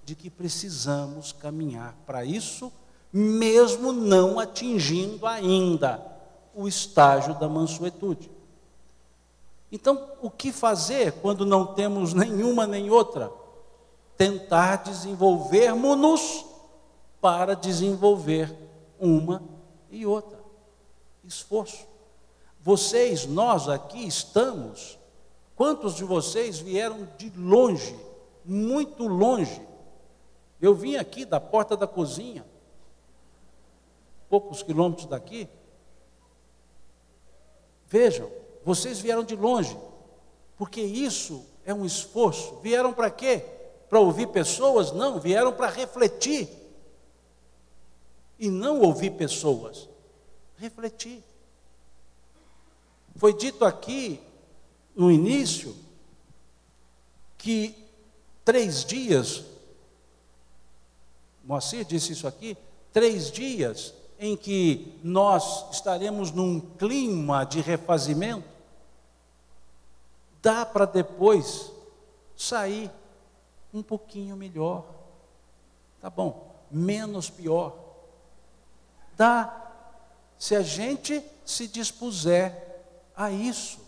de 0.05 0.15
que 0.15 0.29
precisamos 0.29 1.31
caminhar 1.31 1.95
para 2.05 2.23
isso, 2.23 2.71
mesmo 3.11 3.91
não 3.91 4.39
atingindo 4.39 5.25
ainda 5.25 6.01
o 6.53 6.67
estágio 6.67 7.33
da 7.35 7.49
mansuetude. 7.49 8.31
Então, 9.71 10.11
o 10.21 10.29
que 10.29 10.51
fazer 10.51 11.11
quando 11.13 11.45
não 11.45 11.65
temos 11.65 12.13
nenhuma 12.13 12.65
nem 12.65 12.89
outra? 12.89 13.31
Tentar 14.17 14.77
desenvolvermos-nos 14.77 16.45
para 17.21 17.55
desenvolver 17.55 18.53
uma 18.99 19.43
e 19.91 20.05
outra. 20.05 20.39
Esforço. 21.23 21.87
Vocês, 22.61 23.25
nós 23.25 23.69
aqui 23.69 24.05
estamos. 24.05 24.97
Quantos 25.55 25.95
de 25.95 26.03
vocês 26.03 26.59
vieram 26.59 27.07
de 27.17 27.29
longe, 27.35 27.97
muito 28.43 29.07
longe, 29.07 29.65
Eu 30.59 30.73
vim 30.73 30.95
aqui 30.95 31.23
da 31.23 31.39
porta 31.39 31.77
da 31.77 31.85
cozinha, 31.85 32.43
poucos 34.27 34.63
quilômetros 34.63 35.05
daqui. 35.05 35.47
Vejam, 37.85 38.27
vocês 38.65 38.99
vieram 38.99 39.23
de 39.23 39.35
longe, 39.35 39.77
porque 40.57 40.81
isso 40.81 41.45
é 41.63 41.71
um 41.71 41.85
esforço. 41.85 42.55
Vieram 42.55 42.91
para 42.91 43.11
quê? 43.11 43.56
Para 43.89 43.99
ouvir 43.99 44.27
pessoas? 44.27 44.91
Não, 44.91 45.19
vieram 45.19 45.53
para 45.53 45.69
refletir. 45.69 46.49
E 48.39 48.49
não 48.49 48.81
ouvir 48.81 49.11
pessoas, 49.11 49.87
refletir. 50.57 51.23
Foi 53.15 53.33
dito 53.33 53.65
aqui 53.65 54.21
no 54.95 55.11
início 55.11 55.75
que 57.37 57.75
três 58.45 58.85
dias, 58.85 59.43
Moacir 61.43 61.83
disse 61.85 62.13
isso 62.13 62.27
aqui, 62.27 62.55
três 62.93 63.31
dias 63.31 63.93
em 64.19 64.35
que 64.35 64.99
nós 65.03 65.71
estaremos 65.71 66.31
num 66.31 66.59
clima 66.59 67.43
de 67.43 67.61
refazimento, 67.61 68.47
dá 70.41 70.65
para 70.65 70.85
depois 70.85 71.71
sair 72.35 72.91
um 73.73 73.81
pouquinho 73.81 74.35
melhor. 74.35 74.85
Tá 76.01 76.09
bom, 76.09 76.55
menos 76.71 77.29
pior. 77.29 77.75
Dá 79.15 79.71
se 80.37 80.55
a 80.55 80.61
gente 80.61 81.23
se 81.45 81.67
dispuser 81.67 82.83
a 83.15 83.31
isso. 83.31 83.79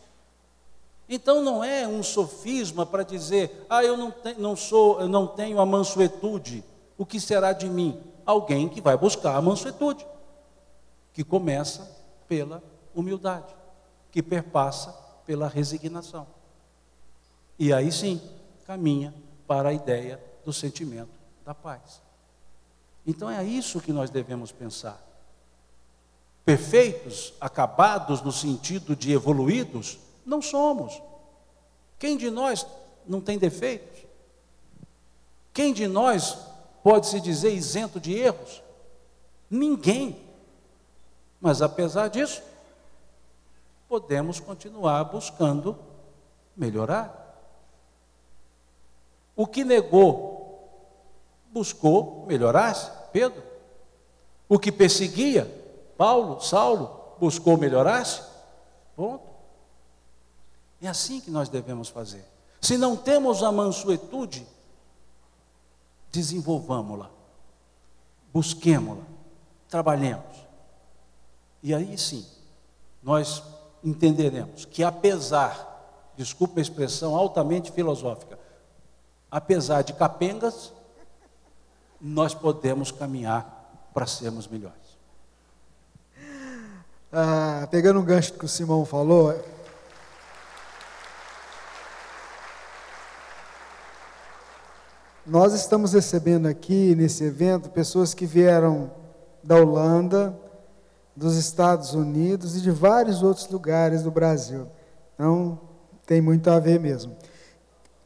Então 1.07 1.41
não 1.41 1.63
é 1.63 1.87
um 1.87 2.03
sofisma 2.03 2.85
para 2.85 3.03
dizer, 3.03 3.65
ah, 3.69 3.83
eu 3.83 3.97
não, 3.97 4.11
te, 4.11 4.33
não 4.35 4.55
sou, 4.55 4.99
eu 5.01 5.07
não 5.07 5.27
tenho 5.27 5.59
a 5.59 5.65
mansuetude. 5.65 6.63
O 6.97 7.05
que 7.05 7.19
será 7.19 7.53
de 7.53 7.67
mim? 7.67 8.01
Alguém 8.25 8.69
que 8.69 8.81
vai 8.81 8.95
buscar 8.97 9.35
a 9.35 9.41
mansuetude, 9.41 10.05
que 11.13 11.23
começa 11.23 11.97
pela 12.27 12.61
humildade, 12.93 13.55
que 14.11 14.21
perpassa 14.21 14.91
pela 15.25 15.47
resignação. 15.47 16.27
E 17.57 17.73
aí 17.73 17.91
sim, 17.91 18.21
caminha 18.65 19.13
para 19.49 19.69
a 19.69 19.73
ideia 19.73 20.23
do 20.45 20.53
sentimento 20.53 21.09
da 21.43 21.55
paz. 21.55 22.01
Então 23.05 23.27
é 23.27 23.43
isso 23.43 23.81
que 23.81 23.91
nós 23.91 24.11
devemos 24.11 24.51
pensar 24.51 25.09
perfeitos, 26.49 27.31
acabados 27.39 28.23
no 28.23 28.31
sentido 28.31 28.95
de 28.95 29.11
evoluídos, 29.11 29.99
não 30.25 30.41
somos. 30.41 30.99
Quem 31.99 32.17
de 32.17 32.31
nós 32.31 32.65
não 33.05 33.21
tem 33.21 33.37
defeitos? 33.37 33.99
Quem 35.53 35.71
de 35.71 35.85
nós 35.87 36.39
pode 36.83 37.05
se 37.05 37.21
dizer 37.21 37.53
isento 37.53 37.99
de 37.99 38.13
erros? 38.17 38.63
Ninguém. 39.47 40.19
Mas 41.39 41.61
apesar 41.61 42.07
disso, 42.07 42.41
podemos 43.87 44.39
continuar 44.39 45.03
buscando 45.03 45.77
melhorar. 46.55 47.18
O 49.39 49.47
que 49.47 49.63
negou, 49.63 50.69
buscou 51.49 52.25
melhorar-se, 52.27 52.91
Pedro. 53.13 53.41
O 54.49 54.59
que 54.59 54.69
perseguia, 54.69 55.45
Paulo, 55.97 56.41
Saulo, 56.41 57.15
buscou 57.17 57.57
melhorar-se? 57.57 58.21
Ponto. 58.97 59.23
É 60.81 60.89
assim 60.89 61.21
que 61.21 61.31
nós 61.31 61.47
devemos 61.47 61.87
fazer. 61.87 62.25
Se 62.59 62.77
não 62.77 62.97
temos 62.97 63.41
a 63.41 63.49
mansuetude, 63.49 64.45
desenvolvamos-la, 66.11 67.09
busquemos-la, 68.33 69.05
trabalhemos. 69.69 70.35
E 71.63 71.73
aí 71.73 71.97
sim, 71.97 72.25
nós 73.01 73.41
entenderemos 73.81 74.65
que 74.65 74.83
apesar, 74.83 76.11
desculpa 76.17 76.59
a 76.59 76.61
expressão 76.61 77.15
altamente 77.15 77.71
filosófica, 77.71 78.37
apesar 79.31 79.83
de 79.83 79.93
capengas, 79.93 80.73
nós 81.99 82.33
podemos 82.33 82.91
caminhar 82.91 83.89
para 83.93 84.05
sermos 84.05 84.47
melhores. 84.47 84.77
Ah, 87.11 87.67
pegando 87.71 87.99
um 87.99 88.05
gancho 88.05 88.33
que 88.33 88.45
o 88.45 88.47
Simão 88.47 88.85
falou, 88.85 89.33
nós 95.25 95.53
estamos 95.53 95.93
recebendo 95.93 96.47
aqui 96.47 96.95
nesse 96.95 97.23
evento 97.23 97.69
pessoas 97.69 98.13
que 98.13 98.25
vieram 98.25 98.91
da 99.43 99.55
Holanda, 99.55 100.37
dos 101.15 101.35
Estados 101.35 101.93
Unidos 101.93 102.55
e 102.55 102.61
de 102.61 102.71
vários 102.71 103.21
outros 103.21 103.49
lugares 103.49 104.03
do 104.03 104.11
Brasil. 104.11 104.67
Então, 105.15 105.59
tem 106.05 106.21
muito 106.21 106.49
a 106.49 106.59
ver 106.59 106.79
mesmo. 106.79 107.15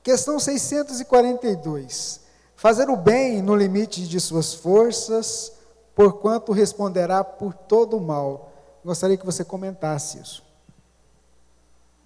Questão 0.03 0.37
642. 0.37 2.21
Fazer 2.55 2.89
o 2.89 2.95
bem 2.95 3.41
no 3.41 3.55
limite 3.55 4.07
de 4.07 4.19
suas 4.19 4.53
forças, 4.53 5.53
porquanto 5.95 6.51
responderá 6.51 7.23
por 7.23 7.53
todo 7.53 7.97
o 7.97 8.01
mal 8.01 8.53
Gostaria 8.83 9.17
que 9.17 9.25
você 9.25 9.45
comentasse 9.45 10.19
isso. 10.19 10.43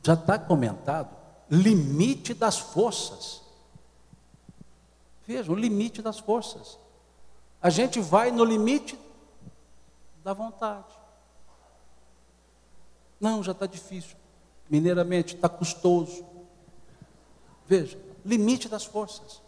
Já 0.04 0.14
está 0.14 0.38
comentado. 0.38 1.16
Limite 1.50 2.34
das 2.34 2.60
forças. 2.60 3.42
Veja, 5.26 5.52
o 5.52 5.56
limite 5.56 6.02
das 6.02 6.20
forças. 6.20 6.78
A 7.62 7.70
gente 7.70 8.00
vai 8.00 8.32
no 8.32 8.46
limite 8.46 8.98
da 10.24 10.34
vontade. 10.34 10.94
Não, 13.20 13.42
já 13.42 13.54
está 13.54 13.66
difícil. 13.66 14.16
Mineiramente, 14.70 15.36
está 15.36 15.50
custoso. 15.50 16.24
Veja, 17.68 17.98
limite 18.26 18.70
das 18.70 18.86
forças. 18.86 19.42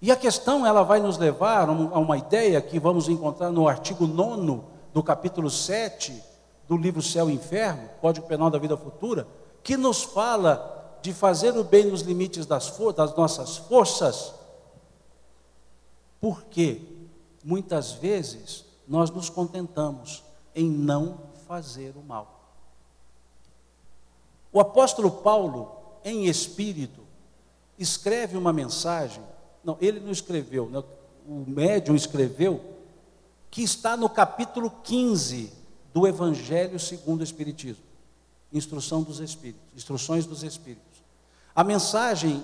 E 0.00 0.12
a 0.12 0.16
questão, 0.16 0.64
ela 0.64 0.82
vai 0.82 1.00
nos 1.00 1.18
levar 1.18 1.68
a 1.68 1.72
uma 1.72 2.16
ideia 2.16 2.60
que 2.60 2.78
vamos 2.78 3.08
encontrar 3.08 3.50
no 3.50 3.66
artigo 3.66 4.06
9 4.06 4.62
do 4.92 5.02
capítulo 5.02 5.50
7 5.50 6.22
do 6.68 6.76
livro 6.76 7.02
Céu 7.02 7.28
e 7.28 7.34
Inferno, 7.34 7.88
Código 8.00 8.26
Penal 8.26 8.50
da 8.50 8.58
Vida 8.58 8.76
Futura, 8.76 9.26
que 9.62 9.76
nos 9.76 10.04
fala 10.04 10.98
de 11.02 11.12
fazer 11.12 11.56
o 11.56 11.64
bem 11.64 11.86
nos 11.86 12.02
limites 12.02 12.46
das, 12.46 12.72
das 12.94 13.16
nossas 13.16 13.56
forças, 13.56 14.34
porque 16.20 16.82
muitas 17.42 17.92
vezes 17.92 18.64
nós 18.86 19.10
nos 19.10 19.28
contentamos 19.28 20.22
em 20.54 20.68
não 20.68 21.18
fazer 21.46 21.94
o 21.96 22.02
mal. 22.02 22.38
O 24.52 24.60
apóstolo 24.60 25.10
Paulo, 25.10 25.72
em 26.04 26.26
espírito, 26.26 27.07
escreve 27.78 28.36
uma 28.36 28.52
mensagem, 28.52 29.22
não, 29.62 29.76
ele 29.80 30.00
não 30.00 30.10
escreveu, 30.10 30.68
né, 30.68 30.82
o 31.26 31.44
médium 31.46 31.94
escreveu, 31.94 32.60
que 33.50 33.62
está 33.62 33.96
no 33.96 34.08
capítulo 34.08 34.70
15 34.82 35.52
do 35.92 36.06
Evangelho 36.06 36.78
segundo 36.78 37.20
o 37.20 37.24
Espiritismo. 37.24 37.84
Instrução 38.52 39.02
dos 39.02 39.20
Espíritos, 39.20 39.62
instruções 39.76 40.26
dos 40.26 40.42
Espíritos. 40.42 41.02
A 41.54 41.62
mensagem 41.62 42.42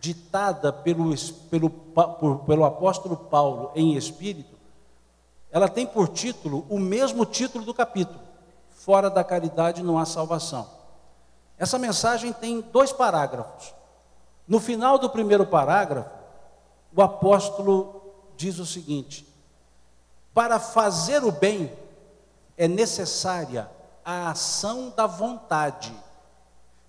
ditada 0.00 0.72
pelo, 0.72 1.14
pelo, 1.50 1.70
por, 1.70 2.38
pelo 2.40 2.64
apóstolo 2.64 3.16
Paulo 3.16 3.70
em 3.74 3.96
Espírito, 3.96 4.56
ela 5.50 5.68
tem 5.68 5.86
por 5.86 6.08
título 6.08 6.66
o 6.68 6.78
mesmo 6.78 7.24
título 7.24 7.64
do 7.64 7.74
capítulo: 7.74 8.20
Fora 8.70 9.10
da 9.10 9.22
caridade 9.22 9.82
não 9.82 9.98
há 9.98 10.04
salvação. 10.04 10.68
Essa 11.58 11.78
mensagem 11.78 12.32
tem 12.32 12.60
dois 12.60 12.92
parágrafos. 12.92 13.72
No 14.46 14.60
final 14.60 14.98
do 14.98 15.08
primeiro 15.08 15.46
parágrafo, 15.46 16.10
o 16.94 17.02
apóstolo 17.02 18.02
diz 18.36 18.58
o 18.58 18.66
seguinte: 18.66 19.26
Para 20.34 20.58
fazer 20.58 21.22
o 21.24 21.32
bem, 21.32 21.72
é 22.56 22.68
necessária 22.68 23.70
a 24.04 24.30
ação 24.30 24.90
da 24.90 25.06
vontade. 25.06 25.92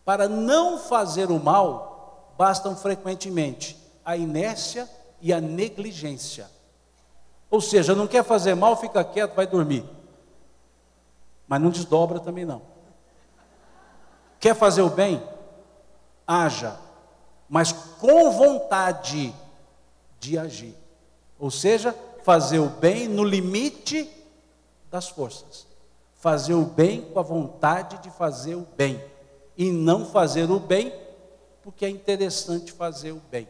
Para 0.04 0.28
não 0.28 0.78
fazer 0.78 1.32
o 1.32 1.40
mal, 1.40 2.34
bastam 2.38 2.76
frequentemente 2.76 3.78
a 4.04 4.18
inércia 4.18 4.90
e 5.22 5.32
a 5.32 5.40
negligência. 5.40 6.50
Ou 7.50 7.62
seja, 7.62 7.96
não 7.96 8.08
quer 8.08 8.24
fazer 8.24 8.56
mal, 8.56 8.76
fica 8.76 9.04
quieto, 9.04 9.36
vai 9.36 9.48
dormir. 9.48 9.86
Mas 11.48 11.62
não 11.62 11.70
desdobra 11.70 12.20
também 12.20 12.46
não. 12.46 12.62
Quer 14.40 14.56
fazer 14.56 14.82
o 14.82 14.90
bem? 14.90 15.24
Haja, 16.28 16.78
mas 17.54 17.72
com 17.72 18.32
vontade 18.32 19.32
de 20.20 20.40
agir. 20.40 20.76
Ou 21.38 21.52
seja, 21.52 21.96
fazer 22.24 22.58
o 22.58 22.68
bem 22.68 23.08
no 23.08 23.24
limite 23.24 24.10
das 24.90 25.08
forças. 25.08 25.68
Fazer 26.16 26.56
o 26.56 26.66
bem 26.66 27.02
com 27.02 27.20
a 27.20 27.22
vontade 27.22 28.02
de 28.02 28.10
fazer 28.10 28.56
o 28.56 28.66
bem. 28.76 29.00
E 29.56 29.72
não 29.72 30.04
fazer 30.04 30.50
o 30.50 30.60
bem 30.60 30.92
porque 31.62 31.86
é 31.86 31.90
interessante 31.90 32.72
fazer 32.72 33.12
o 33.12 33.22
bem. 33.30 33.48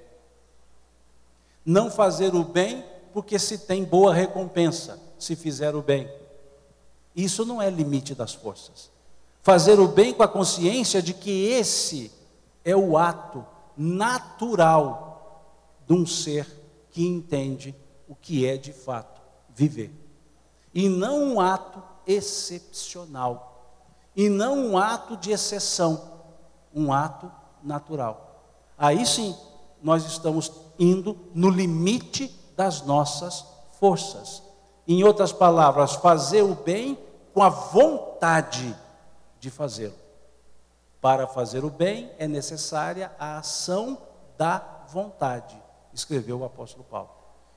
Não 1.66 1.90
fazer 1.90 2.36
o 2.36 2.44
bem 2.44 2.84
porque 3.14 3.40
se 3.40 3.58
tem 3.58 3.86
boa 3.86 4.14
recompensa 4.14 5.00
se 5.18 5.34
fizer 5.34 5.76
o 5.76 5.82
bem. 5.82 6.12
Isso 7.16 7.46
não 7.46 7.62
é 7.62 7.70
limite 7.70 8.14
das 8.14 8.34
forças. 8.34 8.92
Fazer 9.42 9.80
o 9.80 9.88
bem 9.88 10.14
com 10.14 10.24
a 10.24 10.28
consciência 10.28 11.02
de 11.02 11.14
que 11.14 11.46
esse 11.46 12.12
é 12.66 12.76
o 12.76 12.98
ato 12.98 13.53
natural 13.78 15.14
de 15.86 15.94
um 15.94 16.06
ser 16.06 16.48
que 16.92 17.06
entende 17.06 17.76
o 18.08 18.16
que 18.16 18.46
é 18.46 18.58
de 18.58 18.72
fato 18.72 19.22
viver. 19.54 19.94
E 20.74 20.90
não 20.90 21.24
um 21.24 21.40
ato 21.40 21.82
excepcional. 22.06 23.52
E 24.16 24.30
não 24.30 24.72
um 24.72 24.78
ato 24.78 25.18
de 25.18 25.32
exceção. 25.32 26.22
Um 26.74 26.92
ato 26.92 27.32
natural. 27.64 28.42
Aí 28.78 29.06
sim, 29.06 29.36
nós 29.82 30.06
estamos 30.06 30.52
indo 30.78 31.18
no 31.34 31.50
limite 31.50 32.34
das 32.56 32.82
nossas 32.82 33.46
forças. 33.80 34.42
Em 34.88 35.04
outras 35.04 35.32
palavras, 35.32 35.94
fazer 35.94 36.42
o 36.42 36.56
bem 36.56 36.98
com 37.34 37.42
a 37.42 37.50
vontade 37.50 38.76
de 39.40 39.50
fazê-lo. 39.50 40.03
Para 41.04 41.28
fazer 41.28 41.66
o 41.66 41.70
bem 41.70 42.10
é 42.18 42.30
necessária 42.30 43.12
a 43.20 43.38
ação 43.38 43.98
da 44.38 44.86
vontade, 44.88 45.54
escreveu 45.94 46.40
o 46.40 46.46
apóstolo 46.46 46.86
Paulo. 46.86 47.10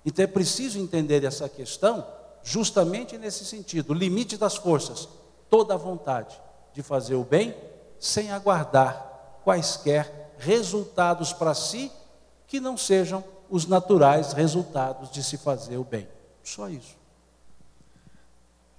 Então 0.04 0.24
é 0.24 0.26
preciso 0.26 0.80
entender 0.80 1.22
essa 1.22 1.48
questão 1.48 2.04
justamente 2.42 3.16
nesse 3.16 3.44
sentido, 3.44 3.94
limite 3.94 4.36
das 4.36 4.56
forças, 4.56 5.08
toda 5.48 5.74
a 5.74 5.76
vontade 5.76 6.36
de 6.72 6.82
fazer 6.82 7.14
o 7.14 7.22
bem 7.22 7.54
sem 8.00 8.32
aguardar 8.32 9.38
quaisquer 9.44 10.34
resultados 10.38 11.32
para 11.32 11.54
si 11.54 11.92
que 12.48 12.58
não 12.58 12.76
sejam 12.76 13.22
os 13.48 13.64
naturais 13.64 14.32
resultados 14.32 15.08
de 15.08 15.22
se 15.22 15.36
fazer 15.36 15.76
o 15.76 15.84
bem. 15.84 16.08
Só 16.42 16.68
isso. 16.68 16.96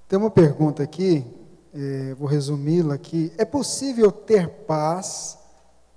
Tem 0.09 0.19
uma 0.19 0.29
pergunta 0.29 0.83
aqui 0.83 1.25
é, 1.77 2.15
vou 2.15 2.27
resumi-la 2.27 2.95
aqui. 2.95 3.31
É 3.37 3.45
possível 3.45 4.11
ter 4.11 4.49
paz 4.49 5.37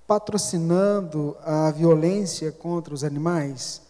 patrocinando 0.05 1.35
a 1.43 1.71
violência 1.71 2.51
contra 2.51 2.93
os 2.93 3.03
animais? 3.03 3.81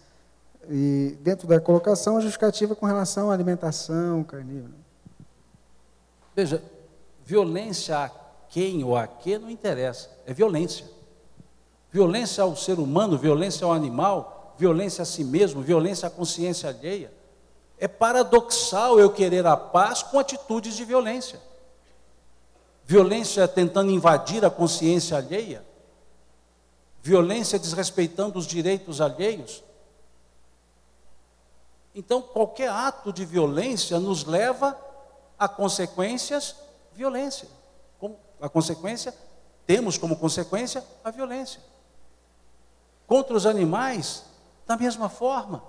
E 0.69 1.17
dentro 1.21 1.47
da 1.47 1.59
colocação, 1.59 2.15
a 2.15 2.21
justificativa 2.21 2.75
com 2.75 2.85
relação 2.85 3.29
à 3.29 3.33
alimentação 3.33 4.23
carnívora. 4.23 4.73
Veja, 6.33 6.63
violência 7.25 7.97
a 7.97 8.11
quem 8.47 8.83
ou 8.83 8.95
a 8.95 9.05
que 9.05 9.37
não 9.37 9.49
interessa, 9.49 10.09
é 10.25 10.33
violência. 10.33 10.85
Violência 11.91 12.41
ao 12.41 12.55
ser 12.55 12.79
humano, 12.79 13.17
violência 13.17 13.65
ao 13.65 13.73
animal, 13.73 14.55
violência 14.57 15.01
a 15.01 15.05
si 15.05 15.25
mesmo, 15.25 15.61
violência 15.61 16.07
à 16.07 16.09
consciência 16.09 16.69
alheia. 16.69 17.11
É 17.77 17.87
paradoxal 17.87 18.97
eu 18.97 19.09
querer 19.09 19.45
a 19.45 19.57
paz 19.57 20.03
com 20.03 20.19
atitudes 20.19 20.75
de 20.75 20.85
violência 20.85 21.50
violência 22.91 23.47
tentando 23.47 23.89
invadir 23.89 24.43
a 24.43 24.49
consciência 24.49 25.15
alheia, 25.15 25.65
violência 27.01 27.57
desrespeitando 27.57 28.37
os 28.37 28.45
direitos 28.45 28.99
alheios. 28.99 29.63
Então, 31.95 32.21
qualquer 32.21 32.69
ato 32.69 33.13
de 33.13 33.23
violência 33.23 33.97
nos 33.97 34.25
leva 34.25 34.77
a 35.39 35.47
consequências 35.47 36.57
violência. 36.93 37.47
A 38.41 38.49
consequência, 38.49 39.15
temos 39.65 39.97
como 39.97 40.17
consequência 40.17 40.83
a 41.01 41.09
violência. 41.11 41.61
Contra 43.07 43.33
os 43.33 43.45
animais, 43.45 44.25
da 44.67 44.75
mesma 44.75 45.07
forma. 45.07 45.63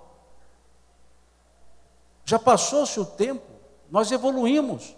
Já 2.25 2.39
passou-se 2.41 2.99
o 2.99 3.05
tempo, 3.05 3.47
nós 3.89 4.11
evoluímos. 4.11 4.97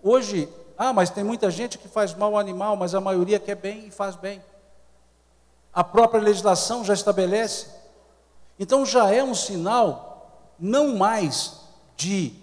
Hoje, 0.00 0.48
ah, 0.78 0.92
mas 0.92 1.10
tem 1.10 1.24
muita 1.24 1.50
gente 1.50 1.78
que 1.78 1.88
faz 1.88 2.14
mal 2.14 2.32
ao 2.32 2.38
animal, 2.38 2.76
mas 2.76 2.94
a 2.94 3.00
maioria 3.00 3.38
quer 3.38 3.54
bem 3.54 3.86
e 3.86 3.90
faz 3.90 4.14
bem. 4.14 4.42
A 5.72 5.82
própria 5.84 6.22
legislação 6.22 6.84
já 6.84 6.94
estabelece. 6.94 7.68
Então 8.58 8.84
já 8.84 9.10
é 9.12 9.22
um 9.22 9.34
sinal 9.34 10.52
não 10.58 10.96
mais 10.96 11.60
de 11.96 12.34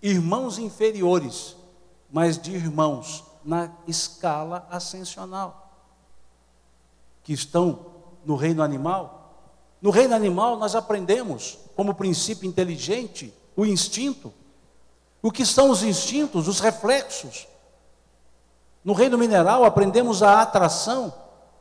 irmãos 0.00 0.58
inferiores, 0.58 1.56
mas 2.10 2.40
de 2.40 2.52
irmãos 2.52 3.24
na 3.44 3.70
escala 3.86 4.66
ascensional, 4.70 5.72
que 7.22 7.32
estão 7.32 7.86
no 8.24 8.36
reino 8.36 8.62
animal. 8.62 9.34
No 9.80 9.90
reino 9.90 10.14
animal, 10.14 10.56
nós 10.56 10.76
aprendemos, 10.76 11.58
como 11.74 11.94
princípio 11.94 12.48
inteligente, 12.48 13.34
o 13.56 13.66
instinto. 13.66 14.32
O 15.20 15.30
que 15.30 15.44
são 15.44 15.70
os 15.70 15.82
instintos? 15.82 16.46
Os 16.46 16.60
reflexos. 16.60 17.48
No 18.84 18.92
reino 18.92 19.16
mineral 19.16 19.64
aprendemos 19.64 20.22
a 20.22 20.42
atração, 20.42 21.12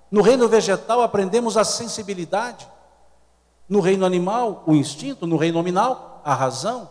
no 0.09 0.22
reino 0.22 0.47
vegetal 0.47 1.01
aprendemos 1.01 1.55
a 1.55 1.63
sensibilidade, 1.63 2.67
no 3.69 3.80
reino 3.80 4.05
animal, 4.05 4.63
o 4.65 4.74
instinto, 4.74 5.26
no 5.26 5.38
reino 5.38 5.57
nominal, 5.57 6.22
a 6.26 6.34
razão. 6.34 6.89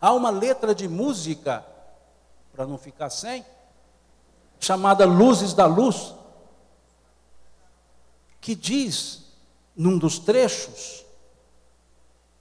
Há 0.00 0.12
uma 0.12 0.30
letra 0.30 0.74
de 0.74 0.88
música, 0.88 1.64
para 2.52 2.66
não 2.66 2.76
ficar 2.76 3.10
sem, 3.10 3.44
chamada 4.58 5.04
Luzes 5.04 5.52
da 5.52 5.66
Luz, 5.66 6.14
que 8.40 8.54
diz, 8.54 9.22
num 9.76 9.98
dos 9.98 10.18
trechos, 10.18 11.04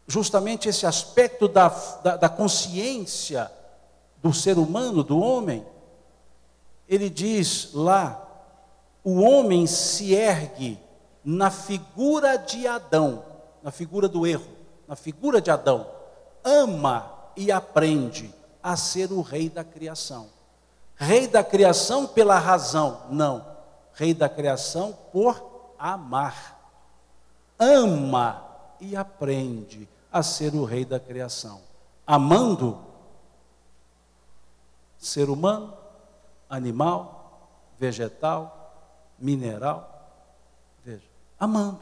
justamente 0.08 0.68
esse 0.68 0.86
aspecto 0.86 1.48
da, 1.48 1.70
da, 2.04 2.18
da 2.18 2.30
consciência 2.30 3.52
do 4.22 4.34
ser 4.34 4.58
humano, 4.58 5.04
do 5.04 5.20
homem, 5.20 5.66
ele 6.88 7.10
diz 7.10 7.74
lá: 7.74 8.22
o 9.04 9.22
homem 9.22 9.68
se 9.68 10.14
ergue 10.14 10.80
na 11.24 11.50
figura 11.50 12.38
de 12.38 12.68
Adão, 12.68 13.24
na 13.62 13.72
figura 13.72 14.08
do 14.08 14.28
erro, 14.28 14.52
na 14.88 14.96
figura 14.96 15.42
de 15.42 15.50
Adão, 15.50 15.88
ama 16.44 17.12
e 17.36 17.52
aprende 17.52 18.34
a 18.62 18.76
ser 18.76 19.12
o 19.12 19.22
rei 19.22 19.50
da 19.50 19.64
criação. 19.64 20.30
Rei 20.96 21.28
da 21.28 21.44
criação 21.44 22.06
pela 22.08 22.38
razão, 22.38 23.02
não. 23.10 23.46
Rei 23.94 24.14
da 24.14 24.30
criação 24.30 24.98
por 25.12 25.74
amar. 25.78 26.60
Ama 27.60 28.44
e 28.80 28.96
aprende 28.96 29.88
a 30.12 30.22
ser 30.22 30.54
o 30.54 30.64
rei 30.64 30.86
da 30.86 31.00
criação. 31.00 31.62
Amando 32.06 32.80
ser 34.98 35.30
humano, 35.30 35.74
animal, 36.54 37.50
vegetal, 37.80 38.74
mineral. 39.18 39.90
Veja, 40.84 41.08
amando. 41.40 41.80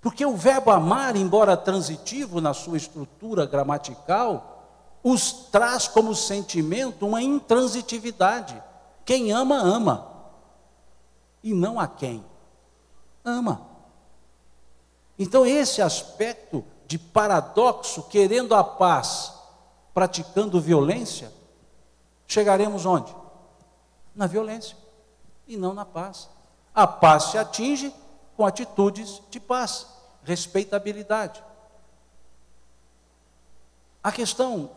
Porque 0.00 0.24
o 0.24 0.36
verbo 0.36 0.70
amar, 0.70 1.16
embora 1.16 1.56
transitivo 1.56 2.40
na 2.40 2.52
sua 2.52 2.76
estrutura 2.76 3.46
gramatical, 3.46 4.98
os 5.02 5.32
traz 5.32 5.86
como 5.86 6.14
sentimento 6.14 7.06
uma 7.06 7.22
intransitividade. 7.22 8.60
Quem 9.04 9.32
ama, 9.32 9.56
ama. 9.56 10.08
E 11.42 11.54
não 11.54 11.78
a 11.78 11.86
quem. 11.86 12.24
Ama. 13.24 13.62
Então, 15.18 15.46
esse 15.46 15.80
aspecto 15.82 16.64
de 16.86 16.98
paradoxo, 16.98 18.04
querendo 18.04 18.54
a 18.54 18.62
paz, 18.64 19.32
praticando 19.92 20.60
violência, 20.60 21.32
chegaremos 22.26 22.86
onde? 22.86 23.14
Na 24.18 24.26
violência 24.26 24.76
e 25.46 25.56
não 25.56 25.72
na 25.72 25.84
paz. 25.84 26.28
A 26.74 26.88
paz 26.88 27.30
se 27.30 27.38
atinge 27.38 27.94
com 28.36 28.44
atitudes 28.44 29.22
de 29.30 29.38
paz, 29.38 29.86
respeitabilidade. 30.24 31.42
A 34.02 34.10
questão 34.10 34.72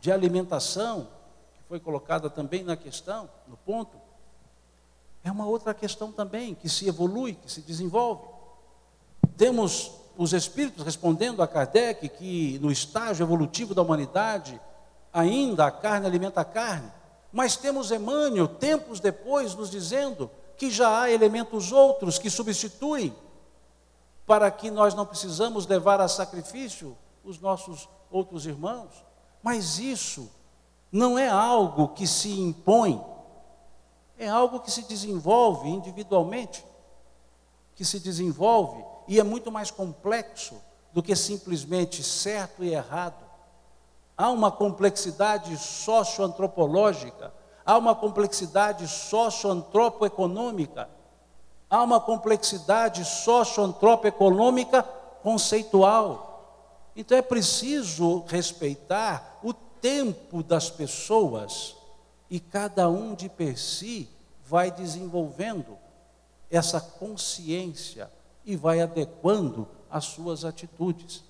de 0.00 0.10
alimentação, 0.10 1.08
que 1.54 1.62
foi 1.68 1.78
colocada 1.78 2.30
também 2.30 2.64
na 2.64 2.76
questão, 2.76 3.28
no 3.46 3.58
ponto, 3.58 3.94
é 5.22 5.30
uma 5.30 5.44
outra 5.44 5.74
questão 5.74 6.10
também 6.10 6.54
que 6.54 6.68
se 6.68 6.88
evolui, 6.88 7.34
que 7.34 7.52
se 7.52 7.60
desenvolve. 7.60 8.22
Temos 9.36 9.92
os 10.16 10.32
espíritos 10.32 10.82
respondendo 10.82 11.42
a 11.42 11.48
Kardec 11.48 12.08
que 12.08 12.58
no 12.60 12.72
estágio 12.72 13.24
evolutivo 13.24 13.74
da 13.74 13.82
humanidade, 13.82 14.58
ainda 15.12 15.66
a 15.66 15.70
carne 15.70 16.06
alimenta 16.06 16.40
a 16.40 16.44
carne, 16.44 16.90
mas 17.32 17.56
temos 17.56 17.90
Emmanuel, 17.90 18.48
tempos 18.48 19.00
depois, 19.00 19.54
nos 19.54 19.70
dizendo 19.70 20.30
que 20.56 20.70
já 20.70 21.02
há 21.02 21.10
elementos 21.10 21.72
outros 21.72 22.18
que 22.18 22.30
substituem, 22.30 23.14
para 24.26 24.50
que 24.50 24.70
nós 24.70 24.94
não 24.94 25.06
precisamos 25.06 25.66
levar 25.66 26.00
a 26.00 26.08
sacrifício 26.08 26.96
os 27.24 27.38
nossos 27.38 27.88
outros 28.10 28.46
irmãos. 28.46 29.04
Mas 29.42 29.78
isso 29.78 30.30
não 30.90 31.18
é 31.18 31.28
algo 31.28 31.88
que 31.88 32.06
se 32.06 32.40
impõe, 32.40 33.02
é 34.18 34.28
algo 34.28 34.60
que 34.60 34.70
se 34.70 34.82
desenvolve 34.82 35.68
individualmente, 35.68 36.64
que 37.74 37.84
se 37.84 38.00
desenvolve 38.00 38.84
e 39.06 39.20
é 39.20 39.22
muito 39.22 39.52
mais 39.52 39.70
complexo 39.70 40.60
do 40.92 41.02
que 41.02 41.14
simplesmente 41.14 42.02
certo 42.02 42.64
e 42.64 42.74
errado. 42.74 43.27
Há 44.18 44.30
uma 44.30 44.50
complexidade 44.50 45.56
socioantropológica, 45.56 47.32
há 47.64 47.78
uma 47.78 47.94
complexidade 47.94 48.88
socioantropoeconômica, 48.88 50.88
há 51.70 51.82
uma 51.84 52.00
complexidade 52.00 53.04
socioantropoeconômica 53.04 54.82
conceitual. 55.22 56.90
Então 56.96 57.16
é 57.16 57.22
preciso 57.22 58.24
respeitar 58.26 59.38
o 59.40 59.54
tempo 59.54 60.42
das 60.42 60.68
pessoas 60.68 61.76
e 62.28 62.40
cada 62.40 62.88
um 62.88 63.14
de 63.14 63.28
per 63.28 63.56
si 63.56 64.10
vai 64.44 64.72
desenvolvendo 64.72 65.78
essa 66.50 66.80
consciência 66.80 68.10
e 68.44 68.56
vai 68.56 68.80
adequando 68.80 69.68
as 69.90 70.04
suas 70.06 70.44
atitudes. 70.44 71.22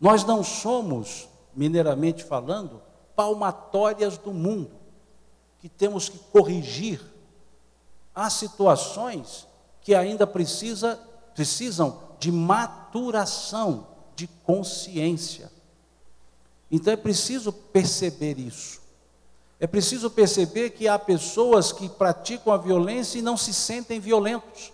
Nós 0.00 0.24
não 0.24 0.44
somos, 0.44 1.28
mineiramente 1.56 2.22
falando, 2.22 2.82
palmatórias 3.16 4.18
do 4.18 4.32
mundo, 4.32 4.70
que 5.58 5.68
temos 5.68 6.08
que 6.08 6.18
corrigir. 6.18 7.00
Há 8.14 8.30
situações 8.30 9.46
que 9.80 9.94
ainda 9.94 10.26
precisa, 10.26 11.00
precisam 11.34 12.02
de 12.20 12.30
maturação, 12.30 13.86
de 14.14 14.26
consciência. 14.26 15.50
Então 16.70 16.92
é 16.92 16.96
preciso 16.96 17.52
perceber 17.52 18.38
isso. 18.38 18.80
É 19.58 19.66
preciso 19.66 20.10
perceber 20.10 20.70
que 20.70 20.86
há 20.86 20.98
pessoas 20.98 21.72
que 21.72 21.88
praticam 21.88 22.52
a 22.52 22.58
violência 22.58 23.18
e 23.18 23.22
não 23.22 23.36
se 23.36 23.54
sentem 23.54 23.98
violentos 23.98 24.72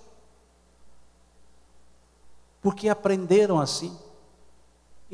porque 2.62 2.88
aprenderam 2.88 3.60
assim. 3.60 3.94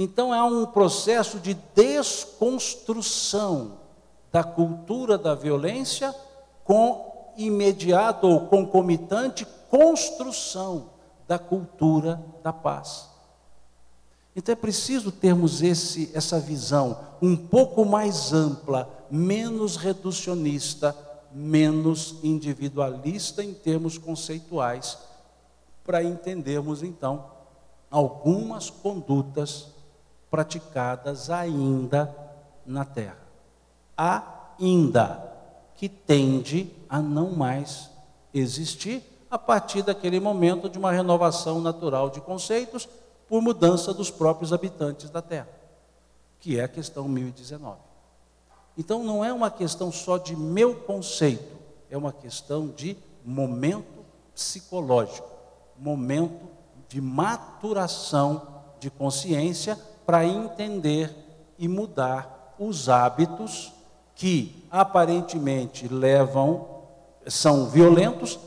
Então 0.00 0.32
há 0.32 0.44
um 0.44 0.64
processo 0.64 1.40
de 1.40 1.54
desconstrução 1.74 3.80
da 4.30 4.44
cultura 4.44 5.18
da 5.18 5.34
violência 5.34 6.14
com 6.62 7.32
imediato 7.36 8.28
ou 8.28 8.46
concomitante 8.46 9.44
construção 9.68 10.90
da 11.26 11.36
cultura 11.36 12.24
da 12.44 12.52
paz. 12.52 13.08
Então 14.36 14.52
é 14.52 14.56
preciso 14.56 15.10
termos 15.10 15.62
esse, 15.62 16.12
essa 16.14 16.38
visão 16.38 17.00
um 17.20 17.36
pouco 17.36 17.84
mais 17.84 18.32
ampla, 18.32 18.88
menos 19.10 19.74
reducionista, 19.74 20.96
menos 21.32 22.14
individualista 22.22 23.42
em 23.42 23.52
termos 23.52 23.98
conceituais, 23.98 24.96
para 25.82 26.04
entendermos 26.04 26.84
então 26.84 27.24
algumas 27.90 28.70
condutas 28.70 29.76
praticadas 30.30 31.30
ainda 31.30 32.14
na 32.66 32.84
terra. 32.84 33.18
Ainda 33.96 35.28
que 35.74 35.88
tende 35.88 36.70
a 36.88 37.00
não 37.00 37.32
mais 37.32 37.90
existir 38.34 39.02
a 39.30 39.38
partir 39.38 39.82
daquele 39.82 40.18
momento 40.18 40.68
de 40.68 40.78
uma 40.78 40.90
renovação 40.90 41.60
natural 41.60 42.10
de 42.10 42.20
conceitos 42.20 42.88
por 43.28 43.42
mudança 43.42 43.92
dos 43.92 44.10
próprios 44.10 44.52
habitantes 44.52 45.10
da 45.10 45.20
terra, 45.20 45.48
que 46.40 46.58
é 46.58 46.64
a 46.64 46.68
questão 46.68 47.06
1019. 47.06 47.78
Então 48.76 49.04
não 49.04 49.24
é 49.24 49.32
uma 49.32 49.50
questão 49.50 49.92
só 49.92 50.16
de 50.16 50.34
meu 50.34 50.74
conceito, 50.74 51.56
é 51.90 51.96
uma 51.96 52.12
questão 52.12 52.68
de 52.68 52.96
momento 53.24 54.04
psicológico, 54.34 55.28
momento 55.76 56.48
de 56.88 57.00
maturação 57.00 58.46
de 58.80 58.88
consciência 58.88 59.78
para 60.08 60.24
entender 60.24 61.14
e 61.58 61.68
mudar 61.68 62.54
os 62.58 62.88
hábitos 62.88 63.74
que 64.14 64.64
aparentemente 64.70 65.86
levam, 65.86 66.66
são 67.26 67.66
violentos, 67.66 68.38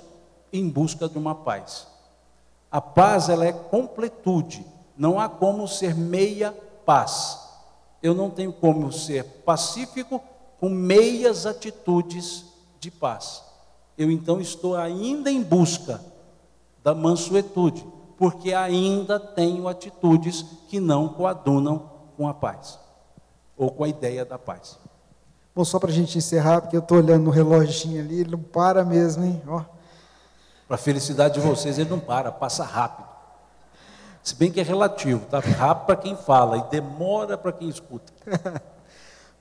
em 0.51 0.67
busca 0.67 1.07
de 1.07 1.19
uma 1.19 1.35
paz. 1.35 1.85
A 2.71 2.81
paz 2.81 3.29
ela 3.29 3.45
é 3.45 3.53
completude, 3.53 4.65
não 4.97 5.19
há 5.19 5.29
como 5.29 5.67
ser 5.67 5.93
meia 5.93 6.51
paz. 6.83 7.39
Eu 8.01 8.15
não 8.15 8.31
tenho 8.31 8.51
como 8.51 8.91
ser 8.91 9.23
pacífico 9.23 10.19
com 10.59 10.67
meias 10.67 11.45
atitudes 11.45 12.43
de 12.79 12.89
paz. 12.89 13.43
Eu 13.95 14.09
então 14.09 14.41
estou 14.41 14.75
ainda 14.75 15.29
em 15.29 15.43
busca 15.43 16.03
da 16.83 16.95
mansuetude, 16.95 17.85
porque 18.21 18.53
ainda 18.53 19.19
tenho 19.19 19.67
atitudes 19.67 20.45
que 20.67 20.79
não 20.79 21.09
coadunam 21.09 21.89
com 22.15 22.27
a 22.27 22.35
paz, 22.35 22.77
ou 23.57 23.71
com 23.71 23.83
a 23.83 23.87
ideia 23.87 24.23
da 24.23 24.37
paz. 24.37 24.77
Bom, 25.55 25.65
só 25.65 25.79
para 25.79 25.89
a 25.89 25.91
gente 25.91 26.19
encerrar, 26.19 26.61
porque 26.61 26.77
eu 26.77 26.81
estou 26.81 26.99
olhando 26.99 27.23
no 27.23 27.31
reloginho 27.31 27.99
ali, 27.99 28.19
ele 28.19 28.29
não 28.29 28.43
para 28.43 28.85
mesmo, 28.85 29.25
hein? 29.25 29.41
Para 30.67 30.75
a 30.75 30.77
felicidade 30.77 31.33
de 31.33 31.39
vocês, 31.39 31.79
ele 31.79 31.89
não 31.89 31.99
para, 31.99 32.31
passa 32.31 32.63
rápido. 32.63 33.09
Se 34.21 34.35
bem 34.35 34.51
que 34.51 34.59
é 34.59 34.63
relativo, 34.63 35.25
tá? 35.25 35.39
Rápido 35.39 35.87
para 35.87 35.95
quem 35.95 36.15
fala 36.15 36.57
e 36.59 36.63
demora 36.69 37.39
para 37.39 37.51
quem 37.51 37.69
escuta. 37.69 38.13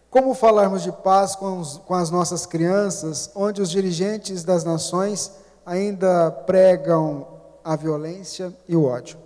Como 0.09 0.33
falarmos 0.33 0.83
de 0.83 0.91
paz 0.91 1.37
com, 1.37 1.59
os, 1.59 1.77
com 1.77 1.93
as 1.93 2.11
nossas 2.11 2.47
crianças, 2.47 3.31
onde 3.35 3.61
os 3.61 3.69
dirigentes 3.69 4.43
das 4.43 4.65
nações 4.65 5.33
ainda 5.67 6.31
pregam 6.31 7.40
a 7.65 7.77
violência 7.77 8.55
e 8.69 8.77
o 8.77 8.85
ódio. 8.85 9.19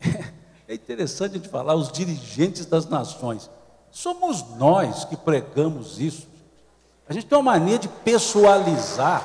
É 0.68 0.74
interessante 0.74 1.30
a 1.30 1.34
gente 1.36 1.48
falar 1.48 1.76
os 1.76 1.92
dirigentes 1.92 2.66
das 2.66 2.86
nações. 2.86 3.48
Somos 3.92 4.42
nós 4.56 5.04
que 5.04 5.16
pregamos 5.16 6.00
isso. 6.00 6.26
A 7.08 7.12
gente 7.12 7.26
tem 7.26 7.38
uma 7.38 7.52
mania 7.52 7.78
de 7.78 7.86
pessoalizar 7.86 9.24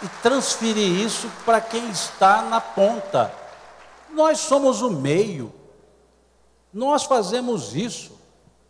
e 0.00 0.08
transferir 0.22 1.04
isso 1.04 1.28
para 1.44 1.60
quem 1.60 1.90
está 1.90 2.42
na 2.42 2.60
ponta. 2.60 3.32
Nós 4.10 4.38
somos 4.38 4.80
o 4.80 4.90
meio. 4.90 5.52
Nós 6.72 7.02
fazemos 7.02 7.74
isso. 7.74 8.12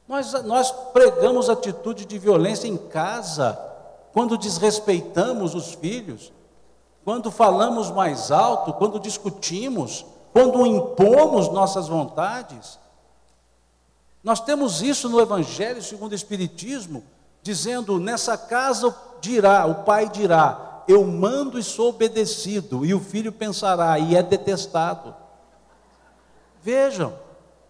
Nós, 0.08 0.32
nós 0.44 0.70
pregamos 0.94 1.50
atitude 1.50 2.06
de 2.06 2.18
violência 2.18 2.66
em 2.66 2.78
casa, 2.78 3.60
quando 4.14 4.38
desrespeitamos 4.38 5.54
os 5.54 5.74
filhos 5.74 6.32
quando 7.04 7.30
falamos 7.30 7.90
mais 7.90 8.30
alto, 8.30 8.72
quando 8.74 9.00
discutimos, 9.00 10.04
quando 10.32 10.66
impomos 10.66 11.48
nossas 11.48 11.88
vontades. 11.88 12.78
Nós 14.22 14.40
temos 14.40 14.82
isso 14.82 15.08
no 15.08 15.20
Evangelho 15.20 15.82
segundo 15.82 16.12
o 16.12 16.14
Espiritismo, 16.14 17.02
dizendo: 17.42 17.98
nessa 17.98 18.36
casa 18.36 18.94
dirá, 19.20 19.66
o 19.66 19.84
pai 19.84 20.08
dirá, 20.08 20.82
eu 20.86 21.04
mando 21.04 21.58
e 21.58 21.62
sou 21.62 21.90
obedecido, 21.90 22.84
e 22.84 22.94
o 22.94 23.00
filho 23.00 23.32
pensará, 23.32 23.98
e 23.98 24.16
é 24.16 24.22
detestado. 24.22 25.14
Vejam, 26.62 27.14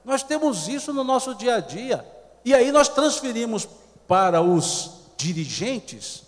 nós 0.05 0.23
temos 0.23 0.69
isso 0.69 0.93
no 0.93 1.05
nosso 1.05 1.35
dia 1.35 1.57
a 1.57 1.61
dia, 1.61 2.07
e 2.45 2.55
aí 2.55 2.73
nós 2.73 2.89
transferimos 2.89 3.69
para 4.07 4.41
os 4.41 4.93
dirigentes 5.17 6.28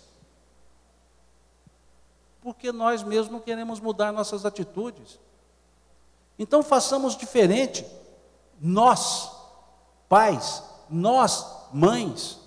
porque 2.41 2.71
nós 2.71 3.03
mesmos 3.03 3.43
queremos 3.43 3.79
mudar 3.79 4.11
nossas 4.11 4.45
atitudes. 4.45 5.19
Então 6.37 6.63
façamos 6.63 7.15
diferente. 7.15 7.85
Nós, 8.59 9.31
pais, 10.09 10.63
nós, 10.89 11.45
mães, 11.71 12.39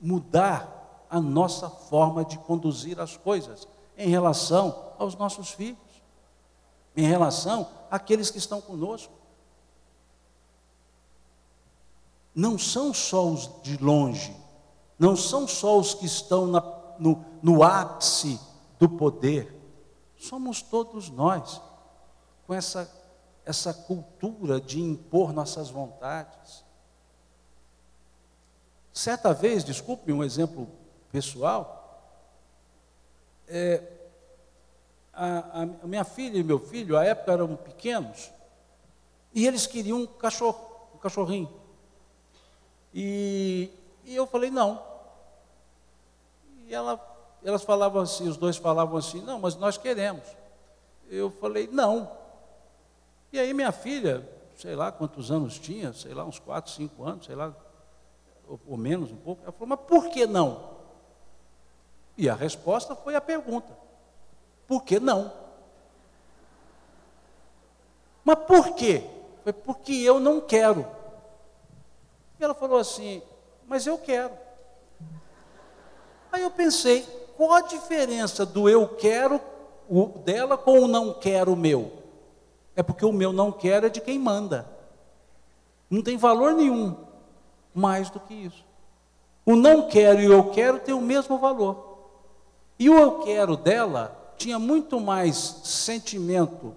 mudar 0.00 1.06
a 1.08 1.20
nossa 1.20 1.68
forma 1.68 2.24
de 2.24 2.38
conduzir 2.38 2.98
as 2.98 3.16
coisas 3.16 3.68
em 3.96 4.08
relação 4.08 4.92
aos 4.98 5.14
nossos 5.14 5.50
filhos, 5.50 5.78
em 6.96 7.06
relação 7.06 7.68
àqueles 7.90 8.30
que 8.30 8.38
estão 8.38 8.60
conosco. 8.60 9.12
Não 12.34 12.58
são 12.58 12.92
só 12.92 13.26
os 13.26 13.62
de 13.62 13.76
longe, 13.76 14.36
não 14.98 15.16
são 15.16 15.46
só 15.46 15.78
os 15.78 15.94
que 15.94 16.06
estão 16.06 16.46
na 16.46 16.73
no, 16.98 17.24
no 17.42 17.62
ápice 17.62 18.40
do 18.78 18.88
poder, 18.88 19.54
somos 20.16 20.62
todos 20.62 21.10
nós, 21.10 21.60
com 22.46 22.54
essa, 22.54 22.90
essa 23.44 23.72
cultura 23.72 24.60
de 24.60 24.80
impor 24.80 25.32
nossas 25.32 25.70
vontades. 25.70 26.64
Certa 28.92 29.32
vez, 29.34 29.64
desculpe 29.64 30.12
um 30.12 30.22
exemplo 30.22 30.68
pessoal, 31.10 31.84
é, 33.48 33.82
a, 35.12 35.62
a, 35.62 35.86
minha 35.86 36.04
filha 36.04 36.38
e 36.38 36.42
meu 36.42 36.58
filho, 36.58 36.96
à 36.96 37.04
época 37.04 37.32
eram 37.32 37.56
pequenos, 37.56 38.30
e 39.32 39.46
eles 39.46 39.66
queriam 39.66 40.02
um 40.02 40.06
cachorro, 40.06 40.88
um 40.94 40.98
cachorrinho. 40.98 41.50
E, 42.92 43.70
e 44.04 44.14
eu 44.14 44.26
falei, 44.26 44.50
não, 44.50 44.80
e 46.74 46.76
ela, 46.76 47.00
elas 47.44 47.62
falavam 47.62 48.02
assim, 48.02 48.28
os 48.28 48.36
dois 48.36 48.56
falavam 48.56 48.96
assim, 48.96 49.22
não, 49.22 49.38
mas 49.38 49.54
nós 49.54 49.78
queremos. 49.78 50.24
Eu 51.08 51.30
falei, 51.30 51.68
não. 51.70 52.10
E 53.32 53.38
aí 53.38 53.54
minha 53.54 53.70
filha, 53.70 54.28
sei 54.56 54.74
lá 54.74 54.90
quantos 54.90 55.30
anos 55.30 55.56
tinha, 55.58 55.92
sei 55.92 56.12
lá, 56.12 56.24
uns 56.24 56.40
4, 56.40 56.72
5 56.72 57.04
anos, 57.04 57.26
sei 57.26 57.36
lá, 57.36 57.54
ou, 58.48 58.60
ou 58.66 58.76
menos 58.76 59.12
um 59.12 59.16
pouco, 59.16 59.42
ela 59.42 59.52
falou, 59.52 59.68
mas 59.68 59.80
por 59.86 60.08
que 60.10 60.26
não? 60.26 60.74
E 62.18 62.28
a 62.28 62.34
resposta 62.34 62.96
foi 62.96 63.14
a 63.14 63.20
pergunta: 63.20 63.72
por 64.66 64.82
que 64.82 64.98
não? 64.98 65.32
Mas 68.24 68.38
por 68.46 68.74
quê? 68.74 69.04
Foi 69.42 69.52
porque 69.52 69.92
eu 69.92 70.18
não 70.18 70.40
quero. 70.40 70.86
E 72.38 72.44
ela 72.44 72.54
falou 72.54 72.78
assim: 72.78 73.22
mas 73.66 73.86
eu 73.86 73.98
quero. 73.98 74.43
Aí 76.34 76.42
eu 76.42 76.50
pensei: 76.50 77.02
qual 77.36 77.52
a 77.52 77.60
diferença 77.60 78.44
do 78.44 78.68
eu 78.68 78.88
quero 78.88 79.40
dela 80.24 80.58
com 80.58 80.80
o 80.80 80.88
não 80.88 81.14
quero 81.14 81.54
meu? 81.54 81.92
É 82.74 82.82
porque 82.82 83.04
o 83.04 83.12
meu 83.12 83.32
não 83.32 83.52
quero 83.52 83.86
é 83.86 83.88
de 83.88 84.00
quem 84.00 84.18
manda. 84.18 84.68
Não 85.88 86.02
tem 86.02 86.16
valor 86.16 86.52
nenhum 86.52 86.96
mais 87.72 88.10
do 88.10 88.18
que 88.18 88.34
isso. 88.34 88.64
O 89.46 89.54
não 89.54 89.86
quero 89.86 90.20
e 90.20 90.28
o 90.28 90.32
eu 90.32 90.50
quero 90.50 90.80
tem 90.80 90.92
o 90.92 91.00
mesmo 91.00 91.38
valor. 91.38 91.98
E 92.80 92.90
o 92.90 92.98
eu 92.98 93.20
quero 93.20 93.56
dela 93.56 94.34
tinha 94.36 94.58
muito 94.58 94.98
mais 94.98 95.36
sentimento 95.62 96.74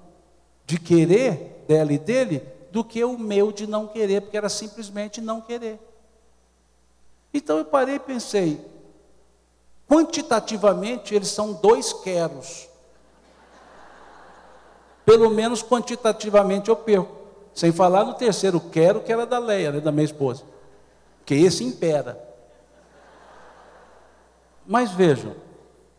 de 0.68 0.80
querer 0.80 1.66
dela 1.68 1.92
e 1.92 1.98
dele 1.98 2.44
do 2.72 2.84
que 2.84 3.04
o 3.04 3.18
meu 3.18 3.52
de 3.52 3.66
não 3.66 3.88
querer, 3.88 4.22
porque 4.22 4.38
era 4.38 4.50
simplesmente 4.50 5.20
não 5.20 5.42
querer. 5.42 5.80
Então 7.34 7.58
eu 7.58 7.66
parei 7.66 7.96
e 7.96 8.00
pensei, 8.00 8.77
quantitativamente 9.88 11.16
eles 11.16 11.30
são 11.30 11.54
dois 11.54 11.94
queros. 11.94 12.68
Pelo 15.06 15.30
menos 15.30 15.64
quantitativamente 15.64 16.70
eu 16.70 16.76
perco. 16.76 17.16
Sem 17.54 17.72
falar 17.72 18.04
no 18.04 18.14
terceiro 18.14 18.60
quero, 18.60 19.02
que 19.02 19.12
era 19.12 19.26
da 19.26 19.40
Leia, 19.40 19.72
né, 19.72 19.80
da 19.80 19.92
minha 19.92 20.06
esposa. 20.06 20.44
Porque 21.20 21.34
esse 21.34 21.64
impera. 21.64 22.22
Mas 24.66 24.92
vejam, 24.92 25.34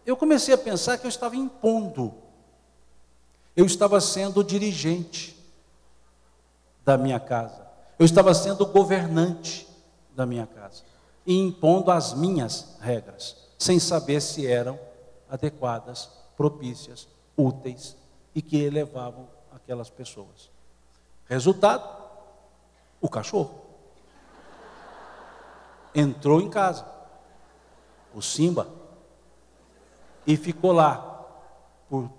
eu 0.05 0.17
comecei 0.17 0.55
a 0.55 0.59
pensar 0.59 0.99
que 0.99 1.07
eu 1.07 1.09
estava 1.09 1.35
impondo. 1.35 2.15
Eu 3.57 3.65
estava 3.65 4.01
sendo 4.01 4.45
dirigente 4.45 5.37
da 6.85 6.97
minha 6.97 7.19
casa. 7.19 7.67
Eu 7.99 8.05
estava 8.05 8.33
sendo 8.35 8.65
governante 8.67 9.67
da 10.15 10.25
minha 10.25 10.47
casa. 10.47 10.83
E 11.27 11.37
impondo 11.37 11.91
as 11.91 12.15
minhas 12.15 12.77
regras, 12.81 13.48
sem 13.59 13.79
saber 13.79 14.21
se 14.21 14.47
eram 14.47 14.79
adequadas, 15.29 16.09
propícias, 16.37 17.09
úteis 17.37 17.97
e 18.35 18.41
que 18.41 18.57
elevavam 18.57 19.29
aquelas 19.53 19.91
pessoas. 19.91 20.51
Resultado: 21.27 21.87
o 23.01 23.09
cachorro 23.09 23.61
entrou 25.95 26.41
em 26.41 26.49
casa. 26.49 26.87
O 28.15 28.23
Simba 28.23 28.67
e 30.27 30.37
ficou 30.37 30.73
lá 30.73 31.27
por 31.89 32.11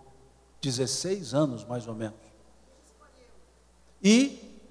16 0.61 1.33
anos, 1.33 1.63
mais 1.63 1.87
ou 1.87 1.95
menos. 1.95 2.19
E, 4.01 4.61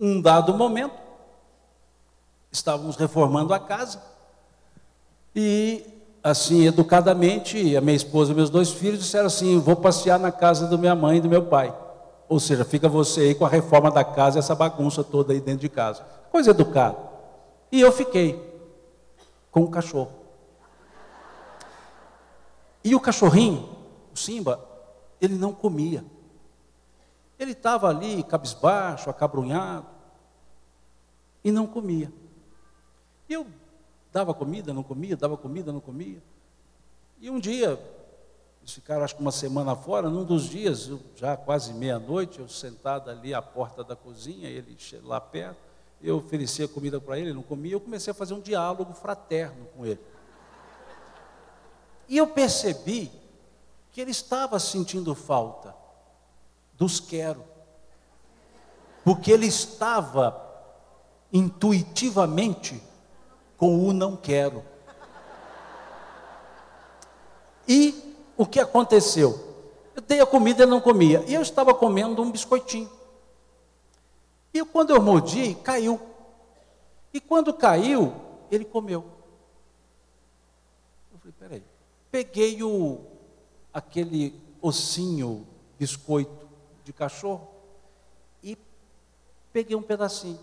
um 0.00 0.20
dado 0.20 0.54
momento, 0.54 0.96
estávamos 2.52 2.96
reformando 2.96 3.52
a 3.52 3.58
casa, 3.58 4.02
e, 5.34 5.84
assim, 6.22 6.66
educadamente, 6.66 7.76
a 7.76 7.80
minha 7.80 7.96
esposa 7.96 8.32
e 8.32 8.34
meus 8.34 8.50
dois 8.50 8.70
filhos 8.70 9.00
disseram 9.00 9.26
assim: 9.26 9.58
vou 9.58 9.76
passear 9.76 10.18
na 10.18 10.30
casa 10.30 10.66
da 10.66 10.76
minha 10.76 10.94
mãe 10.94 11.18
e 11.18 11.20
do 11.20 11.28
meu 11.28 11.44
pai. 11.44 11.74
Ou 12.28 12.40
seja, 12.40 12.64
fica 12.64 12.88
você 12.88 13.20
aí 13.20 13.34
com 13.34 13.44
a 13.44 13.48
reforma 13.48 13.90
da 13.90 14.04
casa, 14.04 14.38
essa 14.38 14.54
bagunça 14.54 15.04
toda 15.04 15.32
aí 15.32 15.40
dentro 15.40 15.60
de 15.60 15.68
casa. 15.68 16.02
Coisa 16.30 16.50
educada. 16.50 16.96
E 17.70 17.80
eu 17.80 17.92
fiquei 17.92 18.40
com 19.50 19.62
o 19.62 19.70
cachorro. 19.70 20.12
E 22.82 22.94
o 22.94 23.00
cachorrinho, 23.00 23.68
o 24.12 24.18
Simba, 24.18 24.60
ele 25.20 25.34
não 25.34 25.52
comia. 25.52 26.04
Ele 27.38 27.52
estava 27.52 27.88
ali, 27.88 28.22
cabisbaixo, 28.22 29.10
acabrunhado, 29.10 29.86
e 31.42 31.50
não 31.50 31.66
comia. 31.66 32.12
E 33.28 33.32
eu 33.32 33.46
dava 34.14 34.32
comida, 34.32 34.72
não 34.72 34.84
comia, 34.84 35.16
dava 35.16 35.36
comida, 35.36 35.72
não 35.72 35.80
comia. 35.80 36.22
E 37.20 37.28
um 37.28 37.40
dia, 37.40 37.70
eles 38.60 38.72
ficaram 38.72 39.02
acho 39.02 39.16
que 39.16 39.20
uma 39.20 39.32
semana 39.32 39.74
fora, 39.74 40.08
num 40.08 40.24
dos 40.24 40.48
dias, 40.48 40.88
já 41.16 41.36
quase 41.36 41.74
meia-noite, 41.74 42.38
eu 42.38 42.48
sentado 42.48 43.10
ali 43.10 43.34
à 43.34 43.42
porta 43.42 43.82
da 43.82 43.96
cozinha, 43.96 44.48
ele 44.48 44.78
lá 45.02 45.20
perto, 45.20 45.58
eu 46.00 46.18
oferecia 46.18 46.68
comida 46.68 47.00
para 47.00 47.18
ele, 47.18 47.30
ele 47.30 47.34
não 47.34 47.42
comia, 47.42 47.72
eu 47.72 47.80
comecei 47.80 48.12
a 48.12 48.14
fazer 48.14 48.34
um 48.34 48.40
diálogo 48.40 48.94
fraterno 48.94 49.66
com 49.76 49.84
ele. 49.84 50.00
E 52.08 52.16
eu 52.16 52.28
percebi 52.28 53.10
que 53.90 54.00
ele 54.00 54.12
estava 54.12 54.60
sentindo 54.60 55.12
falta 55.12 55.74
dos 56.74 57.00
quero, 57.00 57.42
porque 59.02 59.32
ele 59.32 59.46
estava 59.46 60.40
intuitivamente 61.32 62.80
com 63.56 63.88
o 63.88 63.92
não 63.92 64.16
quero. 64.16 64.64
E 67.66 68.14
o 68.36 68.44
que 68.44 68.60
aconteceu? 68.60 69.54
Eu 69.94 70.02
dei 70.02 70.20
a 70.20 70.26
comida 70.26 70.64
e 70.64 70.66
não 70.66 70.80
comia. 70.80 71.24
E 71.26 71.34
eu 71.34 71.42
estava 71.42 71.74
comendo 71.74 72.22
um 72.22 72.30
biscoitinho. 72.30 72.90
E 74.52 74.64
quando 74.64 74.90
eu 74.90 75.00
mordi, 75.00 75.54
caiu. 75.56 76.00
E 77.12 77.20
quando 77.20 77.54
caiu, 77.54 78.12
ele 78.50 78.64
comeu. 78.64 79.04
Eu 81.12 81.18
falei, 81.18 81.34
peraí 81.38 81.74
peguei 82.14 82.62
o, 82.62 83.00
aquele 83.72 84.40
ossinho, 84.62 85.44
biscoito 85.76 86.48
de 86.84 86.92
cachorro, 86.92 87.48
e 88.40 88.56
peguei 89.52 89.74
um 89.74 89.82
pedacinho. 89.82 90.38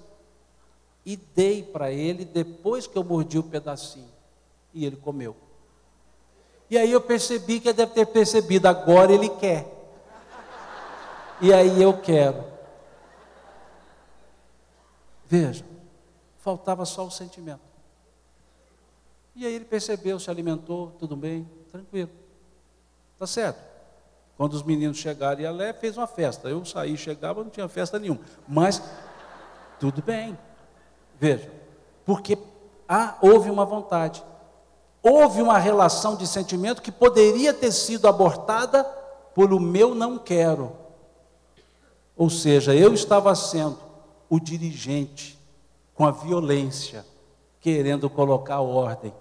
E 1.06 1.16
dei 1.16 1.64
para 1.64 1.92
ele 1.92 2.26
depois 2.26 2.88
que 2.88 2.98
eu 2.98 3.04
mordi 3.04 3.40
o 3.40 3.44
pedacinho. 3.44 4.12
E 4.74 4.86
ele 4.86 4.96
comeu. 4.96 5.36
E 6.70 6.78
aí 6.78 6.92
eu 6.92 7.02
percebi 7.02 7.60
que 7.60 7.68
ele 7.68 7.78
deve 7.78 7.94
ter 7.94 8.06
percebido, 8.06 8.68
agora 8.68 9.12
ele 9.12 9.28
quer. 9.28 9.68
E 11.42 11.52
aí 11.52 11.82
eu 11.82 12.00
quero. 12.00 12.46
Veja, 15.26 15.66
faltava 16.38 16.86
só 16.86 17.06
o 17.06 17.12
sentimento. 17.12 17.62
E 19.36 19.46
aí 19.46 19.54
ele 19.54 19.66
percebeu, 19.66 20.20
se 20.20 20.30
alimentou, 20.30 20.92
tudo 21.00 21.16
bem, 21.16 21.50
tranquilo. 21.72 22.12
Tá 23.18 23.26
certo. 23.26 23.60
Quando 24.38 24.54
os 24.54 24.64
meninos 24.64 24.98
chegaram 24.98 25.42
e 25.42 25.46
a 25.46 25.52
Lé 25.52 25.74
fez 25.74 25.98
uma 25.98 26.08
festa. 26.08 26.50
Eu 26.50 26.64
saí, 26.66 26.98
chegava, 26.98 27.44
não 27.44 27.50
tinha 27.50 27.68
festa 27.68 28.00
nenhuma. 28.00 28.22
Mas 28.48 28.82
tudo 29.80 30.02
bem. 30.02 30.38
Veja, 31.22 31.52
porque 32.04 32.36
houve 33.22 33.52
uma 33.52 33.64
vontade. 33.64 34.24
Houve 35.04 35.40
uma 35.40 35.60
relação 35.60 36.16
de 36.16 36.26
sentimento 36.26 36.82
que 36.82 36.92
poderia 36.92 37.54
ter 37.54 37.72
sido 37.72 38.08
abortada 38.08 38.84
por 39.36 39.54
o 39.54 39.60
meu 39.60 39.94
não 39.94 40.18
quero. 40.18 40.72
Ou 42.18 42.28
seja, 42.28 42.74
eu 42.74 42.92
estava 42.92 43.36
sendo 43.36 43.78
o 44.28 44.40
dirigente 44.40 45.40
com 45.94 46.08
a 46.08 46.12
violência, 46.12 47.06
querendo 47.60 48.10
colocar 48.10 48.62
ordem 48.62 49.14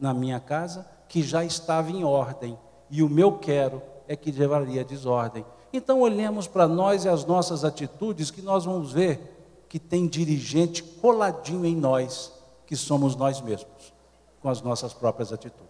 na 0.00 0.12
minha 0.12 0.40
casa 0.40 0.84
que 1.08 1.22
já 1.22 1.44
estava 1.44 1.88
em 1.92 2.02
ordem, 2.02 2.58
e 2.90 3.00
o 3.00 3.08
meu 3.08 3.38
quero 3.38 3.80
é 4.08 4.16
que 4.16 4.32
levaria 4.32 4.84
desordem. 4.84 5.46
Então 5.72 6.00
olhemos 6.00 6.48
para 6.48 6.66
nós 6.66 7.04
e 7.04 7.08
as 7.08 7.24
nossas 7.24 7.64
atitudes, 7.64 8.32
que 8.32 8.42
nós 8.42 8.64
vamos 8.64 8.92
ver 8.92 9.33
que 9.74 9.78
tem 9.80 10.06
dirigente 10.06 10.84
coladinho 10.84 11.66
em 11.66 11.74
nós, 11.74 12.32
que 12.64 12.76
somos 12.76 13.16
nós 13.16 13.40
mesmos, 13.40 13.92
com 14.40 14.48
as 14.48 14.62
nossas 14.62 14.94
próprias 14.94 15.32
atitudes. 15.32 15.63